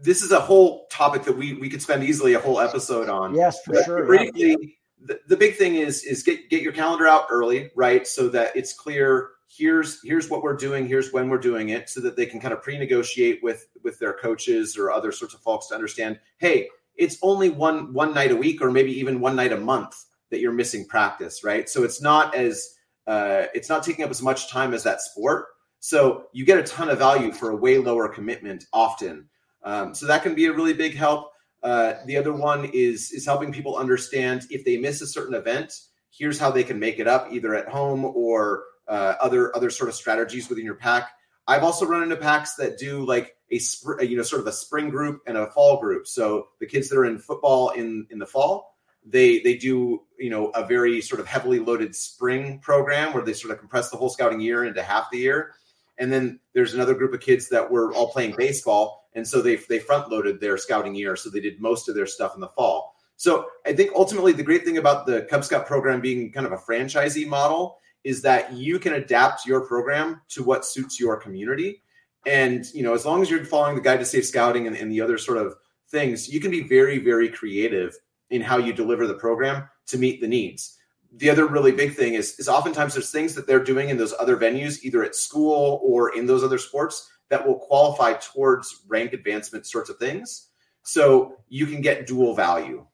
This 0.00 0.22
is 0.22 0.32
a 0.32 0.40
whole 0.40 0.86
topic 0.86 1.24
that 1.24 1.36
we 1.36 1.54
we 1.54 1.68
could 1.68 1.82
spend 1.82 2.02
easily 2.04 2.34
a 2.34 2.40
whole 2.40 2.60
episode 2.60 3.08
on. 3.08 3.34
Yes, 3.34 3.62
for 3.62 3.74
but 3.74 3.84
sure. 3.84 4.06
Briefly, 4.06 4.78
the, 5.00 5.20
the 5.28 5.36
big 5.36 5.56
thing 5.56 5.74
is 5.76 6.02
is 6.04 6.22
get 6.22 6.48
get 6.48 6.62
your 6.62 6.72
calendar 6.72 7.06
out 7.06 7.26
early, 7.30 7.70
right? 7.74 8.06
So 8.06 8.28
that 8.30 8.56
it's 8.56 8.72
clear 8.72 9.30
here's 9.48 10.00
here's 10.02 10.28
what 10.28 10.42
we're 10.42 10.56
doing 10.56 10.86
here's 10.86 11.10
when 11.10 11.30
we're 11.30 11.38
doing 11.38 11.70
it 11.70 11.88
so 11.88 12.00
that 12.00 12.16
they 12.16 12.26
can 12.26 12.38
kind 12.38 12.52
of 12.52 12.62
pre-negotiate 12.62 13.42
with 13.42 13.66
with 13.82 13.98
their 13.98 14.12
coaches 14.12 14.76
or 14.76 14.90
other 14.90 15.10
sorts 15.10 15.32
of 15.32 15.40
folks 15.40 15.68
to 15.68 15.74
understand 15.74 16.20
hey 16.36 16.68
it's 16.96 17.16
only 17.22 17.48
one 17.48 17.90
one 17.94 18.12
night 18.12 18.30
a 18.30 18.36
week 18.36 18.60
or 18.60 18.70
maybe 18.70 18.92
even 18.92 19.20
one 19.20 19.34
night 19.34 19.50
a 19.50 19.56
month 19.56 20.04
that 20.28 20.40
you're 20.40 20.52
missing 20.52 20.86
practice 20.86 21.42
right 21.42 21.66
so 21.66 21.82
it's 21.82 22.02
not 22.02 22.34
as 22.34 22.74
uh, 23.08 23.46
it's 23.54 23.68
not 23.68 23.82
taking 23.82 24.04
up 24.04 24.10
as 24.10 24.22
much 24.22 24.48
time 24.48 24.72
as 24.72 24.84
that 24.84 25.00
sport 25.00 25.46
so 25.80 26.26
you 26.32 26.44
get 26.44 26.58
a 26.58 26.62
ton 26.62 26.88
of 26.88 26.98
value 26.98 27.32
for 27.32 27.50
a 27.50 27.56
way 27.56 27.78
lower 27.78 28.08
commitment 28.08 28.64
often 28.72 29.28
um, 29.64 29.94
so 29.94 30.06
that 30.06 30.22
can 30.22 30.34
be 30.34 30.46
a 30.46 30.52
really 30.52 30.74
big 30.74 30.94
help 30.94 31.32
uh, 31.64 31.94
the 32.06 32.16
other 32.16 32.32
one 32.32 32.64
is 32.72 33.10
is 33.10 33.26
helping 33.26 33.52
people 33.52 33.76
understand 33.76 34.46
if 34.50 34.64
they 34.64 34.76
miss 34.76 35.00
a 35.00 35.06
certain 35.06 35.34
event 35.34 35.72
here's 36.10 36.38
how 36.38 36.50
they 36.50 36.64
can 36.64 36.78
make 36.78 36.98
it 36.98 37.08
up 37.08 37.28
either 37.32 37.54
at 37.54 37.68
home 37.68 38.04
or 38.04 38.64
uh, 38.88 39.14
other 39.20 39.54
other 39.54 39.70
sort 39.70 39.88
of 39.88 39.94
strategies 39.94 40.48
within 40.48 40.64
your 40.64 40.74
pack. 40.74 41.10
I've 41.46 41.62
also 41.62 41.86
run 41.86 42.02
into 42.02 42.16
packs 42.16 42.54
that 42.56 42.78
do 42.78 43.06
like 43.06 43.36
a 43.50 43.58
sp- 43.60 44.00
you 44.02 44.16
know 44.16 44.22
sort 44.22 44.40
of 44.40 44.46
a 44.46 44.52
spring 44.52 44.88
group 44.88 45.20
and 45.26 45.36
a 45.36 45.50
fall 45.50 45.78
group. 45.80 46.06
So 46.06 46.48
the 46.60 46.66
kids 46.66 46.88
that 46.88 46.98
are 46.98 47.04
in 47.04 47.18
football 47.18 47.70
in 47.70 48.06
in 48.10 48.18
the 48.18 48.26
fall, 48.26 48.74
they 49.04 49.40
they 49.40 49.56
do 49.56 50.02
you 50.18 50.30
know 50.30 50.48
a 50.48 50.66
very 50.66 51.00
sort 51.00 51.20
of 51.20 51.26
heavily 51.26 51.58
loaded 51.58 51.94
spring 51.94 52.58
program 52.60 53.12
where 53.12 53.22
they 53.22 53.32
sort 53.32 53.52
of 53.52 53.58
compress 53.58 53.90
the 53.90 53.96
whole 53.96 54.10
scouting 54.10 54.40
year 54.40 54.64
into 54.64 54.82
half 54.82 55.10
the 55.10 55.18
year. 55.18 55.54
And 56.00 56.12
then 56.12 56.38
there's 56.54 56.74
another 56.74 56.94
group 56.94 57.12
of 57.12 57.20
kids 57.20 57.48
that 57.48 57.68
were 57.68 57.92
all 57.92 58.12
playing 58.12 58.34
baseball, 58.36 59.08
and 59.14 59.26
so 59.26 59.42
they 59.42 59.56
they 59.56 59.78
front 59.78 60.10
loaded 60.10 60.40
their 60.40 60.56
scouting 60.56 60.94
year, 60.94 61.16
so 61.16 61.30
they 61.30 61.40
did 61.40 61.60
most 61.60 61.88
of 61.88 61.94
their 61.94 62.06
stuff 62.06 62.34
in 62.34 62.40
the 62.40 62.48
fall. 62.48 62.94
So 63.16 63.48
I 63.66 63.72
think 63.72 63.90
ultimately 63.96 64.32
the 64.32 64.44
great 64.44 64.64
thing 64.64 64.78
about 64.78 65.04
the 65.04 65.22
Cub 65.28 65.44
Scout 65.44 65.66
program 65.66 66.00
being 66.00 66.30
kind 66.30 66.46
of 66.46 66.52
a 66.52 66.56
franchisee 66.56 67.26
model 67.26 67.78
is 68.04 68.22
that 68.22 68.52
you 68.52 68.78
can 68.78 68.94
adapt 68.94 69.44
your 69.44 69.60
program 69.66 70.20
to 70.28 70.44
what 70.44 70.64
suits 70.64 71.00
your 71.00 71.16
community. 71.16 71.82
And, 72.26 72.64
you 72.72 72.84
know, 72.84 72.94
as 72.94 73.04
long 73.04 73.20
as 73.20 73.28
you're 73.28 73.44
following 73.44 73.74
the 73.74 73.80
guide 73.80 73.98
to 73.98 74.04
safe 74.04 74.26
scouting 74.26 74.68
and, 74.68 74.76
and 74.76 74.90
the 74.90 75.00
other 75.00 75.18
sort 75.18 75.38
of 75.38 75.54
things, 75.90 76.28
you 76.28 76.40
can 76.40 76.52
be 76.52 76.62
very, 76.62 76.98
very 76.98 77.28
creative 77.28 77.96
in 78.30 78.40
how 78.40 78.58
you 78.58 78.72
deliver 78.72 79.06
the 79.06 79.14
program 79.14 79.68
to 79.86 79.98
meet 79.98 80.20
the 80.20 80.28
needs. 80.28 80.76
The 81.16 81.30
other 81.30 81.46
really 81.46 81.72
big 81.72 81.94
thing 81.94 82.14
is, 82.14 82.38
is 82.38 82.48
oftentimes 82.48 82.94
there's 82.94 83.10
things 83.10 83.34
that 83.34 83.46
they're 83.46 83.64
doing 83.64 83.88
in 83.88 83.96
those 83.96 84.14
other 84.18 84.36
venues, 84.36 84.82
either 84.82 85.02
at 85.02 85.14
school 85.14 85.80
or 85.82 86.14
in 86.14 86.26
those 86.26 86.44
other 86.44 86.58
sports, 86.58 87.10
that 87.30 87.46
will 87.46 87.58
qualify 87.58 88.14
towards 88.14 88.84
rank 88.88 89.12
advancement 89.12 89.66
sorts 89.66 89.90
of 89.90 89.96
things. 89.98 90.48
So 90.82 91.36
you 91.48 91.66
can 91.66 91.80
get 91.80 92.06
dual 92.06 92.34
value. 92.34 92.86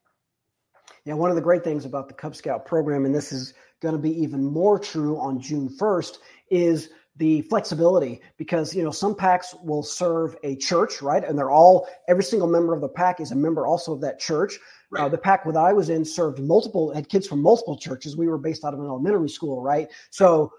Yeah, 1.05 1.14
one 1.14 1.31
of 1.31 1.37
the 1.37 1.42
great 1.42 1.64
things 1.64 1.85
about 1.85 2.09
the 2.09 2.14
Cub 2.14 2.35
Scout 2.35 2.64
program, 2.64 3.05
and 3.05 3.14
this 3.14 3.31
is 3.31 3.55
going 3.81 3.94
to 3.94 4.01
be 4.01 4.11
even 4.23 4.44
more 4.44 4.79
true 4.79 5.18
on 5.18 5.40
June 5.40 5.68
1st 5.68 6.18
is 6.51 6.90
the 7.16 7.42
flexibility 7.42 8.20
because 8.38 8.75
you 8.75 8.83
know 8.83 8.90
some 8.90 9.14
packs 9.14 9.55
will 9.62 9.83
serve 9.83 10.37
a 10.42 10.57
church 10.57 11.01
right 11.01 11.23
and 11.23 11.38
they're 11.38 11.51
all 11.51 11.87
every 12.09 12.25
single 12.25 12.49
member 12.49 12.75
of 12.75 12.81
the 12.81 12.88
pack 12.88 13.20
is 13.20 13.31
a 13.31 13.37
member 13.37 13.66
also 13.66 13.92
of 13.92 14.01
that 14.01 14.18
church 14.18 14.59
right. 14.94 15.04
uh, 15.04 15.09
the 15.09 15.18
pack 15.18 15.44
that 15.44 15.57
i 15.57 15.72
was 15.72 15.90
in 15.90 16.04
served 16.04 16.38
multiple 16.40 16.92
had 16.94 17.09
kids 17.09 17.26
from 17.26 17.40
multiple 17.40 17.76
churches 17.76 18.16
we 18.16 18.28
were 18.28 18.38
based 18.38 18.64
out 18.64 18.74
of 18.74 18.80
an 18.80 18.87
elementary 18.87 19.28
school 19.28 19.61
right 19.61 19.88
so 20.11 20.52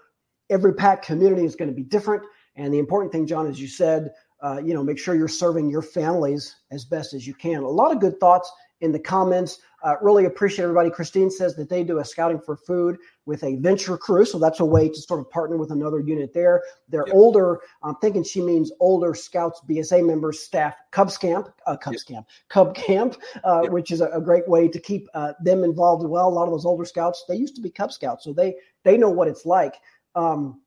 every 0.50 0.74
pack 0.74 1.02
community 1.02 1.44
is 1.44 1.56
going 1.56 1.68
to 1.68 1.74
be 1.74 1.82
different 1.82 2.22
and 2.56 2.72
the 2.72 2.78
important 2.78 3.12
thing 3.12 3.26
john 3.26 3.46
as 3.46 3.60
you 3.60 3.68
said 3.68 4.12
uh, 4.42 4.60
you 4.62 4.74
know 4.74 4.82
make 4.82 4.98
sure 4.98 5.14
you're 5.14 5.28
serving 5.28 5.70
your 5.70 5.82
families 5.82 6.56
as 6.70 6.84
best 6.84 7.14
as 7.14 7.26
you 7.26 7.34
can 7.34 7.62
a 7.62 7.68
lot 7.68 7.92
of 7.92 8.00
good 8.00 8.18
thoughts 8.20 8.50
in 8.80 8.92
the 8.92 8.98
comments. 8.98 9.58
Uh, 9.82 9.94
really 10.00 10.24
appreciate 10.24 10.64
everybody. 10.64 10.90
Christine 10.90 11.30
says 11.30 11.54
that 11.56 11.68
they 11.68 11.84
do 11.84 11.98
a 11.98 12.04
scouting 12.04 12.40
for 12.40 12.56
food 12.56 12.96
with 13.26 13.42
a 13.44 13.56
venture 13.56 13.96
crew. 13.96 14.24
So 14.24 14.38
that's 14.38 14.60
a 14.60 14.64
way 14.64 14.88
to 14.88 14.94
sort 14.94 15.20
of 15.20 15.30
partner 15.30 15.56
with 15.56 15.70
another 15.70 16.00
unit 16.00 16.32
there. 16.32 16.62
They're 16.88 17.06
yep. 17.06 17.14
older. 17.14 17.60
I'm 17.82 17.96
thinking 17.96 18.24
she 18.24 18.40
means 18.40 18.72
older 18.80 19.14
scouts, 19.14 19.60
BSA 19.68 20.06
members, 20.06 20.40
staff, 20.40 20.76
Cubs 20.92 21.18
camp, 21.18 21.48
uh, 21.66 21.76
Cubs 21.76 22.04
yep. 22.08 22.16
camp, 22.16 22.26
Cub 22.48 22.74
camp, 22.74 23.16
uh, 23.44 23.62
yep. 23.64 23.72
which 23.72 23.90
is 23.90 24.00
a, 24.00 24.08
a, 24.08 24.20
great 24.20 24.48
way 24.48 24.68
to 24.68 24.80
keep 24.80 25.08
uh, 25.14 25.32
them 25.42 25.64
involved 25.64 26.04
as 26.04 26.08
well. 26.08 26.28
A 26.28 26.30
lot 26.30 26.44
of 26.44 26.50
those 26.50 26.64
older 26.64 26.84
scouts, 26.84 27.24
they 27.28 27.36
used 27.36 27.54
to 27.56 27.62
be 27.62 27.70
Cub 27.70 27.92
scouts, 27.92 28.24
so 28.24 28.32
they, 28.32 28.54
they 28.84 28.96
know 28.96 29.10
what 29.10 29.28
it's 29.28 29.44
like. 29.44 29.74
Um, 30.14 30.62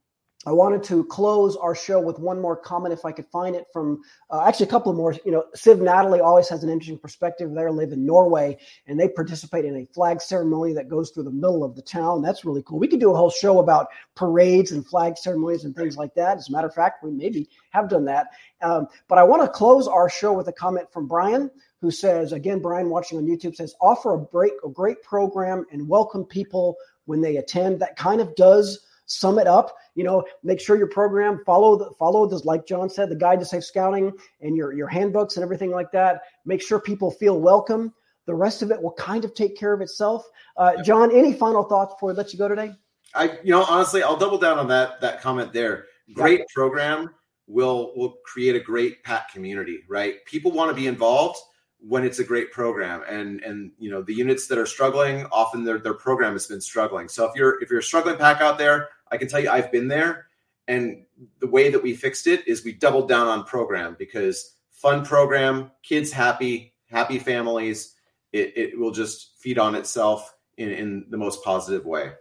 I 0.45 0.53
wanted 0.53 0.83
to 0.83 1.03
close 1.03 1.57
our 1.57 1.75
show 1.75 1.99
with 1.99 2.17
one 2.17 2.39
more 2.39 2.55
comment, 2.55 2.93
if 2.93 3.03
I 3.03 3.11
could 3.11 3.27
find 3.27 3.57
it 3.57 3.65
from 3.73 4.01
uh, 4.29 4.45
actually 4.47 4.67
a 4.67 4.69
couple 4.69 4.89
of 4.89 4.97
more. 4.97 5.13
You 5.25 5.33
know, 5.33 5.43
Civ 5.53 5.81
Natalie 5.81 6.21
always 6.21 6.47
has 6.47 6.63
an 6.63 6.69
interesting 6.69 6.97
perspective. 6.97 7.53
They 7.53 7.69
live 7.69 7.91
in 7.91 8.05
Norway 8.05 8.57
and 8.87 8.97
they 8.97 9.09
participate 9.09 9.65
in 9.65 9.75
a 9.75 9.85
flag 9.87 10.21
ceremony 10.21 10.71
that 10.73 10.87
goes 10.87 11.11
through 11.11 11.23
the 11.23 11.31
middle 11.31 11.61
of 11.61 11.75
the 11.75 11.81
town. 11.81 12.21
That's 12.21 12.45
really 12.45 12.63
cool. 12.63 12.79
We 12.79 12.87
could 12.87 13.01
do 13.01 13.11
a 13.11 13.17
whole 13.17 13.29
show 13.29 13.59
about 13.59 13.87
parades 14.15 14.71
and 14.71 14.87
flag 14.87 15.17
ceremonies 15.17 15.65
and 15.65 15.75
things 15.75 15.97
like 15.97 16.13
that. 16.13 16.37
As 16.37 16.47
a 16.47 16.53
matter 16.53 16.67
of 16.67 16.73
fact, 16.73 17.03
we 17.03 17.11
maybe 17.11 17.49
have 17.71 17.89
done 17.89 18.05
that. 18.05 18.27
Um, 18.61 18.87
but 19.09 19.17
I 19.17 19.23
want 19.23 19.41
to 19.41 19.49
close 19.49 19.89
our 19.89 20.09
show 20.09 20.31
with 20.31 20.47
a 20.47 20.53
comment 20.53 20.89
from 20.89 21.05
Brian, 21.05 21.51
who 21.81 21.91
says, 21.91 22.31
again, 22.31 22.59
Brian 22.59 22.89
watching 22.89 23.17
on 23.17 23.25
YouTube 23.25 23.57
says, 23.57 23.75
offer 23.81 24.13
a 24.13 24.17
break, 24.17 24.53
a 24.65 24.69
great 24.69 25.01
program 25.03 25.65
and 25.73 25.85
welcome 25.85 26.23
people 26.23 26.77
when 27.05 27.19
they 27.19 27.37
attend. 27.37 27.81
That 27.81 27.97
kind 27.97 28.21
of 28.21 28.33
does 28.35 28.85
sum 29.09 29.39
it 29.39 29.47
up. 29.47 29.75
You 29.95 30.03
know, 30.03 30.23
make 30.43 30.61
sure 30.61 30.77
your 30.77 30.87
program 30.87 31.41
follow 31.45 31.75
the 31.77 31.91
follow 31.97 32.25
this, 32.27 32.45
like 32.45 32.65
John 32.65 32.89
said, 32.89 33.09
the 33.09 33.15
guide 33.15 33.39
to 33.39 33.45
safe 33.45 33.65
scouting 33.65 34.13
and 34.41 34.55
your 34.55 34.73
your 34.73 34.87
handbooks 34.87 35.35
and 35.35 35.43
everything 35.43 35.71
like 35.71 35.91
that. 35.91 36.21
Make 36.45 36.61
sure 36.61 36.79
people 36.79 37.11
feel 37.11 37.39
welcome. 37.39 37.93
The 38.25 38.35
rest 38.35 38.61
of 38.61 38.71
it 38.71 38.81
will 38.81 38.93
kind 38.93 39.25
of 39.25 39.33
take 39.33 39.57
care 39.57 39.73
of 39.73 39.81
itself. 39.81 40.23
Uh, 40.55 40.81
John, 40.83 41.11
any 41.11 41.33
final 41.33 41.63
thoughts 41.63 41.95
before 41.95 42.09
we 42.09 42.15
let 42.15 42.31
you 42.31 42.39
go 42.39 42.47
today? 42.47 42.71
I, 43.15 43.39
you 43.43 43.51
know, 43.51 43.63
honestly, 43.63 44.03
I'll 44.03 44.17
double 44.17 44.37
down 44.37 44.59
on 44.59 44.67
that 44.67 45.01
that 45.01 45.21
comment 45.21 45.51
there. 45.51 45.85
Great 46.13 46.41
program 46.53 47.09
will 47.47 47.93
will 47.95 48.17
create 48.25 48.55
a 48.55 48.59
great 48.59 49.03
pack 49.03 49.31
community, 49.31 49.79
right? 49.89 50.23
People 50.25 50.51
want 50.51 50.69
to 50.69 50.75
be 50.75 50.87
involved 50.87 51.39
when 51.87 52.03
it's 52.03 52.19
a 52.19 52.23
great 52.23 52.51
program 52.51 53.03
and 53.09 53.41
and 53.41 53.71
you 53.79 53.89
know 53.89 54.01
the 54.01 54.13
units 54.13 54.47
that 54.47 54.57
are 54.57 54.65
struggling 54.65 55.25
often 55.31 55.63
their 55.63 55.77
their 55.77 55.93
program 55.93 56.33
has 56.33 56.45
been 56.45 56.59
struggling 56.59 57.07
so 57.07 57.25
if 57.25 57.31
you're 57.35 57.61
if 57.63 57.69
you're 57.69 57.79
a 57.79 57.83
struggling 57.83 58.17
pack 58.17 58.41
out 58.41 58.57
there 58.57 58.89
I 59.11 59.17
can 59.17 59.27
tell 59.27 59.39
you 59.39 59.49
I've 59.49 59.71
been 59.71 59.87
there. 59.87 60.27
And 60.67 61.05
the 61.39 61.47
way 61.47 61.69
that 61.69 61.81
we 61.81 61.95
fixed 61.95 62.27
it 62.27 62.47
is 62.47 62.63
we 62.63 62.73
doubled 62.73 63.09
down 63.09 63.27
on 63.27 63.43
program 63.43 63.95
because 63.97 64.55
fun 64.69 65.03
program, 65.03 65.71
kids 65.81 66.11
happy, 66.11 66.73
happy 66.89 67.17
families, 67.17 67.95
it, 68.31 68.53
it 68.55 68.79
will 68.79 68.91
just 68.91 69.39
feed 69.39 69.57
on 69.57 69.73
itself 69.73 70.35
in, 70.57 70.69
in 70.69 71.05
the 71.09 71.17
most 71.17 71.43
positive 71.43 71.85
way. 71.85 72.11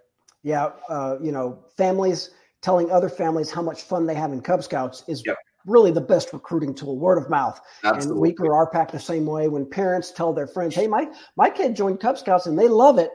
Yeah. 0.43 0.71
Uh, 0.89 1.17
you 1.21 1.31
know, 1.31 1.63
families 1.77 2.31
telling 2.63 2.91
other 2.91 3.11
families 3.11 3.51
how 3.51 3.63
much 3.63 3.83
fun 3.83 4.07
they 4.07 4.15
have 4.15 4.33
in 4.33 4.41
Cub 4.41 4.63
Scouts 4.63 5.05
is 5.07 5.23
yep. 5.27 5.37
Really 5.69 5.91
the 5.91 6.01
best 6.01 6.33
recruiting 6.33 6.75
tool, 6.75 6.99
word 6.99 7.19
of 7.19 7.29
mouth. 7.31 7.61
Absolutely. 7.85 8.11
And 8.11 8.21
we 8.21 8.33
grew 8.33 8.55
our 8.55 8.69
pack 8.69 8.91
the 8.91 8.99
same 8.99 9.27
way. 9.27 9.49
When 9.49 9.69
parents 9.69 10.11
tell 10.11 10.33
their 10.33 10.47
friends, 10.47 10.75
hey, 10.75 10.89
my, 10.89 11.09
my 11.37 11.51
kid 11.51 11.77
joined 11.77 12.01
Cub 12.01 12.19
Scouts 12.19 12.47
and 12.47 12.59
they 12.59 12.69
love 12.69 12.99
it, 12.99 13.11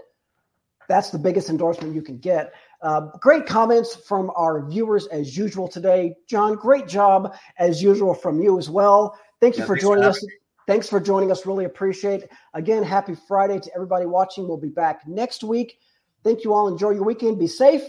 that's 0.87 1.09
the 1.09 1.17
biggest 1.19 1.49
endorsement 1.49 1.95
you 1.95 2.01
can 2.01 2.17
get. 2.17 2.53
Uh, 2.81 3.07
great 3.19 3.45
comments 3.45 3.95
from 3.95 4.31
our 4.35 4.67
viewers 4.67 5.07
as 5.07 5.37
usual 5.37 5.67
today. 5.67 6.13
John, 6.27 6.55
great 6.55 6.87
job 6.87 7.35
as 7.57 7.81
usual 7.81 8.13
from 8.13 8.41
you 8.41 8.59
as 8.59 8.69
well. 8.69 9.17
Thank 9.39 9.55
you 9.55 9.61
yeah, 9.61 9.67
for 9.67 9.77
joining 9.77 10.03
for 10.03 10.09
us. 10.09 10.25
Thanks 10.67 10.89
for 10.89 10.99
joining 10.99 11.31
us. 11.31 11.45
Really 11.45 11.65
appreciate. 11.65 12.23
It. 12.23 12.31
Again, 12.53 12.83
happy 12.83 13.15
Friday 13.27 13.59
to 13.59 13.71
everybody 13.75 14.05
watching. 14.05 14.47
We'll 14.47 14.57
be 14.57 14.69
back 14.69 15.07
next 15.07 15.43
week. 15.43 15.79
Thank 16.23 16.43
you 16.43 16.53
all. 16.53 16.67
Enjoy 16.67 16.91
your 16.91 17.03
weekend. 17.03 17.39
Be 17.39 17.47
safe. 17.47 17.83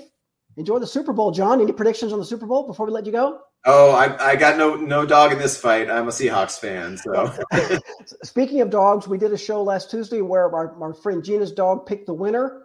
Enjoy 0.57 0.78
the 0.78 0.86
Super 0.86 1.12
Bowl, 1.12 1.30
John. 1.30 1.61
Any 1.61 1.72
predictions 1.72 2.12
on 2.12 2.18
the 2.18 2.24
Super 2.24 2.46
Bowl 2.46 2.66
before 2.66 2.86
we 2.86 2.92
let 2.92 3.07
you 3.07 3.12
go? 3.12 3.40
Oh, 3.66 3.92
I, 3.92 4.32
I 4.32 4.36
got 4.36 4.59
no 4.59 4.76
no 4.76 5.07
dog 5.07 5.32
in 5.32 5.38
this 5.38 5.57
fight. 5.57 5.90
I'm 5.90 6.09
a 6.09 6.11
Seahawks 6.11 6.59
fan. 6.59 6.98
So, 6.98 7.32
speaking 8.22 8.61
of 8.61 8.70
dogs, 8.70 9.09
we 9.09 9.16
did 9.18 9.32
a 9.32 9.38
show 9.38 9.62
last 9.62 9.90
Tuesday 9.90 10.20
where 10.20 10.55
our, 10.55 10.82
our 10.82 10.94
friend 10.94 11.24
Gina's 11.24 11.52
dog 11.52 11.86
picked 11.86 12.07
the 12.07 12.14
winner 12.14 12.64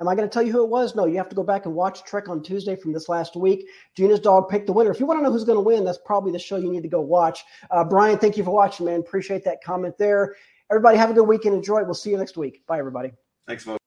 Am 0.00 0.08
I 0.08 0.14
going 0.14 0.28
to 0.28 0.32
tell 0.32 0.42
you 0.42 0.52
who 0.52 0.64
it 0.64 0.70
was? 0.70 0.96
No, 0.96 1.06
you 1.06 1.16
have 1.18 1.28
to 1.28 1.36
go 1.36 1.44
back 1.44 1.66
and 1.66 1.74
watch 1.74 2.02
Trek 2.04 2.28
on 2.28 2.42
Tuesday 2.42 2.74
from 2.74 2.92
this 2.92 3.08
last 3.08 3.36
week. 3.36 3.66
Gina's 3.96 4.18
dog 4.18 4.48
picked 4.48 4.66
the 4.66 4.72
winner. 4.72 4.90
If 4.90 4.98
you 4.98 5.06
want 5.06 5.20
to 5.20 5.22
know 5.22 5.30
who's 5.30 5.44
going 5.44 5.56
to 5.56 5.62
win, 5.62 5.84
that's 5.84 5.98
probably 6.04 6.32
the 6.32 6.38
show 6.38 6.56
you 6.56 6.70
need 6.70 6.82
to 6.82 6.88
go 6.88 7.00
watch. 7.00 7.44
Uh, 7.70 7.84
Brian, 7.84 8.18
thank 8.18 8.36
you 8.36 8.42
for 8.42 8.50
watching, 8.50 8.86
man. 8.86 9.00
Appreciate 9.00 9.44
that 9.44 9.62
comment 9.62 9.96
there. 9.96 10.34
Everybody 10.70 10.98
have 10.98 11.10
a 11.10 11.14
good 11.14 11.28
week 11.28 11.44
and 11.44 11.54
enjoy. 11.54 11.84
We'll 11.84 11.94
see 11.94 12.10
you 12.10 12.18
next 12.18 12.36
week. 12.36 12.66
Bye, 12.66 12.78
everybody. 12.78 13.12
Thanks, 13.46 13.62
folks. 13.62 13.83